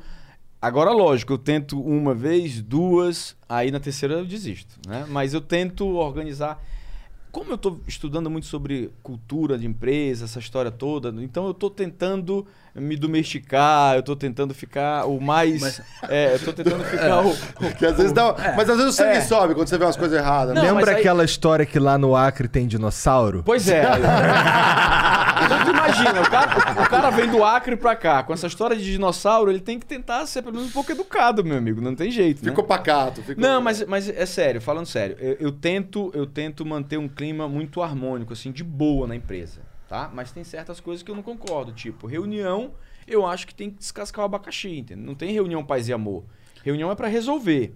[0.61, 5.05] Agora, lógico, eu tento uma vez, duas, aí na terceira eu desisto, né?
[5.09, 6.61] Mas eu tento organizar.
[7.39, 11.71] Como eu estou estudando muito sobre cultura de empresa, essa história toda, então eu estou
[11.71, 15.81] tentando me domesticar, eu estou tentando ficar o mais.
[16.09, 17.31] É, eu estou tentando ficar o.
[17.31, 18.35] o- Que às vezes dá...
[18.57, 19.21] Mas às vezes o sangue É.
[19.21, 20.53] sobe quando você vê umas coisas erradas.
[20.55, 20.61] né?
[20.63, 23.43] Não, Lembra mas aí- aquela história que lá no Acre tem dinossauro?
[23.45, 23.83] Pois é.
[25.57, 28.85] então imagina, o cara, o cara vem do Acre pra cá, com essa história de
[28.85, 31.81] dinossauro, ele tem que tentar ser pelo menos um pouco educado, meu amigo.
[31.81, 32.51] Não tem jeito, né?
[32.51, 33.23] Ficou pacato.
[33.23, 33.43] Ficou...
[33.43, 37.49] Não, mas, mas é sério, falando sério, eu, eu tento eu tento manter um clima
[37.49, 40.11] muito harmônico, assim, de boa na empresa, tá?
[40.13, 42.73] Mas tem certas coisas que eu não concordo, tipo, reunião,
[43.07, 45.05] eu acho que tem que descascar o abacaxi, entendeu?
[45.05, 46.25] Não tem reunião paz e amor.
[46.63, 47.75] Reunião é pra resolver.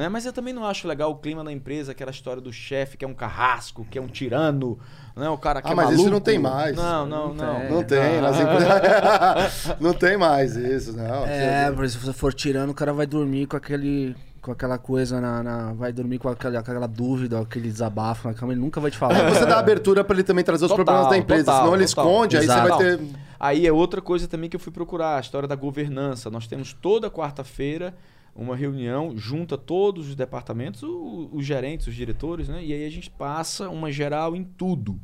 [0.00, 0.08] Né?
[0.08, 3.04] Mas eu também não acho legal o clima da empresa, aquela história do chefe que
[3.04, 4.78] é um carrasco, que é um tirano,
[5.14, 5.28] né?
[5.28, 6.74] o cara que Ah, é mas isso não tem mais.
[6.74, 7.68] Não, não, não.
[7.68, 9.76] Não tem, nas empresas...
[9.78, 11.26] não tem mais isso, não.
[11.26, 14.16] É, por exemplo, se você for tirando, o cara vai dormir com aquele.
[14.40, 15.42] Com aquela coisa na.
[15.42, 18.96] na- vai dormir com aquela, aquela dúvida, aquele desabafo na cama, ele nunca vai te
[18.96, 19.28] falar.
[19.28, 21.86] Você dá abertura pra ele também trazer os Total, problemas da empresa, total, senão ele
[21.86, 22.04] total.
[22.06, 22.62] esconde, aí Exato.
[22.62, 23.08] você vai ter...
[23.38, 26.30] Aí é outra coisa também que eu fui procurar, a história da governança.
[26.30, 27.94] Nós temos toda quarta-feira
[28.34, 32.64] uma reunião, junta todos os departamentos, o- os gerentes, os diretores, né?
[32.64, 34.98] E aí a gente passa uma geral em tudo.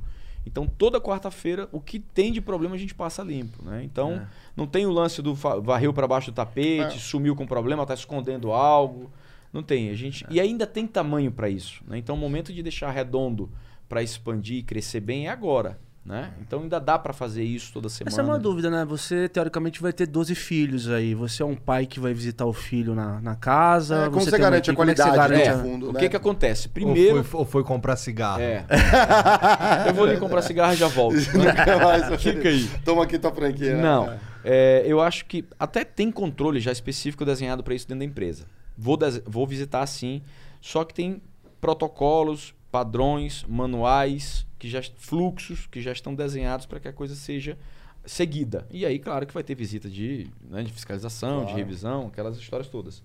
[0.47, 3.83] Então, toda quarta-feira, o que tem de problema a gente passa limpo, né?
[3.83, 4.25] Então,
[4.57, 7.01] não tem o lance do varreu para baixo do tapete, É.
[7.01, 9.11] sumiu com problema, tá escondendo algo.
[9.53, 9.91] Não tem.
[9.91, 11.99] A gente E ainda tem tamanho para isso, né?
[11.99, 13.51] Então, o momento de deixar redondo
[13.89, 15.81] para expandir e crescer bem é agora.
[16.07, 16.31] Né?
[16.41, 18.15] Então ainda dá pra fazer isso toda semana.
[18.15, 18.85] Essa é uma dúvida, né?
[18.85, 21.17] Você, teoricamente, vai ter 12 filhos aí.
[21.17, 24.05] Você é um pai que vai visitar o filho na, na casa.
[24.05, 25.93] É, como você uma garante a como é que você qualidade, garante né, fundo, O
[25.93, 25.99] né?
[25.99, 26.69] que que acontece?
[26.69, 27.25] Ou Primeiro...
[27.25, 28.41] foi, ou foi comprar cigarro?
[28.41, 28.65] É.
[29.89, 31.17] Eu vou ali comprar cigarro e já volto.
[32.21, 32.71] Fica aí.
[32.85, 33.75] Toma aqui tua franquia.
[33.75, 33.83] né?
[33.83, 34.17] Não.
[34.45, 38.45] É, eu acho que até tem controle já específico desenhado para isso dentro da empresa.
[38.79, 40.23] Vou, dese- vou visitar sim,
[40.61, 41.21] só que tem
[41.61, 47.59] protocolos, padrões, manuais, que já fluxos que já estão desenhados para que a coisa seja
[48.05, 48.67] seguida.
[48.71, 51.59] E aí, claro que vai ter visita de, né, de fiscalização, de Claro.
[51.59, 53.03] revisão, aquelas histórias todas.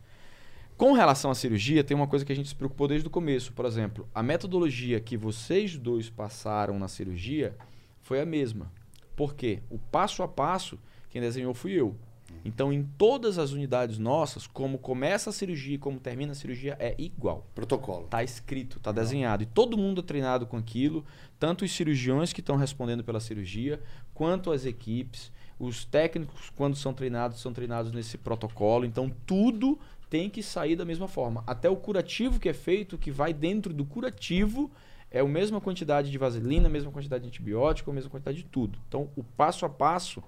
[0.77, 3.51] Com relação à cirurgia, tem uma coisa que a gente se preocupou desde o começo.
[3.53, 7.55] Por exemplo, a metodologia que vocês dois passaram na cirurgia
[8.01, 8.71] foi a mesma.
[9.15, 9.59] Por quê?
[9.69, 10.79] O passo a passo,
[11.09, 11.95] quem desenhou fui eu.
[12.43, 16.75] Então, em todas as unidades nossas, como começa a cirurgia e como termina a cirurgia
[16.79, 17.45] é igual.
[17.53, 18.07] Protocolo.
[18.07, 19.43] Tá escrito, tá desenhado.
[19.43, 21.05] E todo mundo é treinado com aquilo,
[21.39, 23.81] tanto os cirurgiões que estão respondendo pela cirurgia,
[24.13, 25.31] quanto as equipes.
[25.59, 28.85] Os técnicos, quando são treinados, são treinados nesse protocolo.
[28.85, 29.77] Então, tudo
[30.09, 31.43] tem que sair da mesma forma.
[31.45, 34.71] Até o curativo que é feito, que vai dentro do curativo,
[35.11, 38.45] é a mesma quantidade de vaselina, a mesma quantidade de antibiótico, a mesma quantidade de
[38.45, 38.79] tudo.
[38.87, 40.23] Então, o passo a passo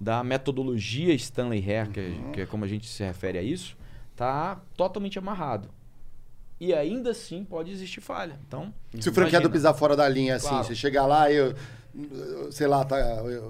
[0.00, 3.76] da metodologia Stanley Hare, que, é- que é como a gente se refere a isso,
[4.16, 5.68] tá totalmente amarrado.
[6.60, 8.38] E ainda assim pode existir falha.
[8.46, 10.64] Então, Se o franqueado pisar fora da linha, assim, Claro.
[10.64, 11.54] você chegar lá e, eu-
[12.50, 12.96] sei lá, tá,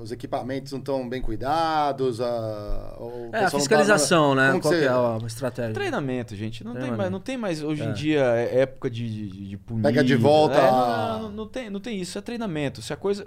[0.03, 2.97] os equipamentos não estão bem cuidados, a,
[3.33, 4.49] É, a tá- fiscalização, né?
[4.49, 5.75] Como que Qual que você é a estratégia?
[5.75, 6.65] Treinamento, gente.
[6.65, 6.99] Não tem, Treinamento.
[6.99, 9.83] mais, não tem mais hoje em dia é época de, de, de punir.
[9.83, 12.19] Pega de volta É, a- não, não, não tem, não tem isso.
[12.19, 12.81] É treinamento.
[12.83, 13.27] Se a coisa.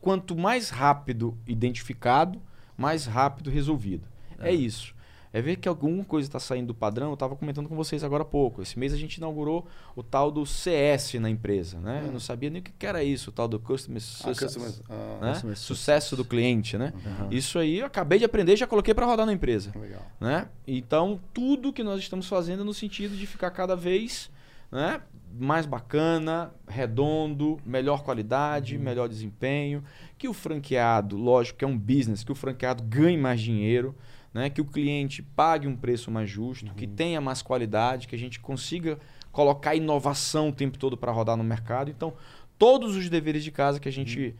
[0.00, 2.40] Quanto mais rápido identificado,
[2.80, 4.06] mais rápido resolvido.
[4.38, 4.94] É, isso.
[5.32, 7.08] É ver que alguma coisa está saindo do padrão.
[7.08, 8.62] Eu estava comentando com vocês agora há pouco.
[8.62, 9.64] Esse mês a gente inaugurou
[9.94, 11.78] o tal do CS na empresa.
[11.78, 12.02] Né?
[12.04, 14.04] Eu não sabia nem o que era isso, o tal do Customer Ah,
[14.34, 14.56] Success.
[14.56, 15.32] customer- ah, né?
[15.32, 16.92] Customer Sucesso do cliente, né?
[17.30, 20.02] Isso aí eu acabei de aprender e já coloquei para rodar na empresa Legal.
[20.20, 20.48] né?
[20.66, 24.30] Então, tudo que nós estamos fazendo é no sentido de ficar cada vez
[24.72, 25.00] né,
[25.38, 29.84] mais bacana, redondo, melhor qualidade, melhor desempenho,
[30.20, 33.96] que o franqueado, lógico que é um business, que o franqueado ganhe mais dinheiro,
[34.34, 38.18] né, que o cliente pague um preço mais justo, que tenha mais qualidade, que a
[38.18, 38.98] gente consiga
[39.32, 41.90] colocar inovação o tempo todo para rodar no mercado.
[41.90, 42.12] Então,
[42.58, 44.36] todos os deveres de casa que a gente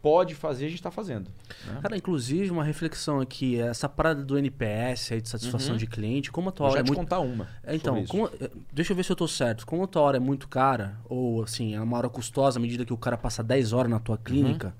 [0.00, 1.28] pode fazer, a gente está fazendo.
[1.64, 1.80] né?
[1.82, 5.76] Cara, inclusive, uma reflexão aqui, essa parada do NPS aí de satisfação Uhum.
[5.78, 6.98] de cliente, como a tua Vou hora já é te muito.
[7.00, 7.48] contar uma.
[7.64, 9.66] É, Então, como- eh, deixa eu ver se eu tô certo.
[9.66, 12.84] Como a tua hora é muito cara, ou assim, é uma hora custosa à medida
[12.84, 14.72] que o cara passa 10 horas na tua clínica, Uhum.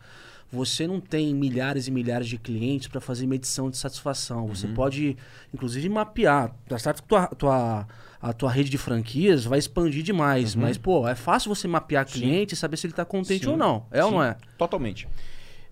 [0.50, 4.42] Você não tem milhares e milhares de clientes para fazer medição de satisfação.
[4.46, 4.54] Uhum.
[4.54, 5.16] Você pode,
[5.52, 6.54] inclusive, mapear.
[6.68, 7.86] Tá certo que tua, tua,
[8.20, 12.54] a tua rede de franquias vai expandir demais, mas, pô, é fácil você mapear cliente
[12.54, 13.54] e saber se ele tá contente Uhum.
[13.56, 13.60] Sim.
[13.62, 13.86] ou não.
[13.90, 14.36] É ou Sim, não é?
[14.56, 15.08] Totalmente.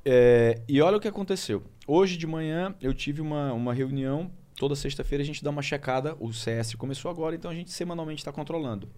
[0.04, 1.62] É, e olha o que aconteceu.
[1.86, 4.30] Hoje de manhã eu tive uma, uma reunião.
[4.56, 6.16] Toda sexta-feira a gente dá uma checada.
[6.20, 8.88] O CS começou agora, então a gente semanalmente está controlando.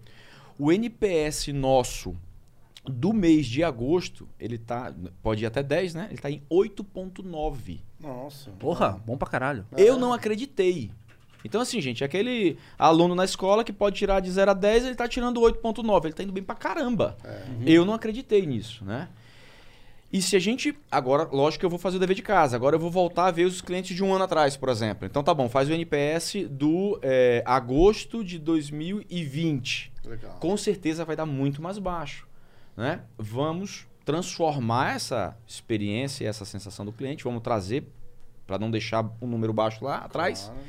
[0.59, 2.17] O NPS nosso
[2.91, 4.95] do mês de agosto, ele tá.
[5.23, 6.09] Pode ir até 10, né?
[6.11, 7.81] Ele tá em 8,9.
[8.01, 8.51] Nossa.
[8.53, 9.67] Porra, bom pra caralho.
[9.77, 10.91] Eu não acreditei.
[11.45, 14.95] Então, assim, gente, aquele aluno na escola que pode tirar de 0 a 10, ele
[14.95, 16.05] tá tirando 8,9.
[16.05, 17.17] Ele tá indo bem pra caramba.
[17.65, 19.09] Eu não acreditei nisso, né?
[20.13, 20.77] E se a gente.
[20.91, 22.57] Agora, lógico que eu vou fazer o dever de casa.
[22.57, 25.07] Agora eu vou voltar a ver os clientes de um ano atrás, por exemplo.
[25.07, 30.37] Então tá bom, faz o NPS do é, agosto de 2020 Legal.
[30.41, 32.26] com certeza vai dar muito mais baixo.
[32.77, 33.03] Né?
[33.17, 37.89] Vamos transformar essa experiência e essa sensação do cliente, vamos trazer
[38.47, 40.61] para não deixar um número baixo lá atrás, Claro.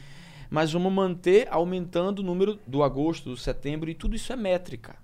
[0.49, 4.95] mas vamos manter aumentando o número do agosto, do setembro e tudo isso é métrica.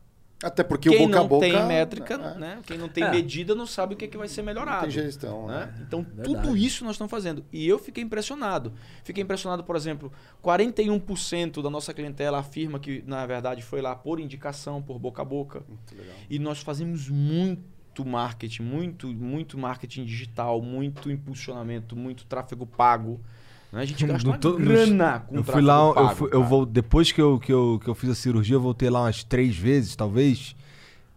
[0.43, 1.45] Até porque Quem o boca não a boca.
[1.47, 2.59] tem métrica, é, né?
[2.65, 3.09] Quem não tem É.
[3.11, 4.81] medida não sabe o que, é que vai ser Não melhorado.
[4.81, 5.47] tem gestão.
[5.47, 5.65] né?
[5.65, 5.83] né?
[5.87, 6.23] Então, Verdade.
[6.29, 7.43] tudo isso nós estamos fazendo.
[7.51, 8.73] E eu fiquei impressionado.
[9.03, 10.11] Fiquei impressionado, por exemplo,
[10.43, 15.25] 41% da nossa clientela afirma que, na verdade, foi lá por indicação, por boca a
[15.25, 15.63] boca.
[15.67, 16.15] Muito legal.
[16.29, 23.21] E nós fazemos muito marketing, muito, muito marketing digital, muito impulsionamento, muito tráfego pago.
[23.73, 23.81] Né?
[23.81, 25.99] A gente gasta Não uma tô- grana com Eu fui lá, pago.
[26.09, 28.61] eu, fui- eu vou depois que eu, que, eu, que eu fiz a cirurgia, eu
[28.61, 30.55] voltei lá umas três vezes, talvez.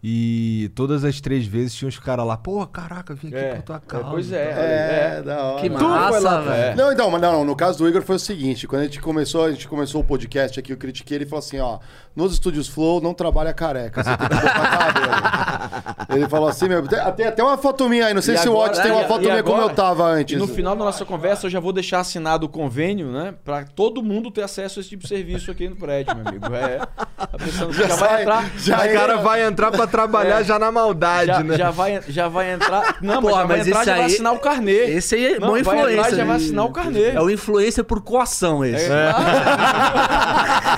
[0.09, 3.63] E todas as três vezes tinha uns caras lá, porra, caraca, vim aqui É, por
[3.63, 4.09] tua é, causa.
[4.09, 4.45] pois e é.
[4.55, 5.61] tal." É, da hora.
[5.63, 6.53] Que Tu foi massa, lá, velho.
[6.63, 6.75] é.
[6.77, 9.45] Não, então, mas não, no caso do Igor foi o seguinte, quando a gente começou,
[9.47, 11.81] a gente começou o podcast aqui, eu critiquei, ele falou assim, ó,
[12.15, 16.07] nos estúdios Flow não trabalha careca, você tem que botar cabelo.
[16.21, 18.59] ele falou assim, meu, tem, até uma foto minha aí, não sei E se agora-
[18.59, 20.39] o Watch tem é, uma foto minha como eu tava E antes.
[20.39, 23.35] no final da nossa conversa eu já vou deixar assinado o convênio, né?
[23.45, 26.47] Pra todo mundo ter acesso a esse tipo de serviço aqui no prédio, meu amigo.
[26.55, 26.79] É,
[27.17, 28.51] Tá pensando que Já já, vai sai- entrar.
[28.59, 31.57] já o cara vai entrar pra trabalhar já na maldade, Já, né?
[31.57, 32.97] já vai, já vai entrar.
[33.03, 34.73] Não, mas já vai mas entrar, esse já vai aí- assinar o carnê.
[34.91, 36.17] Esse aí é Não, bom vai entrar, influencer.
[36.17, 37.09] já vai assinar o carnê.
[37.11, 38.91] É o influencer por coação esse.
[38.91, 39.13] É,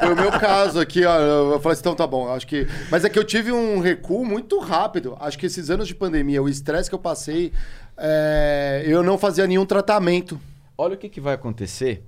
[0.00, 1.16] Foi o meu caso aqui, ó.
[1.18, 2.32] Eu falei assim, então tá bom.
[2.32, 2.66] Acho que.
[2.90, 5.16] Mas é que eu tive um recuo muito rápido.
[5.20, 7.52] Acho que esses anos de pandemia, o estresse que eu passei,
[7.96, 10.40] é, eu não fazia nenhum tratamento.
[10.76, 12.02] Olha o que, que vai acontecer.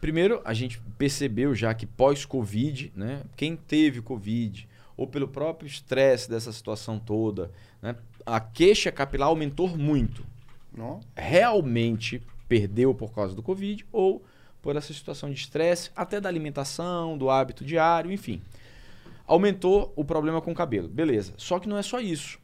[0.00, 4.68] Primeiro, a gente percebeu já que pós-Covid, né, quem teve Covid,
[5.02, 7.50] ou pelo próprio estresse dessa situação toda,
[7.80, 10.24] né, a queixa capilar aumentou muito.
[10.72, 11.00] Não?
[11.16, 14.24] Realmente perdeu por causa do Covid ou
[14.62, 18.40] por essa situação de estresse, até da alimentação, do hábito diário, enfim.
[19.26, 20.88] Aumentou o problema com o cabelo.
[20.88, 21.34] Beleza.
[21.36, 22.38] Só que não é só isso.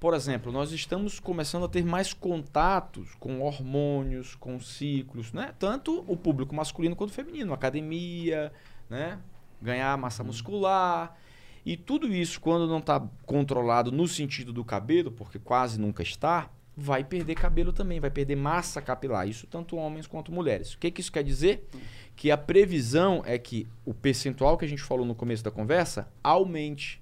[0.00, 5.54] Por exemplo, nós estamos começando a ter mais contatos com hormônios, com ciclos, né?
[5.58, 8.50] Tanto o público masculino quanto feminino, academia,
[8.88, 9.18] né?
[9.60, 11.14] Ganhar massa muscular.
[11.64, 16.50] E tudo isso, quando não está controlado no sentido do cabelo, porque quase nunca está,
[16.76, 19.28] vai perder cabelo também, vai perder massa capilar.
[19.28, 20.74] Isso tanto homens quanto mulheres.
[20.74, 21.68] O que, que isso quer dizer?
[22.16, 26.08] Que a previsão é que o percentual que a gente falou no começo da conversa
[26.22, 27.00] aumente.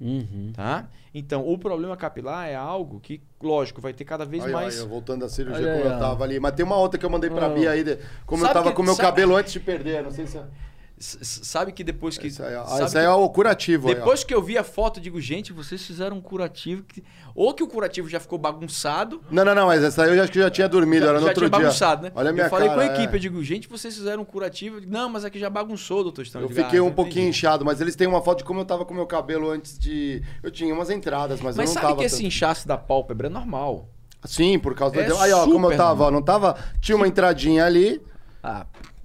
[0.00, 0.50] Uhum.
[0.52, 0.88] Tá?
[1.14, 4.78] Então, o problema capilar é algo que, lógico, vai ter cada vez mais.
[4.78, 6.38] eu voltando da cirurgia como eu tava ali.
[6.40, 7.54] Mas tem uma outra que eu mandei pra Não.
[7.54, 7.84] Bia aí,
[8.26, 10.02] como eu Sabe tava que- com o meu sabe- cabelo antes de perder.
[10.02, 10.36] Não sei se.
[10.38, 10.44] é-
[11.22, 12.28] Sabe que depois que.
[12.28, 13.88] Esse aí, sabe Esse aí que- é o curativo.
[13.88, 13.94] aí.
[13.94, 16.82] Depois que eu vi a foto, eu digo, gente, vocês fizeram um curativo.
[16.84, 17.04] Que...
[17.34, 19.20] Ou que o curativo já ficou bagunçado.
[19.30, 21.18] Não, não, não, mas essa aí eu já- acho que já tinha dormido, já era
[21.18, 21.66] no já outro tinha dia.
[21.66, 22.12] bagunçado, né?
[22.14, 22.96] Olha a minha eu falei cara, com a é.
[22.96, 24.80] equipe, eu digo, gente, vocês fizeram um curativo.
[24.86, 26.48] Não, mas aqui já bagunçou, doutor Stanley.
[26.48, 28.60] Eu digo, fiquei "Ah, um entendi." pouquinho inchado, mas eles têm uma foto de como
[28.60, 30.22] eu tava com o meu cabelo antes de.
[30.42, 31.98] Eu tinha umas entradas, mas, Mas eu não sabe tava.
[32.00, 32.26] que esse tanto.
[32.26, 33.88] inchaço da pálpebra é normal.
[34.24, 35.18] Sim, por causa É do.
[35.18, 36.56] Aí, ó, como eu tava, ó, não tava.
[36.80, 38.00] Tinha uma entradinha ali
[38.42, 38.64] Ah,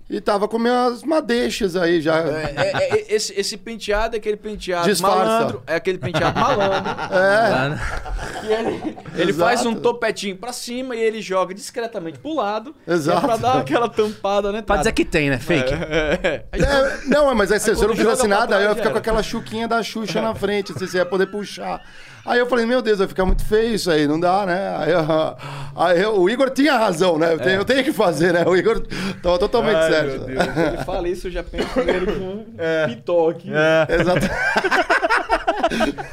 [0.09, 2.17] e tava com minhas madeixas aí já.
[2.19, 5.17] É, é, é, esse, esse penteado é aquele penteado Disfarça.
[5.17, 5.63] malandro.
[5.67, 6.89] É aquele penteado malandro.
[7.11, 9.49] É, que ele ele Exato.
[9.49, 12.73] faz um topetinho pra cima e ele joga discretamente pro lado.
[12.87, 13.19] Exato.
[13.19, 14.61] É pra dar aquela tampada, né?
[14.61, 15.37] pra dizer que tem, né?
[15.37, 15.73] Fake.
[15.73, 16.45] É, é.
[16.51, 18.91] Aí- É, não, mas aí se Aí eu não fizesse nada, trás, eu ia ficar
[18.91, 21.81] com aquela chuquinha da Xuxa na frente, assim, você ia poder puxar.
[22.25, 24.75] Aí eu falei, meu Deus, vai ficar muito feio isso aí, não dá, né?
[24.77, 25.35] Aí, eu-
[25.75, 27.33] aí eu- o Igor tinha razão, né?
[27.33, 28.43] Eu tenho, eu tenho que fazer, né?
[28.45, 28.81] O Igor
[29.23, 29.98] tava totalmente certo.
[30.03, 30.57] Meu Deus.
[30.57, 32.45] Ele fala isso, eu já penso nele com um
[32.87, 33.49] pitó aqui.
[33.89, 34.27] Exato.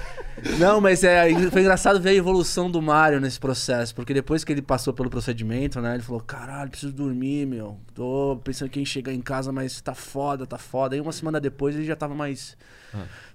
[0.59, 4.53] Não, mas é, foi engraçado ver a evolução do Mário nesse processo, porque depois que
[4.53, 7.79] ele passou pelo procedimento, né, ele falou: caralho, preciso dormir, meu.
[7.95, 10.95] Tô pensando que em chegar em casa, mas tá foda, tá foda.
[10.95, 12.57] Aí uma semana depois ele já tava mais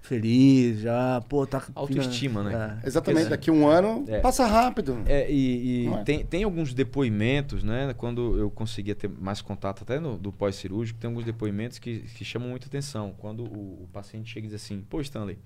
[0.00, 1.62] feliz, já, pô, tá.
[1.74, 2.80] Autoestima, né?
[2.82, 2.86] É.
[2.86, 4.20] Exatamente, daqui um ano É.
[4.20, 5.00] passa rápido.
[5.06, 6.04] É, e, e é?
[6.04, 7.94] tem, tem alguns depoimentos, né?
[7.96, 12.24] Quando eu conseguia ter mais contato até no, do pós-cirúrgico, tem alguns depoimentos que, que
[12.24, 13.14] chamam muita atenção.
[13.16, 15.38] Quando o, o paciente chega e diz assim, pô, Stanley,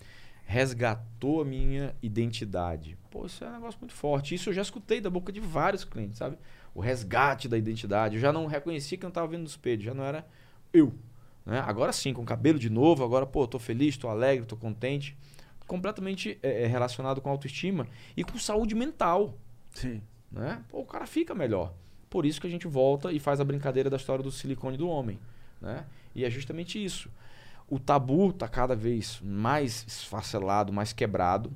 [0.47, 2.97] resgatou a minha identidade.
[3.11, 4.35] Pô, isso é um negócio muito forte.
[4.35, 6.39] Isso eu já escutei da boca de vários clientes, sabe?
[6.73, 8.15] O resgate da identidade.
[8.15, 10.25] Eu já não reconhecia que eu não estava vendo no espelho, já não era
[10.73, 10.95] eu.
[11.45, 11.59] Né?
[11.67, 15.17] Agora sim, com cabelo de novo, agora, pô, tô feliz, tô alegre, tô contente.
[15.67, 19.37] Completamente é, é, relacionado com autoestima e com saúde mental
[19.75, 20.01] Sim.
[20.31, 20.63] né?
[20.69, 21.75] Pô, o cara fica melhor.
[22.09, 24.89] Por isso que a gente volta e faz a brincadeira da história do silicone do
[24.89, 25.19] homem,
[25.61, 25.85] né?
[26.15, 27.11] E é justamente isso.
[27.69, 31.53] O tabu está cada vez mais esfacelado, mais quebrado.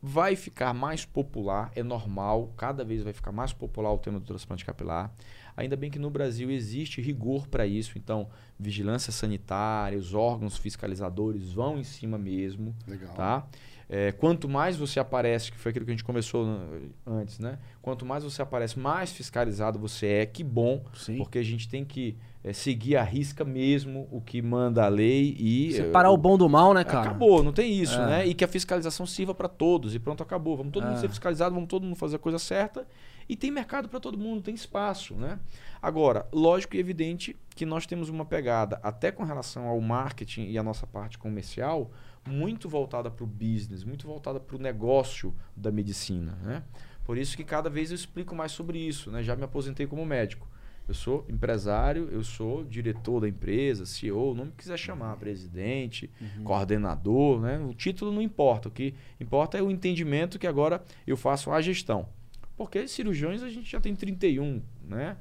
[0.00, 4.26] Vai ficar mais popular, é normal, cada vez vai ficar mais popular o tema do
[4.26, 5.12] transplante capilar.
[5.56, 11.52] Ainda bem que no Brasil existe rigor para isso, então vigilância sanitária, os órgãos fiscalizadores
[11.52, 13.12] vão em cima mesmo Legal.
[13.14, 13.46] tá?
[13.90, 17.58] É, quanto mais você aparece, que foi aquilo que a gente começou no- antes, né?
[17.80, 20.26] Quanto mais você aparece, mais fiscalizado você é.
[20.26, 21.16] Que bom, Sim.
[21.16, 22.14] porque a gente tem que
[22.44, 26.36] é, seguir à risca mesmo o que manda a lei e Separar é, o bom
[26.38, 27.08] do mal, né, cara?
[27.08, 28.06] Acabou, não tem isso, É.
[28.06, 28.26] né?
[28.26, 30.56] E que a fiscalização sirva para todos e pronto, acabou.
[30.56, 31.00] Vamos todo mundo É.
[31.00, 32.86] ser fiscalizado, vamos todo mundo fazer a coisa certa
[33.28, 35.38] e tem mercado para todo mundo, tem espaço, né?
[35.80, 40.58] Agora, lógico e evidente que nós temos uma pegada até com relação ao marketing e
[40.58, 41.90] a nossa parte comercial
[42.28, 46.62] muito voltada para o business, muito voltada para o negócio da medicina, né?
[47.04, 49.22] Por isso que cada vez eu explico mais sobre isso, né?
[49.22, 50.46] Já me aposentei como médico.
[50.86, 56.10] Eu sou empresário, eu sou diretor da empresa, CEO, o nome que quiser chamar, presidente,
[56.44, 57.58] coordenador, né?
[57.58, 58.68] O título não importa.
[58.68, 62.08] O que importa é o entendimento que agora eu faço a gestão.
[62.56, 65.18] Porque cirurgiões a gente já tem 31, né?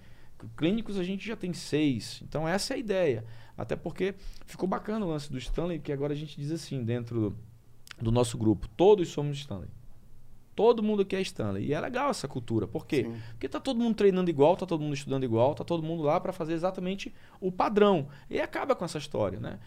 [0.56, 2.24] Clínicos a gente já tem 6.
[2.26, 3.26] Então essa é a ideia.
[3.58, 4.14] Até porque
[4.46, 7.36] ficou bacana o lance do Stanley, que agora a gente diz assim, dentro
[8.00, 9.70] do, nosso grupo, todos somos Stanley.
[10.56, 11.68] Todo mundo aqui é Stanley.
[11.68, 12.68] E é legal essa cultura.
[12.68, 13.08] Por quê?
[13.32, 16.20] Porque tá todo mundo treinando igual, tá todo mundo estudando igual, tá todo mundo lá
[16.20, 18.08] para fazer exatamente o padrão.
[18.28, 19.60] E acaba com essa história, né?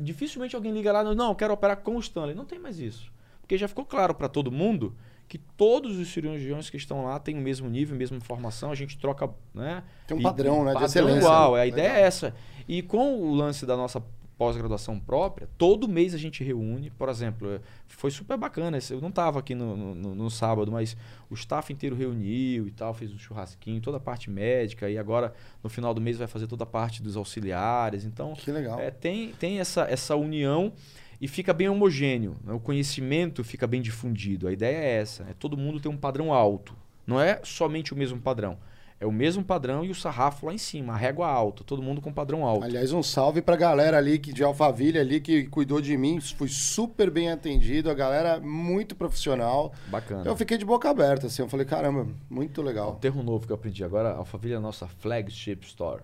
[0.00, 2.34] Dificilmente alguém liga lá, não, eu quero operar com o Stanley.
[2.34, 3.10] Não tem mais isso.
[3.40, 4.94] Porque já ficou claro para todo mundo
[5.26, 8.74] que todos os cirurgiões que estão lá têm o mesmo nível, a mesma formação, a
[8.74, 9.82] gente troca, né?
[10.06, 11.60] Tem um E- padrão, né, de padrão excelência, igual, né?
[11.62, 12.02] a ideia Legal.
[12.02, 12.34] é essa.
[12.68, 14.02] E com o lance da nossa
[14.36, 19.10] pós-graduação própria, todo mês a gente reúne, por exemplo, eh, foi super bacana, eu não
[19.10, 20.96] estava aqui no, no- no sábado, mas
[21.30, 25.32] o staff inteiro reuniu e tal, fez um churrasquinho, toda a parte médica, e agora
[25.62, 28.80] no final do mês vai fazer toda a parte dos auxiliares, então Que legal.
[28.80, 30.72] é, tem, tem essa, essa união
[31.20, 32.36] e fica bem homogêneo.
[32.42, 32.52] né?
[32.52, 34.48] O conhecimento fica bem difundido.
[34.48, 36.74] A ideia é essa: é todo mundo ter um padrão alto.
[37.06, 38.58] Não é somente o mesmo padrão.
[39.04, 42.00] É o mesmo padrão e o sarrafo lá em cima, a régua alta, todo mundo
[42.00, 42.64] com padrão alto.
[42.64, 46.18] Aliás, um salve pra galera ali que, de Alphaville ali que cuidou de mim.
[46.22, 49.74] Fui super bem atendido, a galera muito profissional.
[49.88, 50.22] Bacana.
[50.24, 51.42] Eu fiquei de boca aberta, assim.
[51.42, 52.94] Eu falei, caramba, muito Um legal.
[52.94, 56.00] termo novo que eu aprendi agora, Alphaville é a nossa flagship store.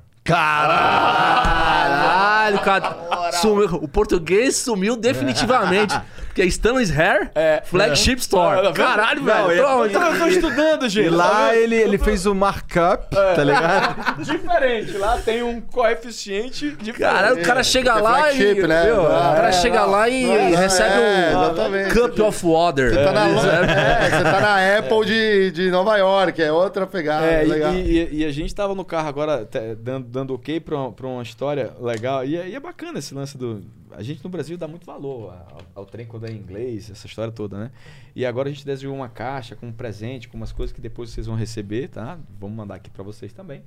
[1.21, 2.97] Caralho, cara.
[3.41, 5.99] Sumiu, o português sumiu definitivamente.
[6.31, 7.33] Porque é Stanley's Hair
[7.65, 8.73] Flagship Store.
[8.73, 9.51] Caralho, velho.
[9.51, 11.09] Eu tô, eu tô estudando, gente.
[11.09, 11.57] E tá lá vendo?
[11.59, 14.23] ele, ele fez o markup, tá ligado?
[14.23, 17.01] Diferente, lá tem um coeficiente diferente.
[17.01, 18.37] Caralho, o cara chega é lá e.
[18.37, 18.85] flagship, né?
[18.85, 21.95] meu, o Ah, cara é, chega lá e não é, recebe é, um exatamente.
[21.95, 22.91] cup of water.
[22.95, 27.27] Você tá, na, é, você tá na Apple de, de Nova York, é outra pegada.
[27.27, 27.75] É, e- legal.
[27.75, 29.49] e, e a gente tava no carro agora
[29.79, 32.25] dando, dando ok pra, uma- pra uma história legal.
[32.25, 33.63] E, é- e é bacana esse lance do.
[33.93, 35.33] A gente no Brasil dá muito valor
[35.75, 37.71] ao, ao trem quando é em inglês, essa história toda, né?
[38.15, 41.11] E agora a gente desenhou uma caixa com um presente, com umas coisas que depois
[41.11, 42.19] vocês vão receber, tá?
[42.39, 43.63] Vamos mandar aqui pra vocês também.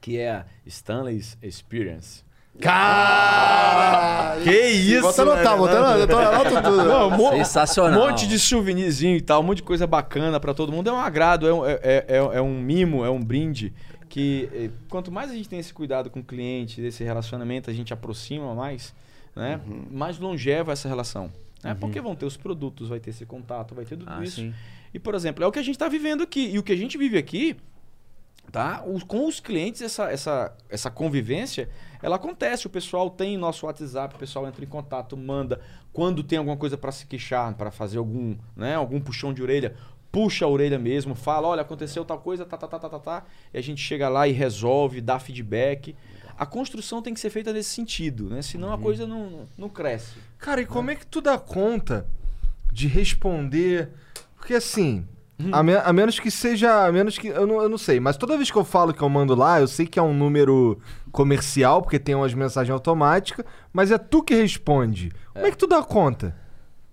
[0.00, 2.22] Que é a Stanley's Experience.
[2.60, 4.40] Cara!
[4.42, 6.84] Que isso, Bota anotar, bota anotar, eu tô anoto tudo.
[6.84, 8.00] Não, Sensacional.
[8.00, 10.88] Um monte de souvenirzinho e tal, um monte de coisa bacana pra todo mundo.
[10.88, 12.04] É um agrado, é um, é, é-
[12.34, 13.72] é um mimo, é um brinde.
[14.14, 17.72] Que eh, quanto mais a gente tem esse cuidado com o cliente, desse relacionamento, a
[17.72, 18.94] gente aproxima mais,
[19.34, 19.60] né?
[19.66, 19.86] Uhum.
[19.90, 21.32] Mais longeva essa relação.
[21.64, 21.74] Né?
[21.74, 24.36] Porque vão ter os produtos, vai ter esse contato, vai ter tudo Ah, isso.
[24.36, 24.54] sim.
[24.92, 26.48] E, por exemplo, é o que a gente está vivendo aqui.
[26.48, 27.56] E o que a gente vive aqui,
[28.52, 28.84] tá?
[28.86, 31.68] Os- com os clientes, essa, essa, essa convivência,
[32.00, 32.68] ela acontece.
[32.68, 35.60] O pessoal tem nosso WhatsApp, o pessoal entra em contato, manda.
[35.92, 39.74] Quando tem alguma coisa para se queixar, para fazer algum, né, algum puxão de orelha,
[40.14, 43.24] puxa a orelha mesmo, fala, olha, aconteceu tal coisa, tá, tá, tá, tá, tá, tá.
[43.52, 45.94] E a gente chega lá e resolve, dá feedback.
[46.38, 48.40] A construção tem que ser feita nesse sentido, né?
[48.42, 50.14] Senão a coisa não, não cresce.
[50.38, 52.06] Cara, e como é que tu dá conta
[52.72, 53.90] de responder?
[54.36, 55.04] Porque assim,
[55.52, 56.86] a, me- a menos que seja.
[56.86, 57.28] A menos que.
[57.28, 59.60] Eu não, eu não sei, mas toda vez que eu falo que eu mando lá,
[59.60, 60.80] eu sei que é um número
[61.12, 65.12] comercial, porque tem umas mensagens automáticas, mas é tu que responde.
[65.32, 66.36] Como é que tu dá conta?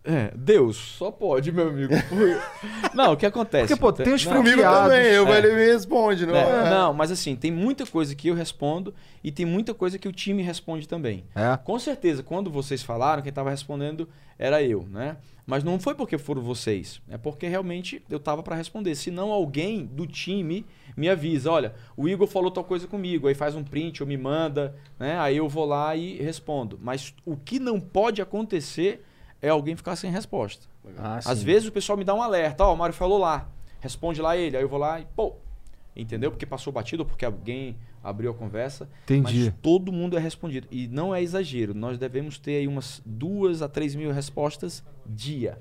[0.04, 1.93] É, Deus, só pode, meu amigo.
[2.93, 3.68] não, o que acontece?
[3.68, 4.91] Porque, pô, tem os Não, Comigo franqueados.
[4.95, 5.38] também, eu, É.
[5.38, 6.70] ele me responde, não É, é?
[6.72, 8.93] Não, mas assim, tem muita coisa que eu respondo
[9.24, 11.24] e tem muita coisa que o time responde também.
[11.36, 11.56] É.
[11.64, 15.18] Com certeza, quando vocês falaram, quem estava respondendo era eu, né?
[15.45, 18.95] Mas não foi porque foram vocês, é porque realmente eu estava para responder.
[18.95, 20.66] Senão alguém do time
[20.97, 24.18] me avisa, olha, o Igor falou tal coisa comigo, aí faz um print ou me
[24.18, 25.20] manda, né?
[25.20, 26.80] Aí eu vou lá e respondo.
[26.82, 29.06] Mas o que não pode acontecer
[29.42, 30.68] é alguém ficar sem resposta.
[30.98, 31.46] Ah, Às sim.
[31.46, 34.56] vezes o pessoal me dá um alerta, ó, o Mário falou lá, responde lá ele,
[34.58, 35.36] aí eu vou lá e pô,
[35.96, 36.32] entendeu?
[36.32, 38.89] Porque passou batido, ou porque alguém abriu a conversa.
[39.04, 39.46] Entendi.
[39.46, 40.68] Mas todo mundo é respondido.
[40.72, 45.58] E não é exagero, nós devemos ter aí umas duas a três mil respostas dia.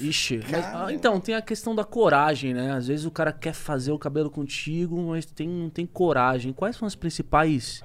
[0.00, 2.72] Ixi, mas- ah, então, tem a questão da coragem, né?
[2.72, 6.52] Às vezes o cara quer fazer o cabelo contigo, mas tem, não tem coragem.
[6.52, 7.82] Quais são as principais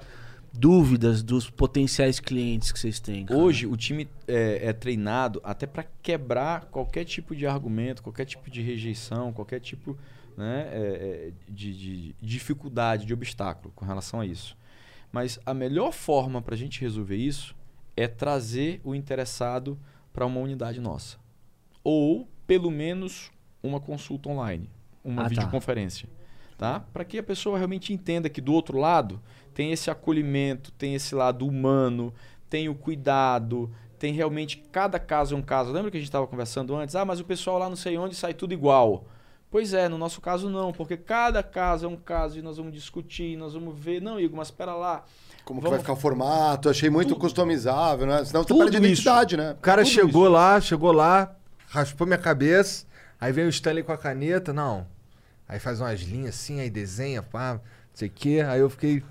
[0.56, 3.26] dúvidas dos potenciais clientes que vocês têm?
[3.26, 3.38] cara?
[3.38, 8.50] Hoje o time é, é treinado até para quebrar qualquer tipo de argumento, qualquer tipo
[8.50, 9.96] de rejeição, qualquer tipo
[10.36, 14.56] né, é, é, de, de dificuldade, de obstáculo com relação a isso.
[15.12, 17.54] Mas a melhor forma para a gente resolver isso
[17.96, 19.78] é trazer o interessado
[20.12, 21.18] para uma unidade nossa.
[21.82, 23.30] Ou, pelo menos,
[23.62, 24.68] uma consulta online,
[25.04, 25.28] uma Ah, tá.
[25.30, 26.08] videoconferência.
[26.08, 26.15] Tá?
[26.58, 29.20] Para que a pessoa realmente entenda que do outro lado
[29.54, 32.12] tem esse acolhimento, tem esse lado humano,
[32.48, 35.72] tem o cuidado, tem realmente cada caso é um caso.
[35.72, 36.94] Lembra que a gente estava conversando antes?
[36.94, 39.04] Ah, mas o pessoal lá não sei onde sai tudo igual.
[39.50, 42.72] Pois é, no nosso caso não, porque cada caso é um caso e nós vamos
[42.72, 44.02] discutir, nós vamos ver.
[44.02, 45.04] Não, Igor, mas espera lá.
[45.44, 46.68] Como que Vamos- vai ficar o formato?
[46.68, 47.20] Achei muito Tudo.
[47.20, 48.24] customizável, né?
[48.24, 49.52] Senão você Tudo perde identidade, né?
[49.52, 51.34] O cara Tudo chegou lá, chegou lá,
[51.68, 52.84] raspou minha cabeça,
[53.20, 54.86] aí vem o Stanley com a caneta, não.
[55.48, 57.60] Aí faz umas linhas assim, aí desenha, pá, não
[57.94, 58.44] sei o quê.
[58.46, 59.02] Aí eu fiquei.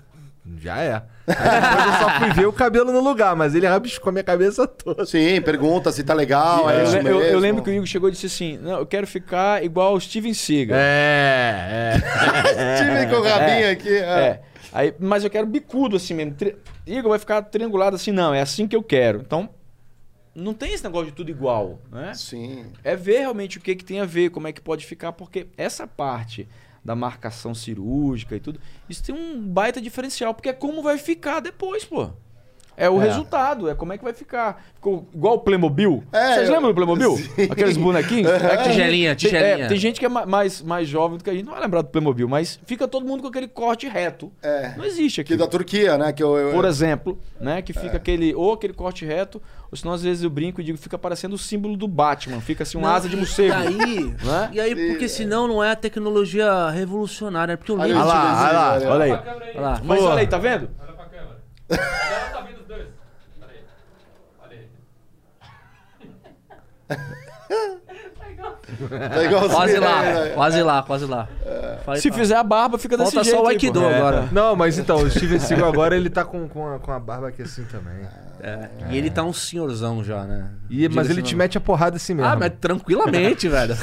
[0.58, 1.02] já é.
[1.26, 4.22] Aí depois eu só fui ver o cabelo no lugar, mas ele rabiscou a minha
[4.24, 5.04] cabeça toda.
[5.06, 7.20] Sim, pergunta se tá legal, é, eu, isso eu- mesmo.
[7.20, 10.00] eu lembro que o Igor chegou e disse assim: Não, eu quero ficar igual o
[10.00, 10.76] Steven Seagal.
[10.78, 12.76] É, é.
[12.78, 13.96] Tive com o rabinho aqui.
[13.96, 14.02] É.
[14.02, 14.40] É.
[14.72, 16.34] Aí, mas eu quero bicudo assim mesmo.
[16.34, 16.54] Tri...
[16.86, 19.20] Igor vai ficar triangulado assim, não, é assim que eu quero.
[19.20, 19.48] Então,
[20.36, 22.12] não tem esse negócio de tudo igual, né?
[22.14, 22.66] Sim.
[22.84, 25.46] É ver realmente o que, que tem a ver, como é que pode ficar, porque
[25.56, 26.46] essa parte
[26.84, 31.40] da marcação cirúrgica e tudo, isso tem um baita diferencial, porque é como vai ficar
[31.40, 32.10] depois, pô.
[32.78, 33.06] É o É.
[33.06, 34.62] resultado, é como é que vai ficar.
[34.74, 36.04] Ficou igual o Playmobil.
[36.12, 37.16] É, Vocês eu- lembram do Playmobil?
[37.34, 37.44] Sim.
[37.50, 38.28] Aqueles bonequinhos?
[38.36, 39.64] É que tem Tigelinha, gente- tem- tigelinha.
[39.64, 41.62] é, tem gente que é ma- mais, mais jovem do que a gente, não vai
[41.62, 44.30] lembrar do Playmobil, mas fica todo mundo com aquele corte reto.
[44.42, 44.74] É.
[44.76, 45.30] Não existe aqui.
[45.32, 46.12] Que da Turquia, né?
[46.12, 47.62] Que eu, eu- Por exemplo, né?
[47.62, 47.80] Que É.
[47.80, 49.40] fica aquele, ou aquele corte reto,
[49.70, 52.62] ou senão às vezes eu brinco e digo, fica parecendo o símbolo do Batman, fica
[52.62, 53.52] assim um Não, asa de morcego.
[53.54, 54.50] E aí, Né?
[54.52, 57.52] e aí porque senão não é a tecnologia revolucionária.
[57.54, 58.00] é Porque eu Olha lembro.
[58.02, 58.88] isso, lá, olha lá, olha.
[58.90, 59.10] Olha aí.
[59.12, 59.80] Olha lá.
[59.84, 60.70] Mas olha aí, tá vendo?
[60.80, 61.38] Olha pra câmera.
[61.70, 62.86] Agora tá vindo os dois.
[63.40, 63.58] Peraí.
[64.42, 64.52] Olha
[66.90, 67.06] aí.
[68.66, 70.30] Tá igualzinho, Quase lá, né?
[70.34, 71.28] quase lá, quase lá.
[71.84, 72.16] Falei, Se tá.
[72.16, 73.36] fizer a barba, fica desse Falta jeito.
[73.36, 73.84] só o aí, Aikido.
[73.84, 73.96] É.
[73.96, 74.28] agora.
[74.32, 77.28] Não, mas então, o Steven Seagal agora ele tá com, com, a, com a barba
[77.28, 77.94] aqui assim também.
[78.40, 80.50] É, E ele tá um senhorzão já, né?
[80.68, 82.28] E, mas ele te mete a porrada assim mesmo.
[82.30, 83.74] Ah, mas tranquilamente, velho.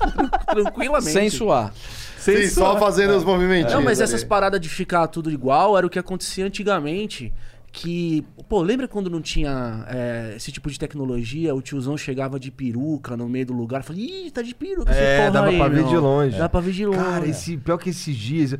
[0.46, 1.12] tranquilamente.
[1.12, 1.72] Sem suar.
[2.18, 3.72] Sim, só fazendo os movimentos.
[3.72, 7.32] Não, mas essas paradas de ficar tudo igual era o que acontecia antigamente.
[7.72, 11.54] Que, pô, lembra quando não tinha é, esse tipo de tecnologia?
[11.54, 14.90] O tiozão chegava de peruca no meio do lugar e falava, ih, tá de peruca
[14.92, 16.36] É, dava aí, pra ver meu." de longe.
[16.36, 16.98] Dava pra ver de longe.
[16.98, 18.56] Cara, esse, pior que esses dias.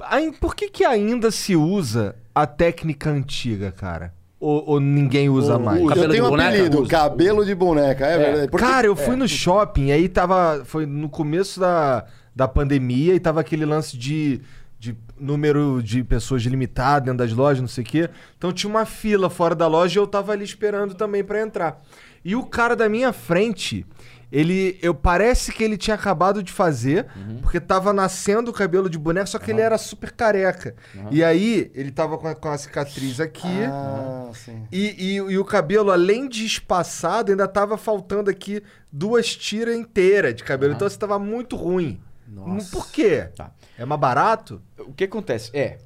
[0.00, 4.12] Aí, por que, que ainda se usa a técnica antiga, cara?
[4.38, 5.80] Ou, ou ninguém usa mais?
[5.80, 5.84] usa.
[5.84, 6.48] Eu Cabelo tenho de um boneca?
[6.50, 6.90] apelido, Usa.
[6.90, 8.48] cabelo de boneca, é, verdade.
[8.50, 10.62] Porque- Cara, eu fui no shopping, aí tava.
[10.64, 12.04] Foi no começo da,
[12.34, 14.40] da pandemia e tava aquele lance de,
[14.82, 18.10] de número de pessoas limitado dentro das lojas, não sei o quê.
[18.36, 21.80] Então tinha uma fila fora da loja e eu tava ali esperando também pra entrar.
[22.24, 23.86] E o cara da minha frente,
[24.32, 24.76] ele.
[24.82, 27.06] Eu parece que ele tinha acabado de fazer,
[27.42, 30.74] porque tava nascendo o cabelo de boneca, só que ele era super careca.
[31.12, 33.46] E aí, ele tava com a, com a cicatriz aqui.
[33.70, 34.66] Ah, sim.
[34.72, 38.60] E, e- e o cabelo, além de espaçado, ainda tava faltando aqui
[38.90, 40.72] duas tiras inteiras de cabelo.
[40.74, 42.00] Então, assim, tava muito ruim.
[42.26, 42.70] Nossa.
[42.70, 43.28] Por quê?
[43.36, 43.52] Tá.
[43.82, 44.62] É mais barato?
[44.78, 45.50] O que acontece?
[45.52, 45.78] É,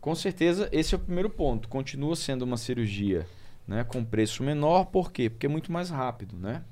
[0.00, 1.68] com certeza, esse é o primeiro ponto.
[1.68, 3.26] Continua sendo uma cirurgia
[3.68, 5.28] né, com preço menor, por quê?
[5.28, 6.62] Porque é muito mais rápido, né?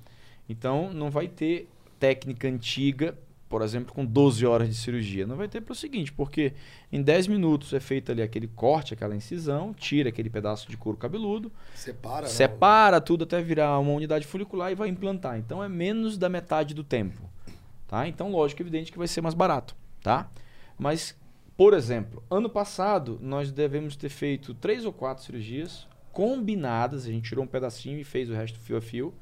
[0.48, 1.68] Então, não vai ter
[2.00, 3.14] técnica antiga,
[3.46, 5.26] por exemplo, com 12 horas de cirurgia.
[5.26, 6.54] Não vai ter pelo seguinte, porque
[6.90, 10.96] em 10 minutos é feito ali aquele corte, aquela incisão, tira aquele pedaço de couro
[10.96, 12.28] cabeludo, Separa, né?
[12.32, 15.38] separa tudo até virar uma unidade folicular e vai implantar.
[15.38, 17.20] Então é menos da metade do tempo,
[17.86, 18.08] tá?
[18.08, 20.30] Então lógico, evidente que vai ser mais barato, tá?
[20.78, 21.16] Mas,
[21.56, 27.28] por exemplo, ano passado nós devemos ter feito três ou quatro cirurgias combinadas, a gente
[27.28, 29.12] tirou um pedacinho e fez o resto fio a fio.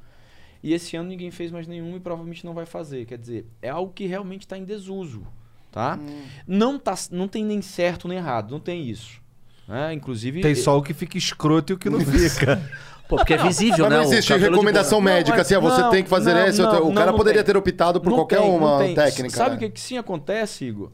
[0.62, 3.04] E esse ano ninguém fez mais nenhum e provavelmente não vai fazer.
[3.06, 5.26] Quer dizer, é algo que realmente está em desuso,
[5.72, 5.98] tá?
[6.46, 6.94] Não, tá?
[7.10, 9.20] não tem nem certo nem errado, não tem isso.
[9.66, 9.92] né?
[9.92, 10.40] Inclusive...
[10.40, 12.62] Tem só o que fica escroto e o que não fica.
[13.08, 13.96] Pô, porque é visível, Mas né?
[13.96, 16.88] não existe de recomendação médica, mas- assim, ah, você não, tem que fazer não, não,
[16.90, 18.94] o cara não, poderia não ter optado por Não qualquer tem, não uma tem.
[18.94, 19.36] técnica.
[19.36, 19.56] Sabe né?
[19.56, 20.92] o que, que sim acontece, Igor?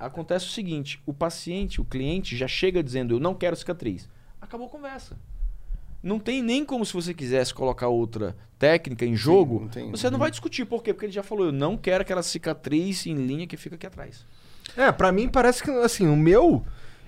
[0.00, 4.08] Acontece o seguinte: o paciente, o cliente já chega dizendo, eu não quero cicatriz.
[4.40, 5.16] Acabou a conversa.
[6.02, 9.90] Não tem nem como se você quisesse colocar outra técnica em jogo, não tem.
[9.90, 10.64] você não vai discutir.
[10.64, 10.94] Por quê?
[10.94, 14.24] Porque ele já falou, eu não quero aquela cicatriz em linha que fica aqui atrás.
[14.76, 16.64] é, pra mim parece que, assim, o meu.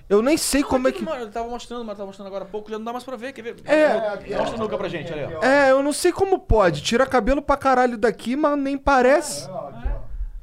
[0.09, 1.03] Eu nem sei como é que.
[1.03, 3.33] Ele tava mostrando, mas tava mostrando agora há pouco, já não dá mais pra ver.
[3.33, 3.55] Quer ver?
[3.65, 4.35] É.
[4.37, 5.43] Mostra a nuca pra gente, ali, ó.
[5.43, 6.83] É, eu não sei como pode.
[6.83, 9.49] Tira cabelo pra caralho daqui, mas nem parece.
[9.49, 9.92] É,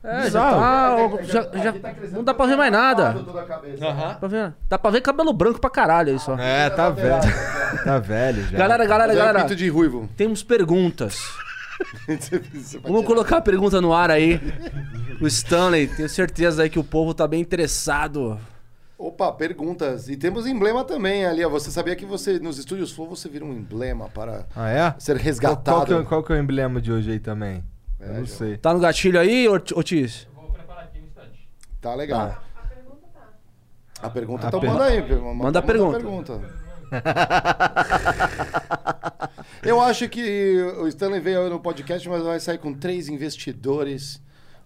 [0.02, 0.60] já Bizarro.
[0.60, 1.74] tá, ó, já, já-
[2.12, 3.14] não dá pra ver mais nada.
[3.46, 3.80] Cabeça.
[3.80, 6.36] Dá pra ver, dá pra ver cabelo branco pra caralho aí só.
[6.38, 7.20] É, tá velho.
[7.84, 8.58] Tá velho já.
[8.58, 10.08] Galera, galera, é galera, de ruivo.
[10.16, 11.16] temos perguntas.
[12.82, 14.40] Vamos colocar a pergunta no ar aí.
[15.20, 18.38] O Stanley, tenho certeza aí que o povo tá bem interessado.
[18.98, 20.08] Opa, perguntas.
[20.08, 21.44] E temos emblema também ali.
[21.46, 24.94] Você sabia que você, nos estúdios Flow, você vira um emblema para Ah, é?
[24.98, 25.76] ser Qual, resgatado?
[25.76, 27.64] qual que é, qual que é o emblema de hoje aí também?
[28.00, 28.56] Eu não sei.
[28.58, 30.26] Tá no gatilho aí, Otis?
[30.34, 31.48] Eu vou preparar aqui no instante.
[31.80, 32.42] Tá legal.
[34.02, 35.20] A pergunta A tá per- manda aí.
[35.34, 35.98] Manda a pergunta.
[35.98, 36.60] pergunta.
[39.62, 44.20] Eu acho que o Stanley veio no podcast, mas vai sair com três investidores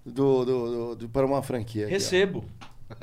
[0.07, 1.87] do, do- do- do- para uma franquia.
[1.87, 1.95] aqui,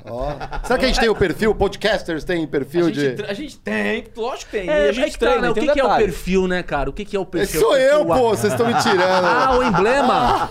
[0.06, 0.34] ó.
[0.64, 1.54] Será que a gente tem o perfil?
[1.56, 3.00] Podcasters tem perfil A de.
[3.00, 4.70] gente, a gente tem, lógico que tem.
[4.70, 5.50] É, a é gente tá, treina, né?
[5.50, 6.90] O que, um que é o perfil, né, cara?
[6.90, 7.62] O que, que é o Esse perfil?
[7.62, 8.30] sou O eu, pô!
[8.30, 9.26] Vocês estão me tirando.
[9.26, 10.50] Ah, o emblema!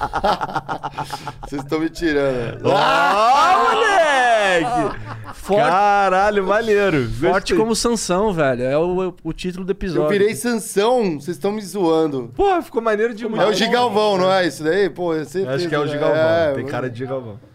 [1.46, 2.70] Vocês estão me tirando.
[2.70, 5.10] Ah, moleque!
[5.34, 7.08] Forte, Caralho, maneiro.
[7.10, 8.62] forte como Sansão, velho.
[8.62, 10.04] É o, o título do episódio.
[10.04, 12.30] Eu virei Sansão, vocês estão me zoando.
[12.36, 13.42] Porra, ficou maneiro demais.
[13.42, 14.88] É o Gigalvão, não é isso daí?
[14.90, 15.92] Pô, é certeza, Acho que é o né?
[15.92, 16.20] Gigalvão.
[16.20, 17.49] É, Tem cara de Gigalvão.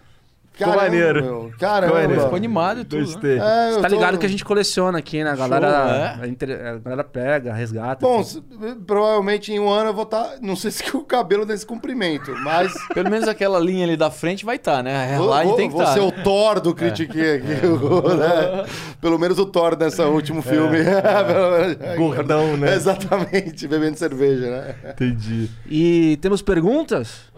[0.57, 1.23] Caramba, maneiro.
[1.23, 1.85] meu, Caramba.
[1.87, 2.21] Ficou maneiro.
[2.23, 2.99] Ficou animado e tudo.
[2.99, 3.05] né?
[3.05, 3.37] Gostei.
[3.39, 5.31] É, Você tá tô- ligado que a gente coleciona aqui, né?
[5.31, 6.23] A Show, galera, é?
[6.23, 8.05] a inter- a galera pega, resgata.
[8.05, 8.41] Bom, s-
[8.85, 10.35] provavelmente em um ano eu vou estar.
[10.41, 12.73] Não sei se o cabelo nesse comprimento, mas.
[12.93, 14.95] Pelo menos aquela linha ali da frente vai estar, né?
[14.95, 15.93] A hairline vou, tem que vou estar.
[15.93, 16.05] ser né?
[16.07, 17.47] o Thor do Critiquei aqui.
[17.47, 18.65] né?
[19.01, 20.77] Pelo menos o Thor nessa último filme.
[21.27, 22.73] Pelo menos- Gordão, né?
[22.75, 24.75] Exatamente, bebendo cerveja, né?
[24.91, 25.49] Entendi.
[25.69, 27.33] E temos perguntas?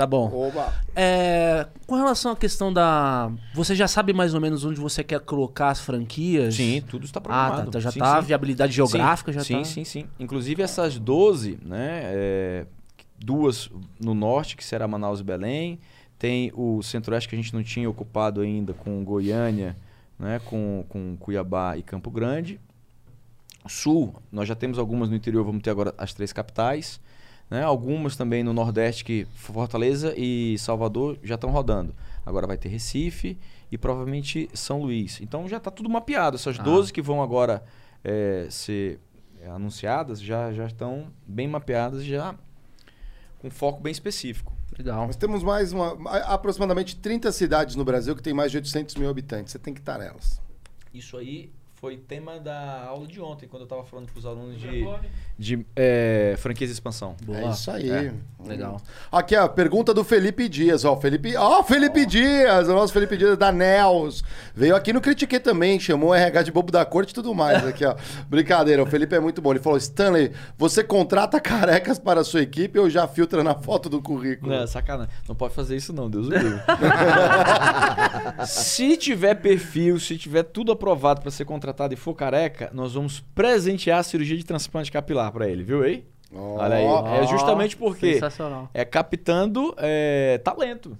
[0.00, 0.32] Tá bom.
[0.32, 0.72] Oba.
[0.96, 3.30] É, com relação à questão da.
[3.52, 6.54] Você já sabe mais ou menos onde você quer colocar as franquias?
[6.54, 7.70] Sim, tudo está Ah, programado.
[7.70, 7.80] tá.
[7.80, 8.16] Já Sim, tá.
[8.16, 8.28] A sim.
[8.28, 9.64] viabilidade geográfica sim, já sim, tá.
[9.64, 12.00] Sim, sim, Inclusive essas 12, né?
[12.04, 12.66] é,
[13.18, 13.70] duas
[14.02, 15.78] no norte, que será Manaus e Belém.
[16.18, 19.76] Tem o centro-oeste que a gente não tinha ocupado ainda com Goiânia,
[20.18, 20.40] né?
[20.46, 22.58] com, com Cuiabá e Campo Grande.
[23.68, 26.98] Sul, nós já temos algumas no interior, vamos ter agora as três capitais.
[27.50, 27.62] Né?
[27.62, 31.94] Algumas também no Nordeste, que Fortaleza e Salvador já estão rodando.
[32.24, 33.36] Agora vai ter Recife
[33.72, 35.20] e provavelmente São Luís.
[35.20, 36.36] Então já está tudo mapeado.
[36.36, 36.62] Essas Ah.
[36.62, 37.64] 12 que vão agora
[38.04, 39.00] é, ser
[39.40, 42.34] é, anunciadas já, já estão bem mapeadas, já
[43.38, 44.52] com foco bem específico.
[44.78, 45.06] Legal.
[45.06, 45.96] Nós temos mais uma,
[46.26, 49.52] aproximadamente 30 cidades no Brasil que tem mais de 800 mil habitantes.
[49.52, 50.40] Você tem que estar nelas.
[50.94, 54.60] Isso aí foi tema da aula de ontem, quando eu estava falando para os alunos
[54.60, 55.10] de, Microfone.
[55.40, 57.16] De é, franquias de expansão.
[57.24, 57.38] Boa.
[57.38, 57.90] É isso aí.
[57.90, 58.12] É,
[58.44, 58.78] legal.
[59.10, 63.38] Aqui a pergunta do Felipe Dias, ó, Felipe, ó, Felipe Dias, o nosso Felipe Dias
[63.38, 64.22] da Nels.
[64.54, 67.66] Veio aqui no Critiquei também, chamou o RH de bobo da corte e tudo mais
[67.66, 67.96] aqui, ó.
[68.28, 69.52] Brincadeira, o Felipe é muito bom.
[69.52, 73.88] Ele falou: "Stanley, você contrata carecas para a sua equipe ou já filtra na foto
[73.88, 75.10] do currículo?" Não, sacanagem.
[75.26, 76.60] Não pode fazer isso não, Deus o livre.
[78.46, 83.20] se tiver perfil, se tiver tudo aprovado para ser contratado e for careca, nós vamos
[83.34, 86.04] presentear a cirurgia de transplante capilar para ele, viu aí?
[86.32, 87.22] Olha aí.
[87.22, 88.20] É justamente porque
[88.72, 90.96] é captando é, talento.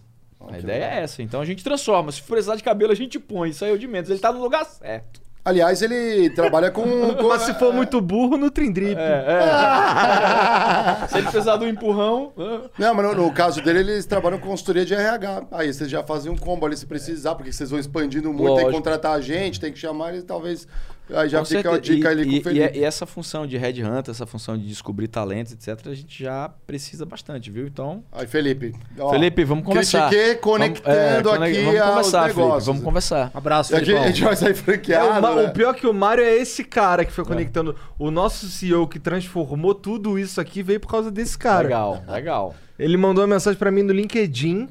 [0.48, 1.22] A ideia é essa.
[1.22, 2.10] Então a gente transforma.
[2.10, 3.50] Se precisar de cabelo, a gente põe.
[3.50, 4.08] Isso aí é o de menos.
[4.08, 5.20] Ele tá no lugar certo.
[5.42, 6.82] Aliás, ele trabalha com,
[7.14, 9.00] com Mas se for muito burro, no Trindrip.
[11.08, 12.30] Se ele precisar do empurrão.
[12.78, 15.44] Não, mas no, no caso dele, eles trabalham com consultoria de RH.
[15.50, 18.56] Aí vocês já fazem um combo ali se precisar, porque vocês vão expandindo muito, tem
[18.56, 18.72] que Lógico.
[18.72, 20.68] contratar a gente, tem que chamar eles, talvez.
[21.14, 21.94] Aí já Com fica a certeza.
[21.94, 22.56] dica e, ali com o Felipe.
[22.58, 26.22] e é- e essa função de headhunter, essa função de descobrir talentos, etc., a gente
[26.22, 27.66] já precisa bastante, viu?
[27.66, 28.74] Então, Aí, Felipe.
[28.98, 30.08] ó, Felipe, vamos conversar.
[30.08, 32.40] Critiquei conectando Vamos- é, aqui Vamos conversar, Felipe.
[32.40, 32.66] negócios.
[32.66, 33.30] Vamos conversar.
[33.34, 34.02] Abraço, E Felipão.
[34.02, 35.18] a gente vai sair É, franqueado.
[35.18, 35.48] o, Ma- né?
[35.48, 37.74] o pior que o Mário é esse cara que foi conectando.
[37.98, 41.62] O nosso CEO que transformou tudo isso aqui veio por causa desse cara.
[41.64, 42.54] Legal, legal.
[42.78, 44.68] Ele mandou uma mensagem pra mim no LinkedIn.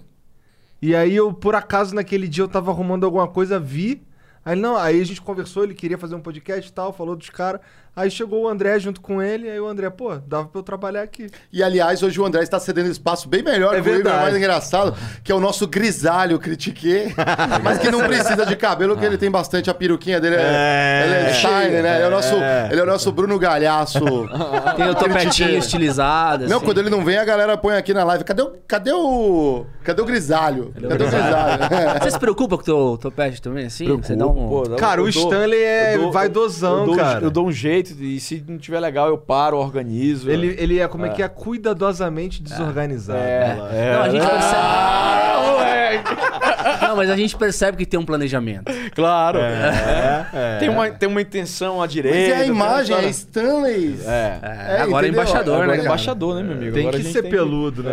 [0.81, 4.01] E aí eu, por acaso, naquele dia eu tava arrumando alguma coisa, vi.
[4.43, 7.29] Aí não, aí a gente conversou, ele queria fazer um podcast e tal, falou dos
[7.29, 7.61] caras.
[7.99, 11.01] Aí chegou o André junto com ele, aí o André, pô, dava pra eu trabalhar
[11.01, 11.27] aqui.
[11.51, 14.21] E aliás, hoje o André está cedendo espaço bem melhor É é verdade.
[14.23, 17.13] mais engraçado, que é o nosso grisalho critiquei,
[17.61, 20.35] mas que não precisa de cabelo, que ele tem bastante a peruquinha dele.
[20.37, 21.03] É, É.
[21.05, 21.95] ele é Steiner, né?
[21.97, 22.69] Ele é o nosso, É.
[22.71, 23.99] ele é o nosso Bruno Galhaço.
[24.77, 26.47] Tem o topetinho estilizado.
[26.47, 26.65] Não, assim.
[26.65, 28.23] quando ele não vem, a galera põe aqui na live.
[28.23, 28.51] Cadê o.
[28.67, 29.65] Cadê o.
[29.83, 30.71] Cadê o grisalho?
[30.73, 31.63] Cadê o grisalho?
[32.01, 33.85] Você se preocupa com o teu topete também, assim?
[33.97, 34.47] Você dá um...
[34.47, 37.25] Pô, dá- Cara, eu o dou- Stanley é dou- eu dou, um- cara.
[37.25, 40.29] Eu dou um jeito e se não tiver legal, eu paro, organizo.
[40.29, 41.11] Ele, ele é, como é, É.
[41.13, 41.27] que é?
[41.27, 43.19] Cuidadosamente desorganizado.
[43.19, 43.93] É, é.
[43.93, 45.69] Não, a gente Ah, percebe...
[46.89, 48.71] Não, mas a gente percebe que tem um planejamento.
[48.93, 49.39] Claro.
[49.39, 50.57] É.
[50.59, 52.17] Tem, uma, tem uma intenção à direita.
[52.17, 53.99] Mas é a imagem, é Stanley.
[54.05, 54.39] É.
[54.41, 55.87] É, agora é embaixador, Agora né, é cara?
[55.87, 56.73] embaixador, né, meu amigo?
[56.73, 57.91] Tem Agora que a gente ser tem peludo, né,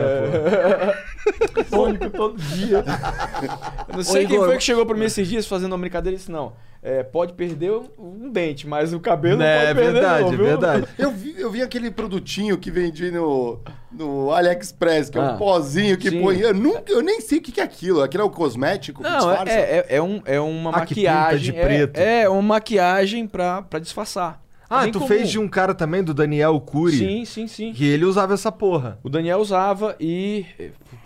[1.56, 1.64] pô?
[1.64, 2.84] Tônico todo dia.
[3.88, 5.78] Eu não sei Ô, quem Igor, foi que chegou pra mim esses dias fazendo uma
[5.78, 6.52] brincadeira e disse, não,
[6.88, 10.28] é, pode perder um, um dente, mas o cabelo não É pode perder verdade, não,
[10.32, 10.44] é viu?
[10.46, 10.86] verdade.
[10.96, 13.58] Eu vi, eu vi aquele produtinho que vendi no,
[13.90, 16.22] no AliExpress, que é um Ah, pozinho que sim.
[16.22, 16.38] põe.
[16.38, 18.02] Eu, nunca, eu nem sei o que é aquilo.
[18.02, 19.02] Aquilo é o cosmético?
[19.02, 19.52] que Não, disfarça?
[19.52, 21.52] é, é, é, um, é uma Ah, maquiagem.
[21.52, 21.98] de é- preto.
[21.98, 24.40] É, uma maquiagem pra, pra disfarçar.
[24.62, 25.08] É Ah, bem tu comum.
[25.08, 27.72] fez de um cara também, do Daniel Cury, Sim, sim, sim.
[27.72, 28.98] que ele usava essa porra.
[29.02, 30.44] O Daniel usava e.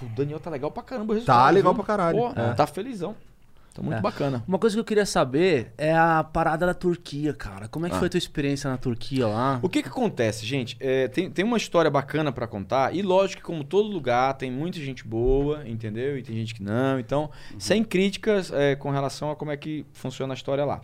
[0.03, 1.45] O Daniel tá legal pra caramba o resultado.
[1.45, 1.85] Tá legal viu?
[1.85, 2.19] pra caralho.
[2.19, 2.55] Pô, É.
[2.55, 3.15] Tá felizão.
[3.81, 4.01] Tá muito É.
[4.03, 4.45] bacana.
[4.47, 7.67] Uma coisa que eu queria saber é a parada da Turquia, cara.
[7.67, 7.99] Como é que Ah.
[7.99, 9.59] foi a tua experiência na Turquia lá?
[9.63, 10.77] O que que acontece, gente?
[10.79, 14.51] É, tem, tem uma história bacana pra contar e lógico que como todo lugar tem
[14.51, 16.19] muita gente boa, entendeu?
[16.19, 17.01] E tem gente que não.
[17.01, 20.83] Então, sem críticas é, com relação a como é que funciona a história lá.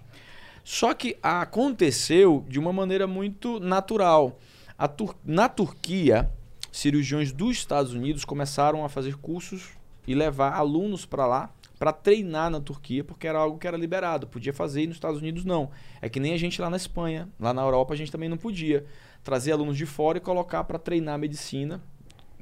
[0.65, 4.39] Só que aconteceu de uma maneira muito natural.
[4.79, 6.31] A Tur- Na Turquia,
[6.73, 9.69] cirurgiões dos Estados Unidos começaram a fazer cursos
[10.07, 14.27] e levar alunos pra lá para treinar na Turquia, porque era algo que era liberado,
[14.27, 15.71] podia fazer e nos Estados Unidos não.
[16.01, 18.37] É que nem a gente lá na Espanha, lá na Europa a gente também não
[18.37, 18.85] podia
[19.23, 21.83] trazer alunos de fora e colocar para treinar medicina,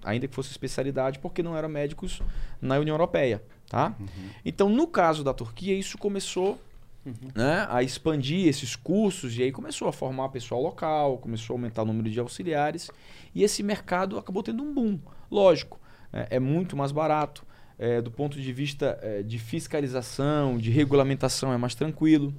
[0.05, 2.21] ainda que fosse especialidade, porque não eram médicos
[2.61, 3.95] na União Europeia, tá?
[4.45, 6.61] Então, no caso da Turquia, isso começou
[7.35, 11.83] né, a expandir esses cursos e aí começou a formar pessoal local, começou a aumentar
[11.83, 12.91] o número de auxiliares
[13.35, 14.99] e esse mercado acabou tendo um boom.
[15.31, 15.79] Lógico,
[16.13, 17.45] é, é muito mais barato,
[17.79, 22.33] é, do ponto de vista é, de fiscalização, de regulamentação é mais tranquilo.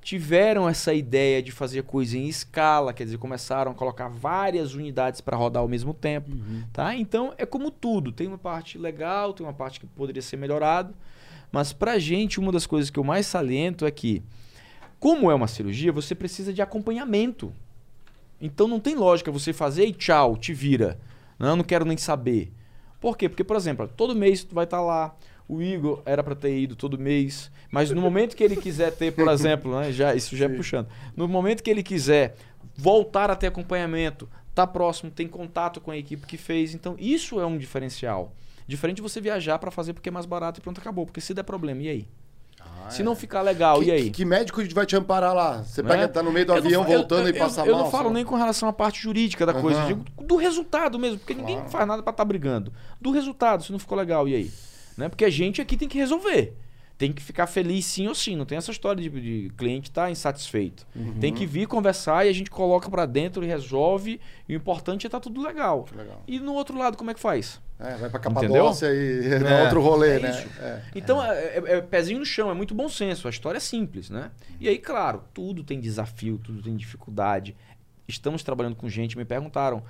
[0.00, 5.20] Tiveram essa ideia de fazer coisa em escala, quer dizer, começaram a colocar várias unidades
[5.20, 6.30] para rodar ao mesmo tempo.
[6.72, 6.94] Tá?
[6.94, 10.94] Então é como tudo, tem uma parte legal, tem uma parte que poderia ser melhorado.
[11.50, 14.22] Mas pra gente, uma das coisas que eu mais saliento é que,
[14.98, 17.52] como é uma cirurgia, você precisa de acompanhamento.
[18.40, 20.98] Então não tem lógica você fazer e tchau, te vira.
[21.38, 22.52] Não, não quero nem saber.
[23.00, 23.28] Por quê?
[23.28, 25.14] Porque, por exemplo, todo mês tu vai estar lá.
[25.48, 29.12] O Igor era para ter ido todo mês, mas no momento que ele quiser ter,
[29.12, 30.88] por exemplo, né, já, isso já é puxando.
[31.16, 32.36] No momento que ele quiser
[32.76, 37.40] voltar a ter acompanhamento, tá próximo, tem contato com a equipe que fez, então isso
[37.40, 38.34] é um diferencial.
[38.66, 41.06] Diferente de você viajar para fazer porque é mais barato e pronto, acabou.
[41.06, 42.08] Porque se der problema, e aí?
[42.90, 44.02] Se não ficar legal, Que, e aí?
[44.04, 45.62] que- que médico vai te amparar lá?
[45.62, 45.88] Você Né?
[45.90, 47.74] pega, tá no meio do Eu não avião eu- voltando eu, e passa eu, mal?
[47.74, 48.14] Eu não falo só?
[48.14, 51.62] nem com relação à parte jurídica da coisa, eu digo do resultado mesmo, porque ninguém
[51.68, 52.72] faz nada pra estar brigando.
[53.00, 54.50] Do resultado, se não ficou legal, e aí?
[54.96, 55.08] Né?
[55.08, 56.54] Porque a gente aqui tem que resolver.
[56.96, 58.34] Tem que ficar feliz sim ou sim.
[58.34, 60.84] Não tem essa história de, de cliente estar insatisfeito.
[60.96, 61.14] Uhum.
[61.20, 64.20] Tem que vir conversar e a gente coloca pra dentro e resolve.
[64.48, 65.86] E o importante é estar tudo legal.
[65.96, 66.20] legal.
[66.26, 67.60] E no outro lado, como é que faz?
[67.80, 68.48] É, vai pra Entendeu?
[68.50, 70.46] Capadócia e É, é outro rolê, é né?
[70.58, 70.82] É.
[70.94, 73.28] Então, é, é- é pezinho no chão, é muito bom senso.
[73.28, 74.30] A história é simples, né?
[74.60, 77.56] E aí, claro, tudo tem desafio, tudo tem dificuldade.
[78.08, 79.82] Estamos trabalhando com gente, me perguntaram.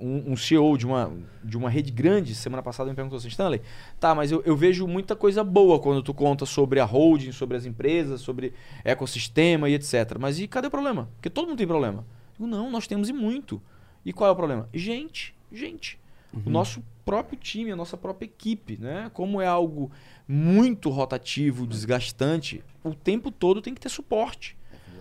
[0.00, 1.12] um, um CEO de uma,
[1.42, 3.60] de uma rede grande, semana passada, me perguntou assim: Stanley,
[4.00, 7.56] tá, mas eu, eu vejo muita coisa boa quando tu conta sobre a holding, sobre
[7.58, 10.16] as empresas, sobre ecossistema e etc.
[10.18, 11.10] Mas e cadê o problema?
[11.16, 11.98] Porque todo mundo tem problema.
[12.38, 13.60] Eu digo, não, nós temos e muito.
[14.04, 14.68] E qual é o problema?
[14.72, 15.98] Gente, gente.
[16.46, 19.10] O nosso próprio time, a nossa própria equipe, né?
[19.12, 19.90] Como é algo
[20.26, 24.56] muito rotativo, desgastante, o tempo todo tem que ter suporte.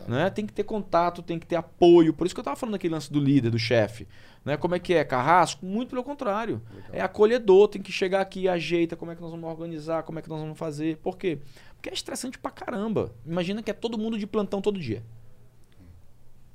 [0.06, 0.30] Né?
[0.30, 2.14] Tem que ter contato, tem que ter apoio.
[2.14, 4.06] Por isso que eu estava falando daquele lance do líder, do chefe.
[4.44, 4.58] Né?
[4.58, 5.04] Como é que é?
[5.04, 5.66] Carrasco?
[5.66, 6.62] Muito pelo contrário.
[6.92, 10.20] É acolhedor, tem que chegar aqui e ajeita como é que nós vamos organizar, como
[10.20, 10.98] é que nós vamos fazer.
[10.98, 11.40] Por quê?
[11.76, 13.14] Porque é estressante pra caramba.
[13.26, 15.02] Imagina que é todo mundo de plantão todo dia.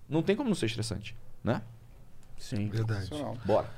[0.07, 1.63] Não tem como não ser estressante, né?
[2.37, 2.69] Sim.
[2.69, 3.11] Verdade.
[3.45, 3.69] Bora.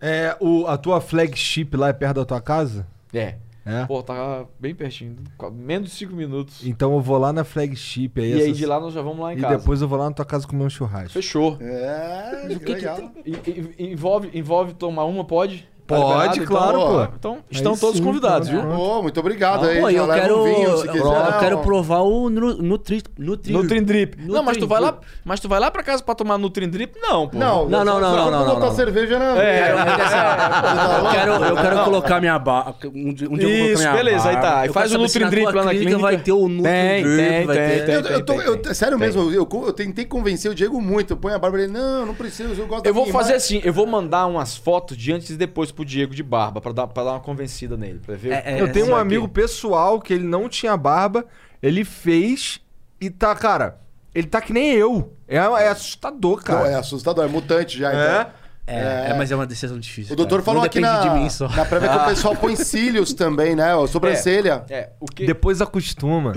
[0.00, 2.86] É, o, a tua flagship lá é perto da tua casa?
[3.12, 3.34] É.
[3.66, 3.84] É?
[3.84, 5.16] Pô, tá bem pertinho.
[5.52, 6.66] Menos de 5 minutos.
[6.66, 8.30] Então eu vou lá na flagship aí.
[8.30, 9.58] E aí essas- de lá nós já vamos lá em E casa.
[9.58, 11.10] depois eu vou lá na tua casa comer um churrasco.
[11.10, 11.58] Fechou.
[11.60, 12.96] É, E o que que legal.
[12.96, 15.68] tem- e- e- envolve, envolve tomar uma, pode?
[15.90, 16.46] Tá Pode, liberado?
[16.46, 17.12] claro, então, pô.
[17.16, 18.78] Então estão Aí todos sim, convidados, então, viu?
[18.78, 19.80] Ô, muito obrigado aí.
[19.80, 21.04] Pô, já eu leva quero, um vinho, se eu, quiser.
[21.32, 24.16] eu quero provar o nu- Nutri, Nutri, Nutrindrip.
[24.16, 26.98] Nutri- Não, mas tu vai lá, mas tu vai lá pra casa pra tomar Nutrindrip?
[27.00, 27.38] Não, pô.
[27.38, 28.74] Não, Não, não, não, não, não, botar não, não.
[28.74, 31.00] cerveja na É, mesa.
[31.04, 32.76] Eu quero, eu quero colocar minha barba.
[32.84, 34.60] Um, dia- um dia eu vou colocar Isso, minha beleza, aí tá.
[34.60, 35.98] Aí Eu faz o tua lá na clínica.
[35.98, 37.84] vai ter o Nutri Tem, tem, vai tem, ter...
[37.86, 37.94] tem.
[37.94, 38.74] Eu, eu tô- eu- tem.
[38.74, 41.12] sério mesmo, eu, eu tentei convencer o Diego muito.
[41.12, 43.32] Eu ponho a barba ele, não, não preciso, eu gosto Eu da vou minha fazer
[43.32, 46.60] imagem." assim, eu vou mandar umas fotos de antes e depois pro Diego de barba,
[46.60, 48.32] pra dar, pra dar uma convencida nele, pra ver.
[48.32, 51.24] É, é, Eu tenho um é amigo que- pessoal que ele não tinha barba,
[51.62, 52.60] ele fez
[53.00, 53.78] e tá, cara,
[54.14, 55.14] ele tá que nem eu.
[55.26, 56.68] É, é assustador, Não, cara.
[56.68, 57.92] é assustador, é mutante já.
[57.92, 58.20] É?
[58.20, 58.32] Então.
[58.66, 60.12] É, é, mas é uma decisão difícil.
[60.12, 60.42] O doutor cara.
[60.44, 61.48] falou Não aqui na, de mim só.
[61.48, 63.74] na prévia que o pessoal põe cílios também, né?
[63.74, 64.64] ó, Sobrancelha.
[64.70, 65.26] É, o que.
[65.26, 66.34] Depois acostuma.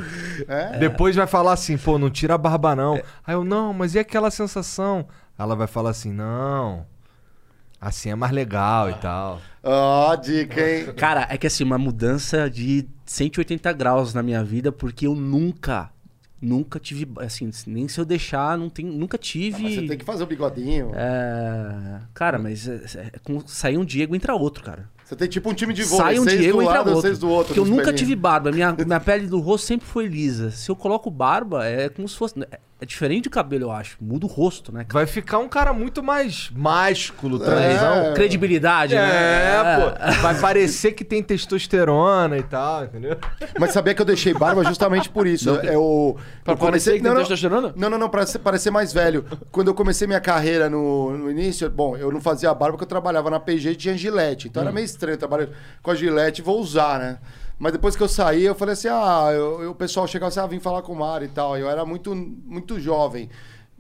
[0.48, 0.78] É.
[0.80, 2.96] Depois vai falar assim, pô, não tira a barba não.
[3.28, 5.06] Aí eu, não, mas e aquela sensação?
[5.38, 6.86] Ela vai falar assim, não,
[7.88, 9.42] assim é mais legal e tal.
[9.62, 10.94] Ó, dica, hein?
[10.98, 15.90] Cara, é que assim, uma mudança de 180 graus na minha vida, porque eu nunca,
[16.42, 19.64] nunca tive, assim, nem se eu deixar, não tem, nunca tive...
[19.64, 20.92] Mas você tem que fazer o bigodinho.
[20.96, 22.82] É, Cara, mas é,
[23.14, 24.92] é, com- sair um Diego, entra outro, cara.
[25.04, 27.18] Você tem tipo um time de vôlei, Sai um seis Diego, do entra lado, outro.
[27.18, 27.48] do outro.
[27.48, 28.00] Porque eu nunca pelinhos.
[28.00, 28.52] tive barba.
[28.52, 30.50] Minha, minha pele do rosto sempre foi lisa.
[30.50, 32.40] Se eu coloco barba, é como se fosse.
[32.50, 33.98] É, é diferente de cabelo, eu acho.
[34.00, 34.84] Muda o rosto, né?
[34.84, 35.06] cara?
[35.06, 38.12] Vai ficar um cara muito mais másculo, transão.
[38.12, 38.14] É.
[38.14, 39.80] Credibilidade, É, né?
[39.80, 40.22] pô.
[40.22, 43.18] Vai parecer que tem testosterona e tal, entendeu?
[43.60, 45.50] Mas sabia que eu deixei barba justamente por isso.
[45.62, 46.16] é o.
[46.44, 47.74] Pra eu parecer que tem não, não, testosterona?
[47.76, 49.26] Não, não, não, pra parecer mais velho.
[49.52, 52.88] Quando eu comecei minha carreira no, no início, bom, eu não fazia barba porque eu
[52.90, 54.48] trabalhava na PG e tinha gilete.
[54.48, 54.74] Então era Hum.
[54.76, 55.50] meio estranho, eu trabalho
[55.82, 57.18] com a gilete vou usar, né?
[57.60, 60.40] Mas depois que eu saí, eu falei assim: ah, eu, eu- o pessoal chegava assim,
[60.40, 61.58] ah, vim falar com o Mário e tal.
[61.58, 63.30] Eu era muito, muito jovem.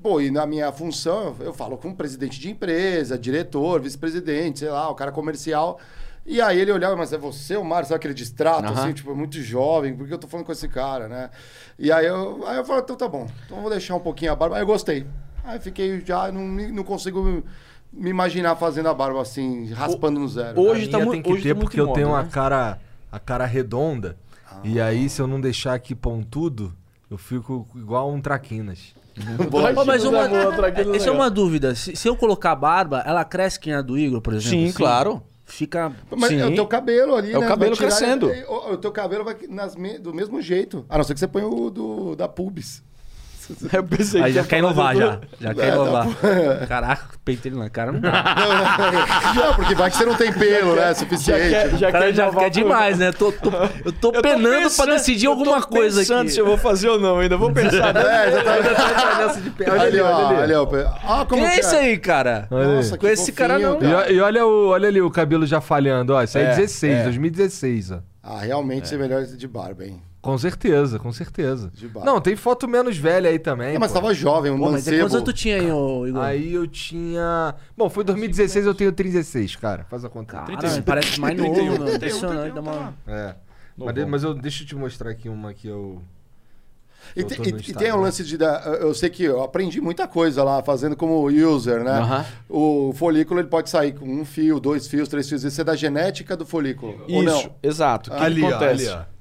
[0.01, 4.89] Pô, e na minha função, eu falo com presidente de empresa, diretor, vice-presidente, sei lá,
[4.89, 5.79] o cara comercial.
[6.25, 7.87] E aí ele olhava, mas é você, o Mário?
[7.87, 8.73] Sabe aquele distrato, Aham.
[8.83, 11.29] assim, tipo, muito jovem, por que eu tô falando com esse cara, né?
[11.77, 14.35] E aí eu, aí eu falei, então tá bom, então vou deixar um pouquinho a
[14.35, 14.55] barba.
[14.55, 15.05] Aí eu gostei.
[15.43, 17.43] Aí fiquei já, não, não consigo
[17.91, 20.61] me, imaginar fazendo a barba assim, raspando no zero.
[20.61, 22.23] hoje tá minha mu- tem que hoje ter tá muito porque eu tenho moda, uma
[22.23, 22.29] né?
[22.31, 22.79] cara,
[23.13, 24.17] a cara redonda.
[24.63, 24.87] E Ah.
[24.87, 26.73] aí, se eu não deixar aqui pontudo,
[27.09, 28.93] eu fico igual um traquinas.
[29.51, 30.31] Pô, mas uma, essa
[30.87, 31.13] é legal.
[31.15, 31.75] uma dúvida.
[31.75, 34.49] Se, se eu colocar a barba, ela cresce que nem a do Igor, por exemplo?
[34.57, 34.73] Sim, assim?
[34.77, 35.21] claro.
[35.45, 35.91] Fica.
[36.09, 36.39] Mas Sim.
[36.39, 37.47] é o teu cabelo ali, É o né?
[37.47, 38.31] cabelo Vai tirar- crescendo.
[38.31, 40.83] é, O, o teu cabelo vai nas do mesmo jeito.
[40.89, 42.81] A não ser que você ponha o do, da pubis.
[43.73, 45.19] Eu pensei Aí que já quer inovar, do- já.
[45.39, 46.07] Já quer É, inovar.
[46.67, 48.11] Caraca, pentelho na cara não dá.
[49.35, 50.81] não, porque vai que você não tem pelo, né?
[50.87, 51.49] Já Suficiente.
[51.49, 53.11] quer, já cara quer já quer demais, né?
[53.11, 53.49] Tô, tô-
[53.85, 56.29] eu tô Eu tô penando pensando- pra decidir alguma eu tô coisa pensando aqui.
[56.31, 57.37] se eu vou fazer ou não ainda.
[57.37, 57.95] Vou pensar.
[57.95, 59.69] É, exatamente.
[59.71, 60.63] Olha Ali, olha ali, ó.
[61.03, 62.47] Ah, como Quem é que esse aí, cara?
[62.49, 63.79] Nossa, que Com esse cara não.
[63.81, 66.21] E, e olha, o, olha ali o cabelo já falhando, ó.
[66.23, 67.03] Isso aí é, É, 16, é.
[67.03, 67.99] 2016, ó.
[68.21, 70.01] Ah, realmente ser melhor de barba, hein?
[70.23, 71.69] Com certeza, com certeza.
[71.75, 72.09] De barba.
[72.09, 73.75] Não, tem foto menos velha aí também.
[73.75, 73.99] É, mas pô.
[73.99, 74.97] tava jovem, um Pô, mas é mancebo.
[75.03, 76.23] quantos anos tu tinha aí, ô, Igor?
[76.23, 77.53] Aí eu tinha.
[77.77, 79.85] Bom, foi 2016, eu tenho 36, cara.
[79.89, 80.37] Faz a conta.
[80.37, 81.93] Cara, parece mais novo, meu.
[81.95, 82.53] Impressionante.
[82.55, 83.35] dá uma- É.
[83.77, 86.01] Não Mas, mas eu, deixa eu te mostrar aqui uma que eu.
[87.17, 87.95] E, Eu te- tô e- no e tem Instagram.
[87.97, 88.37] o lance de.
[88.37, 91.97] dar- Eu sei que eu aprendi muita coisa lá, fazendo como user, né?
[91.99, 92.25] Aham.
[92.47, 95.43] O folículo ele pode sair com um fio, dois fios, três fios.
[95.43, 97.03] Isso é da genética do folículo.
[97.09, 97.55] Ou Isso, não?
[97.61, 98.09] exato.
[98.09, 98.87] O que ali, que ó, acontece?
[98.89, 99.12] ali, ó.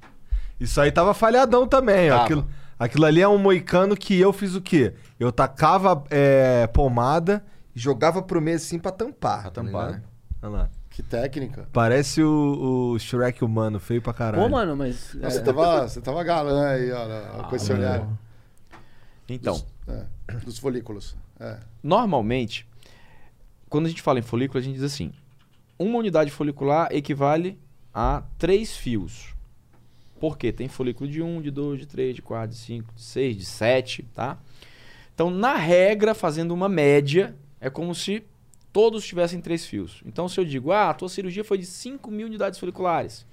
[0.61, 2.15] Isso aí tava falhadão também, ó.
[2.15, 2.24] Tava.
[2.24, 2.49] Aquilo,
[2.79, 4.95] aquilo ali é um moicano que eu fiz o quê?
[5.19, 9.43] Eu tacava é, pomada e jogava pro meio assim pra tampar.
[9.43, 10.01] Pra tá tampar, ligado?
[10.01, 10.03] né?
[10.43, 10.70] Olha lá.
[10.91, 11.66] Que técnica.
[11.73, 14.43] Parece o, o Shrek humano, feio pra caralho.
[14.43, 15.15] Pô, mano, mas.
[15.15, 18.07] Você, é, tava, você tava galã aí, ó, Ah, com esse olhar.
[19.29, 21.16] Então, É, dos folículos.
[21.41, 21.59] É.
[21.83, 22.69] normalmente,
[23.69, 25.12] quando a gente fala em folículo, a gente diz assim:
[25.79, 27.59] uma unidade folicular equivale
[27.95, 29.31] a três fios.
[30.23, 30.53] Por quê?
[30.53, 33.44] Tem folículo de 1, de 2, de 3, de 4, de 5, de 6, de
[33.44, 34.39] 7, tá?
[35.12, 38.23] Então, na regra, fazendo uma média, é como se
[38.73, 40.01] todos tivessem três fios.
[40.07, 43.27] Então, se eu digo, ah, a tua cirurgia foi de 5 mil unidades foliculares,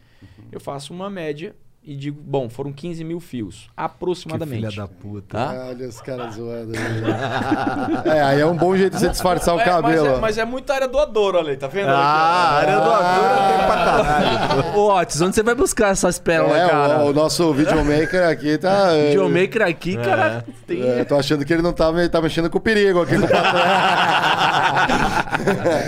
[0.52, 1.56] eu faço uma média
[1.92, 4.68] e digo, bom, foram 15 mil fios, que aproximadamente.
[4.68, 5.38] filha da puta.
[5.38, 5.66] Tá?
[5.70, 6.72] Olha os caras zoando.
[6.78, 8.18] aí.
[8.18, 10.06] é, aí é um bom jeito de você disfarçar o É, cabelo.
[10.06, 11.90] Mas é, mas é muita área doadora ali, tá vendo?
[11.90, 14.78] Ah, a área doadora tem pra caralho.
[14.78, 17.00] Ô, Otis, onde você vai buscar essas pérolas, É, cara?
[17.04, 18.92] o, o nosso videomaker aqui tá.
[18.94, 20.82] é, Videomaker aqui, cara, tem.
[20.88, 23.16] é, tô achando que ele não tá, tá mexendo com o perigo aqui.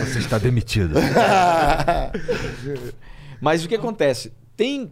[0.06, 0.96] Você está demitido.
[3.40, 4.34] Mas o que acontece?
[4.58, 4.90] Tem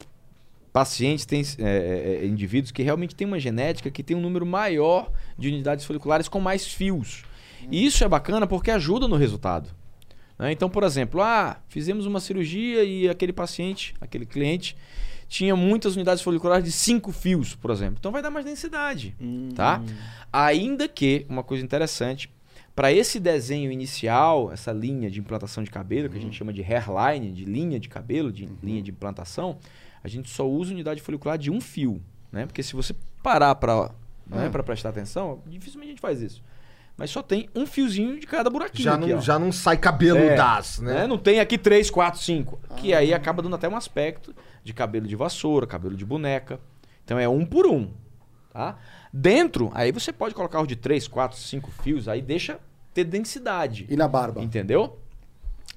[0.80, 5.12] pacientes, tem é, é, indivíduos que realmente têm uma genética que tem um número maior
[5.38, 7.26] de unidades foliculares com mais fios.
[7.70, 9.70] E isso é bacana porque ajuda no resultado.
[10.38, 10.54] né?
[10.54, 14.78] Então, por exemplo, ah, fizemos uma cirurgia e aquele paciente, aquele cliente,
[15.28, 17.98] tinha muitas unidades foliculares de 5 fios, por exemplo.
[18.00, 19.14] Então vai dar mais densidade,
[19.54, 19.84] tá?
[20.32, 22.32] Ainda que, uma coisa interessante,
[22.74, 26.62] para esse desenho inicial, essa linha de implantação de cabelo, que a gente chama de
[26.64, 29.58] hairline, de linha de cabelo, de linha de implantação,
[30.04, 32.02] a gente só usa unidade folicular de um fio,
[32.32, 32.46] né?
[32.46, 33.92] Porque se você parar para
[34.28, 36.44] né, pra prestar atenção, dificilmente a gente faz isso.
[36.96, 39.16] Mas só tem um fiozinho de cada buraquinho Já aqui, ó.
[39.16, 41.08] não, já não sai cabeludaço, É, né?
[41.08, 42.60] Não tem aqui 3, 4, 5.
[42.76, 46.60] Que aí acaba dando até um aspecto de cabelo de vassoura, cabelo de boneca.
[47.06, 47.90] Então é um por um.
[48.52, 48.78] Tá?
[49.14, 52.60] Dentro, aí você pode colocar os de 3, 4, 5 fios, aí deixa
[52.94, 53.88] ter densidade.
[53.90, 54.42] E na barba?
[54.42, 55.00] Entendeu?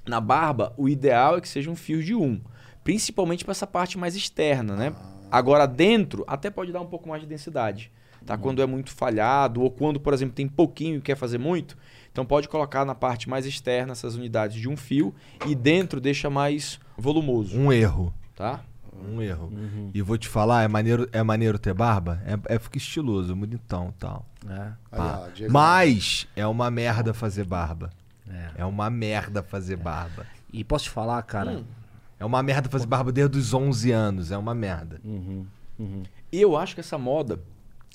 [0.05, 2.41] Na barba, o ideal é que seja um fio de um.
[2.83, 4.93] Principalmente para essa parte mais externa, né?
[5.31, 7.91] Agora, dentro, até pode dar um pouco mais de densidade.
[8.25, 8.37] Tá?
[8.37, 11.77] Quando é muito falhado, ou quando, por exemplo, tem pouquinho e quer fazer muito,
[12.11, 15.13] então pode colocar na parte mais externa essas unidades de um fio
[15.45, 18.13] e dentro deixa mais volumoso, Um erro.
[18.35, 18.61] tá?
[19.05, 19.51] Um erro.
[19.93, 22.21] E vou te falar, é maneiro, é maneiro ter barba?
[22.25, 24.25] É, é fica estiloso, bonitão e tal.
[24.47, 24.61] É.
[24.91, 25.23] Aí, Pá.
[25.25, 25.51] ó, Diego.
[25.51, 27.89] Mas é uma merda fazer barba.
[28.29, 28.61] É.
[28.61, 30.25] É uma merda fazer barba.
[30.53, 31.51] E posso te falar, cara?
[31.51, 31.63] Hum.
[32.23, 34.31] É uma merda fazer barba desde os 11 anos.
[34.31, 35.01] É uma merda.
[35.03, 35.45] Uhum,
[35.77, 36.03] uhum.
[36.31, 37.41] E eu acho que essa moda,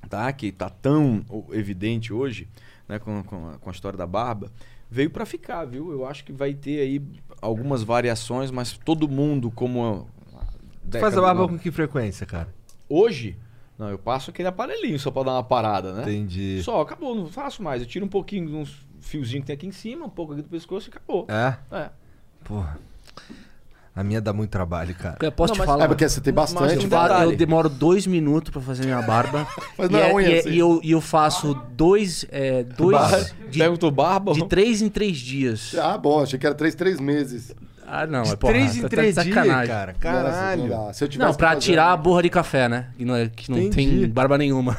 [0.07, 0.31] tá?
[0.35, 2.47] Que tá tão evidente hoje,
[2.87, 2.99] né?
[2.99, 4.53] Com, com, a, com a história da barba,
[4.91, 5.91] veio para ficar, viu?
[5.91, 7.03] Eu acho que vai ter aí
[7.41, 10.07] algumas variações, mas todo mundo, como.
[10.91, 12.55] Tu faz a barba com que frequência, cara?
[12.87, 13.35] Hoje,
[13.79, 16.03] não, eu passo aquele aparelhinho só pra dar uma parada, né?
[16.03, 16.63] Entendi.
[16.63, 17.81] Só, acabou, não faço mais.
[17.81, 20.51] Eu tiro um pouquinho, uns fiozinhos que tem aqui em cima, um pouco aqui do
[20.51, 21.27] pescoço e acabou.
[21.31, 21.57] É?
[21.75, 21.91] É.
[22.45, 22.79] Porra.
[23.99, 25.17] A minha dá muito trabalho, cara.
[25.21, 25.85] Eu posso Não, te mas- falar?
[25.87, 26.77] É porque você tem Mas bastante.
[26.77, 29.45] tem Eu falo- eu demoro dois minutos pra fazer minha barba.
[29.77, 30.49] Mas e, não é é- e é- assim.
[30.51, 32.25] e eu, e eu faço dois.
[32.31, 34.33] É, dois de, Perguntou barba?
[34.35, 35.75] de três em três dias.
[35.77, 37.53] Ah, bom, achei que era três, três meses.
[37.85, 39.87] Ah, não, De é porra, três em tá- tá três de dias, cara.
[39.87, 40.67] Nossa, Caralho.
[40.69, 42.87] não eu tivesse Não, pra fazer tirar a borra de café, né?
[42.97, 44.01] Que não, é, que não Entendi.
[44.01, 44.77] tem barba nenhuma.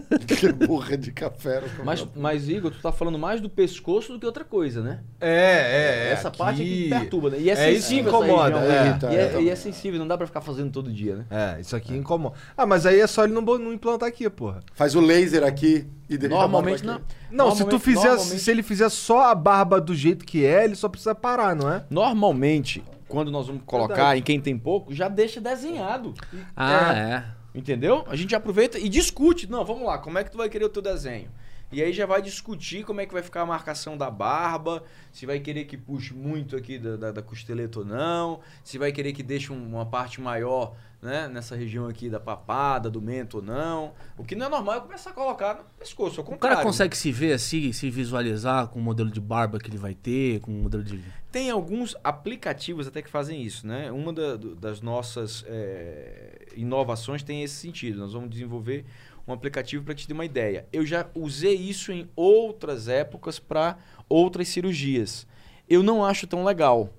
[0.66, 1.62] burra de café.
[1.84, 5.00] Mas, mas, Igor, tu tá falando mais do pescoço do que outra coisa, né?
[5.20, 6.12] É, é.
[6.12, 7.38] Essa parte aqui que perturba, né?
[7.40, 8.86] E é, É isso que sensível incomoda, é.
[8.88, 9.42] Irrita, E, é, é.
[9.42, 11.24] e é sensível, não dá pra ficar fazendo todo dia, né?
[11.30, 12.34] É, isso aqui incomoda.
[12.56, 14.60] Ah, mas aí é só ele não, não implantar aqui, porra.
[14.74, 16.94] Faz o laser aqui e deixa a Normalmente não.
[16.96, 17.04] aqui.
[17.30, 20.44] Não, se tu Normalmente- fizer, normalmente- se ele fizer só a barba do jeito que
[20.44, 21.84] é, ele só precisa parar, não é?
[21.90, 24.20] Normalmente, quando nós vamos colocar Verdade.
[24.20, 26.14] em quem tem pouco, já deixa desenhado.
[26.56, 27.24] Ah, é.
[27.56, 28.04] Entendeu?
[28.06, 29.50] A gente aproveita e discute.
[29.50, 31.30] Não, vamos lá, como é que tu vai querer o teu desenho?
[31.72, 35.26] E aí já vai discutir como é que vai ficar a marcação da barba, se
[35.26, 39.12] vai querer que puxe muito aqui da, da, da costeleta ou não, se vai querer
[39.12, 43.42] que deixe um- uma parte maior né, nessa região aqui da papada, do mento ou
[43.42, 43.92] não.
[44.16, 46.62] O que não é normal é começar a colocar no pescoço, O cara contrário.
[46.62, 50.40] consegue se ver assim, se visualizar com o modelo de barba que ele vai ter,
[50.40, 51.02] com o modelo de.
[51.30, 53.92] Tem alguns aplicativos até que fazem isso, né?
[53.92, 57.98] Uma da- das nossas é, inovações tem esse sentido.
[57.98, 58.84] Nós vamos desenvolver
[59.28, 60.66] um aplicativo para te dar uma ideia.
[60.72, 63.76] Eu já usei isso em outras épocas para
[64.08, 65.26] outras cirurgias.
[65.68, 66.90] Eu não acho tão legal,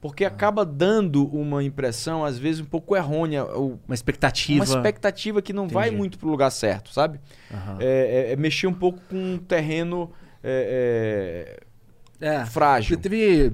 [0.00, 4.64] porque acaba dando uma impressão às vezes um pouco errônea, ou Uma expectativa.
[4.64, 5.98] uma expectativa que não vai Entendi.
[5.98, 7.20] muito pro lugar certo, sabe?
[7.52, 7.76] Aham.
[7.80, 10.10] É, é- é mexer um pouco com um terreno
[10.42, 11.60] é,
[12.20, 12.26] É.
[12.26, 12.96] é, frágil.
[12.98, 13.52] Teve.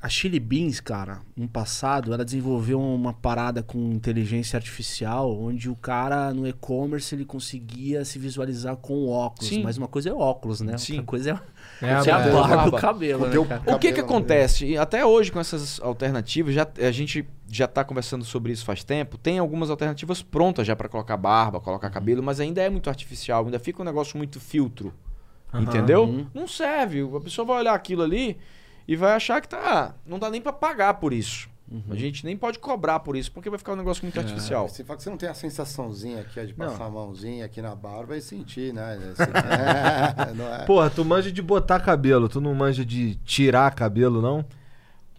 [0.00, 5.76] A Chili Beans, cara, no passado, ela desenvolveu uma parada com inteligência artificial, onde o
[5.76, 9.48] cara no e-commerce ele conseguia se visualizar com o óculos.
[9.48, 9.62] Sim.
[9.62, 10.76] Mas uma coisa é óculos, né?
[10.76, 10.94] Sim.
[10.94, 11.38] Outra coisa é,
[11.82, 12.76] É, é a mas- barba e barba.
[12.76, 13.60] o cabelo, O né, cara?
[13.66, 14.66] O que que Cabelo, acontece?
[14.66, 18.82] E até hoje com essas alternativas, já, a gente já está conversando sobre isso faz
[18.84, 22.88] tempo, tem algumas alternativas prontas já para colocar barba, colocar cabelo, mas ainda é muito
[22.88, 24.92] artificial, ainda fica um negócio muito filtro.
[25.54, 26.04] Entendeu?
[26.04, 26.26] Uhum.
[26.32, 27.02] Não serve.
[27.14, 28.38] A pessoa vai olhar aquilo ali
[28.88, 31.50] e vai achar que tá, não dá nem para pagar por isso.
[31.72, 31.82] Uhum.
[31.88, 34.68] A gente nem pode cobrar por isso, porque vai ficar um negócio muito artificial.
[34.68, 36.66] Você fala que você não tem a sensaçãozinha aqui, ó, de Não.
[36.66, 38.98] passar a mãozinha aqui na barba e sentir, né?
[39.32, 40.66] É, não é?
[40.66, 44.44] Porra, tu manja de botar cabelo, tu não manja de tirar cabelo, não?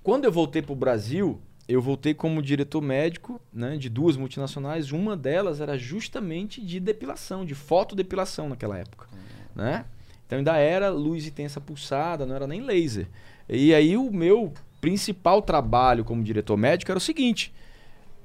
[0.04, 4.92] Quando eu voltei para o Brasil, eu voltei como diretor médico né, de duas multinacionais.
[4.92, 9.08] Uma delas era justamente de depilação, de fotodepilação naquela época.
[9.56, 9.86] Né?
[10.28, 13.08] Então ainda era luz intensa pulsada, não era nem laser.
[13.50, 14.54] E aí o meu
[14.84, 17.54] principal trabalho como diretor médico era o seguinte: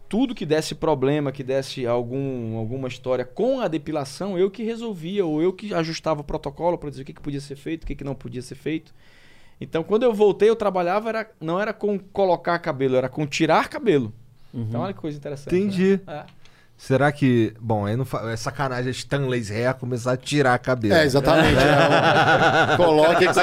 [0.08, 5.24] tudo que desse problema, que desse algum, alguma história com a depilação, eu que resolvia,
[5.24, 7.86] ou eu que ajustava o protocolo para dizer o que, que podia ser feito, o
[7.86, 8.92] que, que não podia ser feito.
[9.60, 13.68] Então, quando eu voltei, eu trabalhava, era, não era com colocar cabelo, era com tirar
[13.68, 14.12] cabelo.
[14.52, 15.54] Então, olha que coisa interessante.
[15.54, 15.60] né?
[15.60, 16.00] Entendi.
[16.08, 16.24] É.
[16.80, 17.52] Será que.
[17.60, 18.30] Bom, aí não fa...
[18.30, 20.94] é sacanagem a Stanley's Hair começar a tirar cabelo.
[20.94, 21.56] É, exatamente.
[21.58, 23.42] é um- Coloque tá-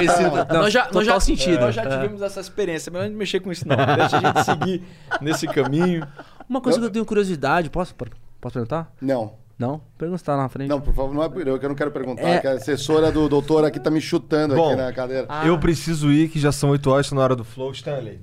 [0.53, 1.59] Não, nós já, nós já, sentido.
[1.59, 1.89] Nós já É.
[1.89, 3.75] tivemos essa experiência, mas não mexer com isso não.
[3.75, 4.83] Deixa a gente seguir
[5.21, 6.07] nesse caminho.
[6.47, 7.93] Uma coisa que eu tenho curiosidade, posso,
[8.39, 8.89] posso perguntar?
[9.01, 9.33] Não.
[9.59, 9.81] Não?
[9.97, 10.69] Pergunta se tá na frente.
[10.69, 12.39] Não, por favor, não é por eu que eu não quero perguntar, É.
[12.39, 15.25] que a assessora do doutor aqui tá me chutando Bom, aqui na cadeira.
[15.29, 15.45] Ah.
[15.45, 17.71] Eu preciso ir, que já são 8 horas, tá na hora do flow.
[17.71, 18.21] Stanley.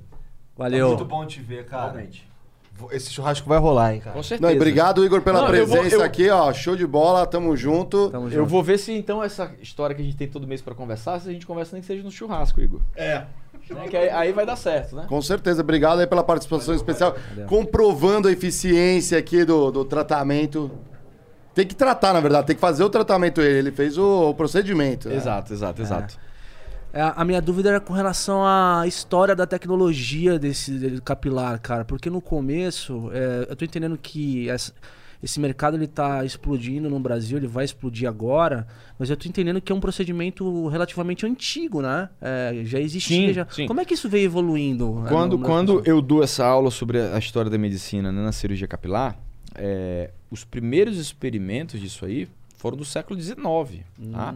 [0.57, 0.89] Valeu.
[0.89, 1.91] Muito bom te ver, cara.
[1.91, 2.01] Vou-
[2.91, 4.15] Esse churrasco vai rolar, hein, cara.
[4.15, 4.41] Com certeza.
[4.47, 6.51] Não, e obrigado, Igor, pela Não, eu vou- presença eu- aqui, ó.
[6.51, 8.09] Show de bola, tamo junto.
[8.09, 8.35] Tamo junto.
[8.37, 11.19] Eu vou ver se então essa história que a gente tem todo mês pra conversar,
[11.21, 12.81] se a gente conversa nem que seja no churrasco, Igor.
[12.95, 13.23] É.
[13.89, 15.05] Que aí, aí vai dar certo, né?
[15.07, 17.15] Com certeza, obrigado aí pela participação especial,
[17.47, 20.69] comprovando a eficiência aqui do, do tratamento.
[21.55, 23.59] Tem que tratar, na verdade, tem que fazer o tratamento ele.
[23.59, 25.07] Ele fez o, o procedimento.
[25.07, 25.15] né?
[25.15, 26.17] Exato, exato, exato.
[26.93, 31.83] É, a minha dúvida era com relação à história da tecnologia desse capilar, cara.
[31.83, 34.71] Porque no começo, é, eu tô entendendo que essa-
[35.21, 38.67] esse mercado ele tá explodindo no Brasil, ele vai explodir agora,
[38.99, 42.09] mas eu tô entendendo que é um procedimento relativamente antigo, né?
[42.21, 43.27] É, já existia.
[43.29, 43.47] Sim, já.
[43.49, 43.65] sim.
[43.65, 44.99] Como é que isso veio evoluindo?
[44.99, 48.67] né, Quando, quando eu dou essa aula sobre a história da medicina né, na cirurgia
[48.67, 49.17] capilar,
[49.55, 53.83] é, os primeiros experimentos disso aí foram do século XIX.
[54.11, 54.35] Tá?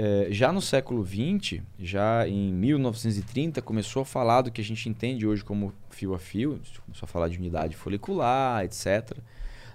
[0.00, 4.88] É, já no século XX, já em 1930, começou a falar do que a gente
[4.88, 9.18] entende hoje como fio a fio, começou a falar de unidade folicular, etc.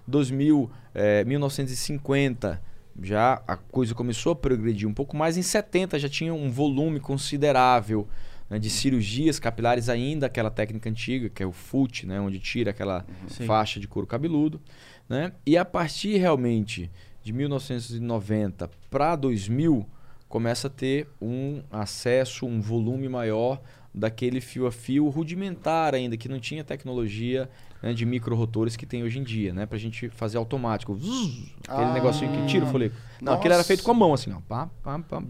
[0.07, 2.61] 2000, é, 1950,
[3.01, 5.35] já a coisa começou a progredir um pouco mais.
[5.35, 8.07] Em 70 já tinha um volume considerável
[8.49, 12.71] né, de cirurgias capilares ainda, aquela técnica antiga, que é o FUT, né, onde tira
[12.71, 13.45] aquela Sim.
[13.45, 14.61] faixa de couro cabeludo.
[15.09, 15.33] Né?
[15.45, 16.89] E a partir realmente
[17.21, 19.85] de 1990 para 2000,
[20.33, 23.61] começa a ter um acesso, um volume maior
[23.93, 27.47] daquele fio a fio rudimentar ainda, que não tinha tecnologia
[27.83, 29.67] né, de microrotores que tem hoje em dia, né?
[29.67, 30.95] Pra gente fazer automático.
[30.95, 31.93] Zzz, aquele Ah.
[31.93, 32.99] negocinho que tira o folículo.
[33.21, 34.39] Não, aquele era feito com a mão, assim, ó.
[34.49, 35.21] Pá, pá, pá.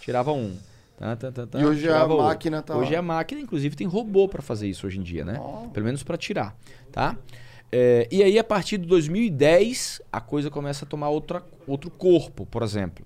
[0.00, 0.56] Tirava um.
[0.96, 3.00] Tá, tá, tá, E hoje a máquina tá Hoje lá.
[3.00, 5.36] a máquina, inclusive, tem robô para fazer isso hoje em dia, né?
[5.40, 5.66] Ó.
[5.66, 6.56] Pelo menos para tirar,
[6.92, 7.16] tá?
[7.72, 12.46] É, e aí, a partir de 2010, a coisa começa a tomar outra, outro corpo,
[12.46, 13.04] por exemplo.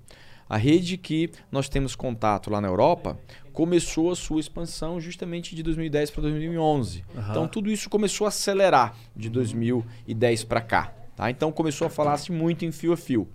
[0.53, 3.19] A rede que nós temos contato lá na Europa
[3.51, 7.03] começou a sua expansão justamente de 2010 para 2011.
[7.31, 10.93] Então, tudo isso começou a acelerar de 2010 para cá.
[11.15, 11.31] Tá?
[11.31, 13.27] Então, começou a falar-se muito em fio a fio.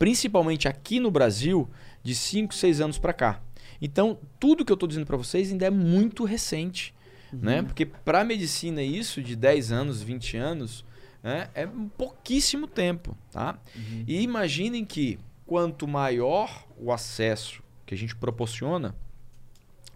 [0.00, 1.70] Principalmente aqui no Brasil,
[2.02, 3.40] de 5, 6 anos para cá.
[3.80, 6.92] Então, tudo que eu estou dizendo para vocês ainda é muito recente.
[7.32, 7.62] Né?
[7.62, 10.84] Porque para a medicina isso de 10 anos, 20 anos,
[11.22, 11.48] né?
[11.54, 13.16] é um pouquíssimo tempo.
[13.30, 13.60] Tá?
[14.08, 18.94] E imaginem que quanto maior o acesso que a gente proporciona,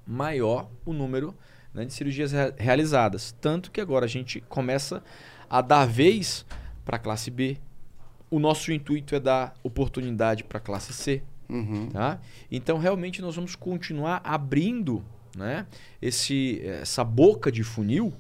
[0.06, 1.34] maior o número
[1.72, 3.34] né, de cirurgias rea- realizadas.
[3.40, 5.02] Tanto que agora a gente começa
[5.48, 6.44] a dar vez
[6.84, 7.58] para a classe B.
[8.30, 11.22] O nosso intuito é dar oportunidade para a classe C.
[11.48, 11.88] Uhum.
[11.88, 12.20] Tá?
[12.50, 15.02] Então, realmente, nós vamos continuar abrindo
[15.36, 15.66] né,
[16.00, 18.12] esse, essa boca de funil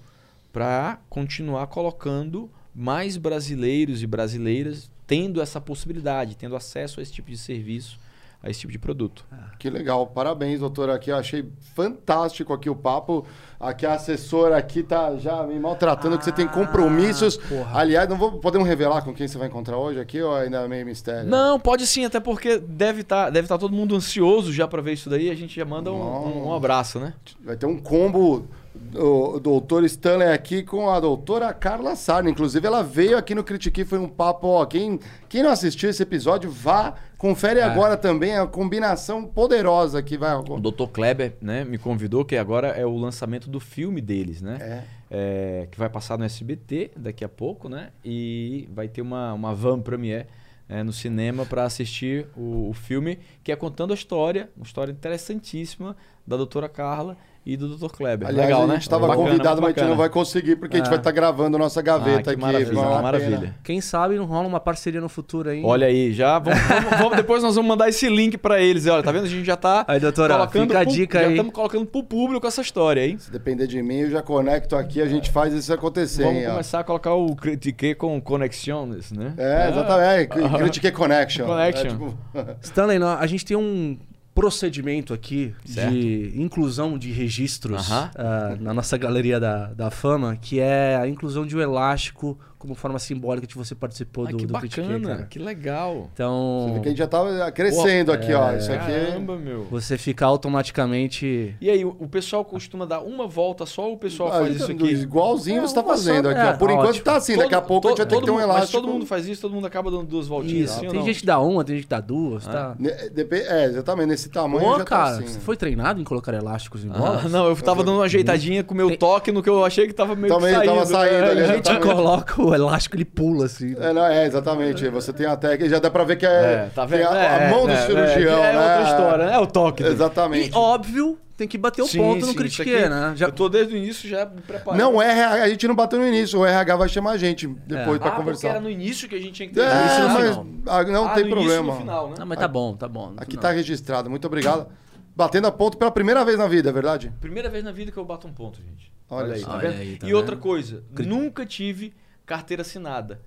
[0.52, 7.28] para continuar colocando mais brasileiros e brasileiras tendo essa possibilidade, tendo acesso a esse tipo
[7.30, 7.98] de serviço,
[8.40, 9.24] a esse tipo de produto.
[9.58, 10.88] Que legal, parabéns, doutor.
[10.90, 11.44] Aqui eu achei
[11.74, 13.26] fantástico aqui o papo.
[13.58, 17.36] Aqui a assessora aqui tá já me maltratando que você tem compromissos.
[17.36, 17.80] porra.
[17.80, 20.68] Aliás, não vou, podemos revelar com quem você vai encontrar hoje aqui ou ainda é
[20.68, 21.28] meio mistério?
[21.28, 24.92] Não, pode sim, até porque deve estar deve tá todo mundo ansioso já para ver
[24.92, 25.30] isso daí.
[25.30, 27.14] A gente já manda um, um- um abraço, né?
[27.44, 28.46] Vai ter um combo
[28.90, 32.30] do doutor Stanley aqui com a doutora Carla Sarna.
[32.30, 34.46] Inclusive, ela veio aqui no Critique, foi um papo.
[34.46, 34.98] Ó, quem,
[35.28, 40.34] quem não assistiu esse episódio, vá, confere agora também a combinação poderosa que vai.
[40.34, 40.86] O Dr.
[40.92, 44.58] Kleber né, me convidou, que agora é o lançamento do filme deles, né?
[44.60, 44.98] É.
[45.10, 47.90] É, que vai passar no SBT daqui a pouco, né?
[48.04, 50.26] E vai ter uma, uma van premiere
[50.68, 54.92] é, no cinema para assistir o, o filme, que é contando a história, uma história
[54.92, 55.96] interessantíssima
[56.26, 57.16] da doutora Carla
[57.48, 57.88] e do Dr.
[57.90, 58.28] Kleber.
[58.28, 58.74] Aliás, Legal, a né?
[58.74, 59.96] gente estava Bacana, convidado, muito mas a gente não bacana.
[59.96, 60.90] vai conseguir, porque a gente É.
[60.90, 62.40] vai estar gravando a nossa gaveta Ah, que aqui.
[62.40, 63.54] maravilha, maravilha.
[63.64, 65.62] Quem sabe não rola uma parceria no futuro aí.
[65.64, 68.86] Olha aí, já vamos, vamos- vamos- depois nós vamos mandar esse link para eles.
[68.86, 69.24] Olha, tá vendo?
[69.24, 71.32] A gente já tá Aí, doutora, colocando fica a pro- dica já aí.
[71.32, 73.16] estamos colocando pro público essa história, hein?
[73.18, 76.24] Se depender de mim, eu já conecto aqui, a gente faz isso acontecer.
[76.24, 76.50] Vamos hein, ó.
[76.50, 79.32] começar a colocar o Critique com Conexiones, né?
[79.38, 80.38] É, exatamente.
[80.54, 81.46] É, Critique Connection.
[81.46, 81.86] Connection.
[81.86, 82.14] É, tipo,
[82.60, 83.98] Stanley, a gente tem um
[84.38, 85.90] procedimento aqui Certo.
[85.92, 88.10] de inclusão de registros Aham.
[88.16, 92.74] ah, na nossa galeria da, da fama, que é a inclusão de um elástico como
[92.74, 95.26] forma simbólica de você participou Ai, do, que do Critique, bacana, cara.
[95.26, 95.94] que legal.
[95.94, 98.52] Você vê Então, que a gente já tava crescendo aqui, ó.
[98.54, 98.86] Isso aqui.
[98.92, 99.64] Caramba, meu.
[99.70, 101.56] você fica automaticamente...
[101.60, 104.70] E aí, o pessoal costuma dar uma volta só ou o pessoal Ah, faz isso
[104.70, 104.84] aqui?
[104.92, 106.56] Igualzinho você tá só, fazendo aqui, é, ó.
[106.56, 107.04] Por tá enquanto ótimo.
[107.04, 108.42] tá assim, daqui a Todo- pouco a gente vai todo- ter que ter um todo
[108.44, 108.76] elástico.
[108.76, 110.76] Mas todo mundo faz isso, todo mundo acaba dando duas voltinhas Isso.
[110.78, 111.06] assim ou Tem não?
[111.06, 112.74] gente que dá uma, tem gente que dá duas, tá?
[112.78, 115.26] Ne- depe- É, exatamente, nesse tamanho Pô, já cara, tá assim.
[115.28, 117.26] você foi treinado em colocar elásticos em bolas?
[117.26, 119.86] Ah, não, eu tava dando uma ajeitadinha com o meu toque no que eu achei
[119.86, 120.72] que tava meio Também que saindo.
[120.74, 123.74] tava saindo É, ali, A gente coloca o elástico, ele pula assim.
[123.78, 124.88] É, não, é, exatamente.
[124.88, 127.08] Você tem a técnica, já dá pra ver que é, É, tá vendo?
[127.08, 128.54] a, É, a mão do é, cirurgião, é, né?
[128.54, 129.34] É outra história, né?
[129.34, 129.82] É o toque.
[129.82, 129.94] dele.
[129.94, 130.50] Exatamente.
[130.50, 133.12] E óbvio, tem que bater o Sim, ponto sim, no critique, né?
[133.14, 133.26] Já...
[133.26, 134.80] Eu tô desde o início já me preparando.
[134.80, 137.46] Não, o RH, a gente não bateu no início, o RH vai chamar a gente
[137.46, 137.98] depois É.
[137.98, 138.48] pra ah, porque conversar.
[138.48, 140.46] era no início que a gente tinha que ter É, isso no mas final.
[140.66, 141.72] ah, não Ah, tem no início problema.
[141.74, 142.14] no final, né?
[142.18, 143.12] Não, mas tá bom, tá bom.
[143.16, 144.66] Aqui tá registrado, muito obrigado.
[145.14, 147.12] Batendo a ponto pela primeira vez na vida, é verdade?
[147.20, 148.92] Primeira vez na vida que eu bato um ponto, gente.
[149.10, 150.16] Olha Olha, aí, tá Olha aí, tá e vendo?
[150.16, 151.92] outra coisa, nunca tive
[152.28, 153.20] carteira assinada.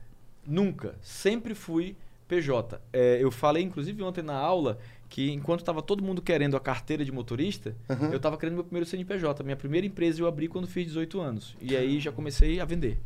[0.46, 0.96] Nunca.
[1.02, 1.96] Sempre fui
[2.28, 2.80] PJ.
[2.94, 4.78] É, eu falei, inclusive, ontem na aula
[5.10, 7.76] que enquanto estava todo mundo querendo a carteira de motorista,
[8.12, 9.44] eu estava querendo meu primeiro CNPJ.
[9.44, 11.56] Minha primeira empresa eu abri quando fiz 18 anos.
[11.60, 13.02] E aí já comecei a vender.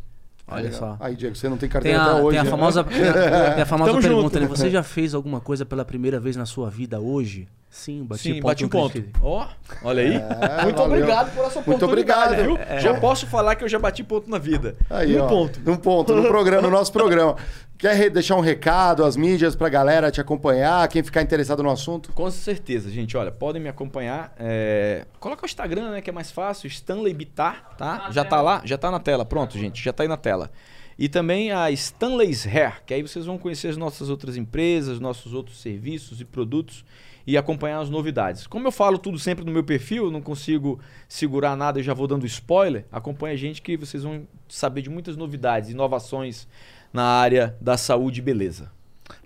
[0.48, 0.96] Olha só.
[1.00, 2.30] Aí, Diego, você não tem Tem carteira a, até hoje.
[2.30, 2.50] tem a né?
[2.52, 4.40] famosa, tem a, tem a famosa pergunta, junto.
[4.40, 4.48] né?
[4.48, 7.48] Você já fez alguma coisa pela primeira vez na sua vida hoje?
[7.76, 9.04] Sim, bati Sim, ponto bati um ponto.
[9.22, 9.46] Ó,
[9.84, 10.14] olha aí.
[10.16, 10.96] É, Muito valeu.
[10.96, 12.70] obrigado por essa Muito oportunidade, obrigado.
[12.70, 12.80] viu?
[12.80, 14.78] Já posso falar que eu já bati ponto na vida.
[14.90, 15.60] Aí, um ó, ponto.
[15.60, 17.36] Num ponto, no programa, no nosso programa.
[17.78, 22.14] Quer deixar um recado, as mídias pra galera te acompanhar, quem ficar interessado no assunto?
[22.14, 23.18] Com certeza, gente.
[23.18, 24.34] Olha, podem me acompanhar.
[24.40, 26.02] é, Coloca o Instagram, né?
[26.02, 26.68] Que é mais fácil.
[26.68, 28.08] Stanley Bitar, tá?
[28.10, 28.62] já tá lá?
[28.64, 29.26] Já tá na tela.
[29.26, 29.84] Pronto, gente.
[29.84, 30.50] Já tá aí na tela.
[30.98, 35.34] E também a Stanley's Hair, que aí vocês vão conhecer as nossas outras empresas, nossos
[35.34, 36.86] outros serviços e produtos
[37.28, 38.46] e acompanhar as novidades.
[38.46, 41.94] Como eu falo tudo sempre no meu perfil, eu não consigo segurar nada e já
[41.94, 42.86] vou dando spoiler.
[42.92, 46.48] Acompanha a gente que vocês vão saber de muitas novidades, inovações
[46.94, 48.72] na área da saúde e beleza.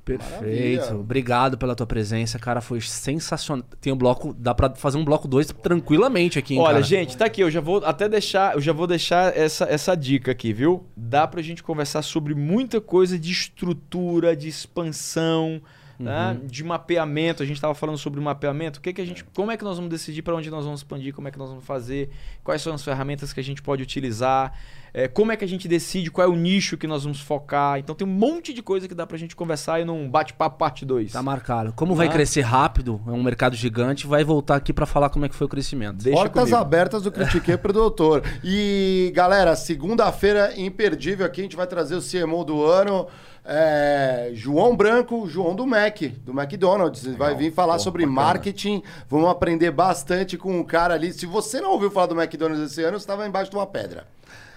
[0.04, 0.82] Perfeito.
[0.82, 0.96] Maravilha.
[0.96, 2.62] Obrigado pela tua presença, cara.
[2.62, 3.64] Foi sensacional.
[3.80, 6.84] Tem um bloco, dá pra fazer um bloco 2 tranquilamente aqui, hein, Olha, cara?
[6.84, 10.32] gente, tá aqui, eu já vou até deixar, eu já vou deixar essa, essa dica
[10.32, 10.84] aqui, viu?
[10.98, 15.62] Dá pra gente conversar sobre muita coisa de estrutura, de expansão,
[16.00, 16.40] né?
[16.44, 17.44] de mapeamento.
[17.44, 18.80] A gente estava falando sobre mapeamento.
[18.80, 20.80] O que que a gente, como é que nós vamos decidir para onde nós vamos
[20.80, 21.14] expandir?
[21.14, 22.10] Como é que nós vamos fazer?
[22.44, 24.54] Quais são as ferramentas que a gente pode utilizar?
[24.92, 27.78] É, como é que a gente decide qual é o nicho que nós vamos focar?
[27.78, 30.84] Então tem um monte de coisa que dá pra gente conversar e num bate-papo parte
[30.84, 31.12] 2.
[31.12, 31.74] Tá marcado.
[31.74, 32.12] Como vai Ah.
[32.12, 35.46] crescer rápido, é um mercado gigante, vai voltar aqui pra falar como é que foi
[35.46, 35.98] o crescimento.
[36.04, 36.58] Deixa Portas comigo.
[36.58, 38.24] abertas do Critiquei pro Doutor.
[38.44, 43.08] E, galera, segunda-feira imperdível aqui, a gente vai trazer o CMO do ano.
[43.46, 47.06] É, João Branco, João do Mac, do McDonald's.
[47.06, 48.22] Ele vai vir falar Pô, sobre bacana.
[48.28, 48.84] marketing.
[49.10, 51.12] Vamos aprender bastante com o cara ali.
[51.14, 54.06] Se você não ouviu falar do McDonald's esse ano, você estava embaixo de uma pedra.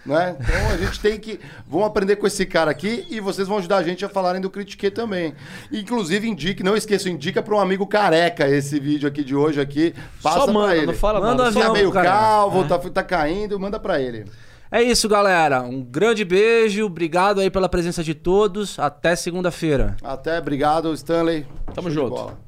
[0.04, 0.34] Né?
[0.40, 1.38] Então a gente tem que.
[1.64, 4.50] Vamos aprender com esse cara aqui e vocês vão ajudar a gente a falarem do
[4.50, 5.32] Critique também.
[5.70, 9.94] Inclusive, indique, não esqueça, indica para um amigo careca esse vídeo aqui de hoje aqui.
[10.20, 10.86] Passa Só pra manda, ele.
[10.86, 11.52] não fala Manda nada.
[11.54, 12.08] Tá avião, meio cara.
[12.10, 12.66] calvo, É.
[12.66, 14.24] tá, tá caindo, manda pra ele.
[14.74, 15.60] É isso, galera.
[15.60, 16.86] Um grande beijo.
[16.86, 18.78] Obrigado aí pela presença de todos.
[18.78, 19.98] Até segunda-feira.
[20.02, 21.46] Até, obrigado, Stanley.
[21.74, 22.38] Tamo Show junto.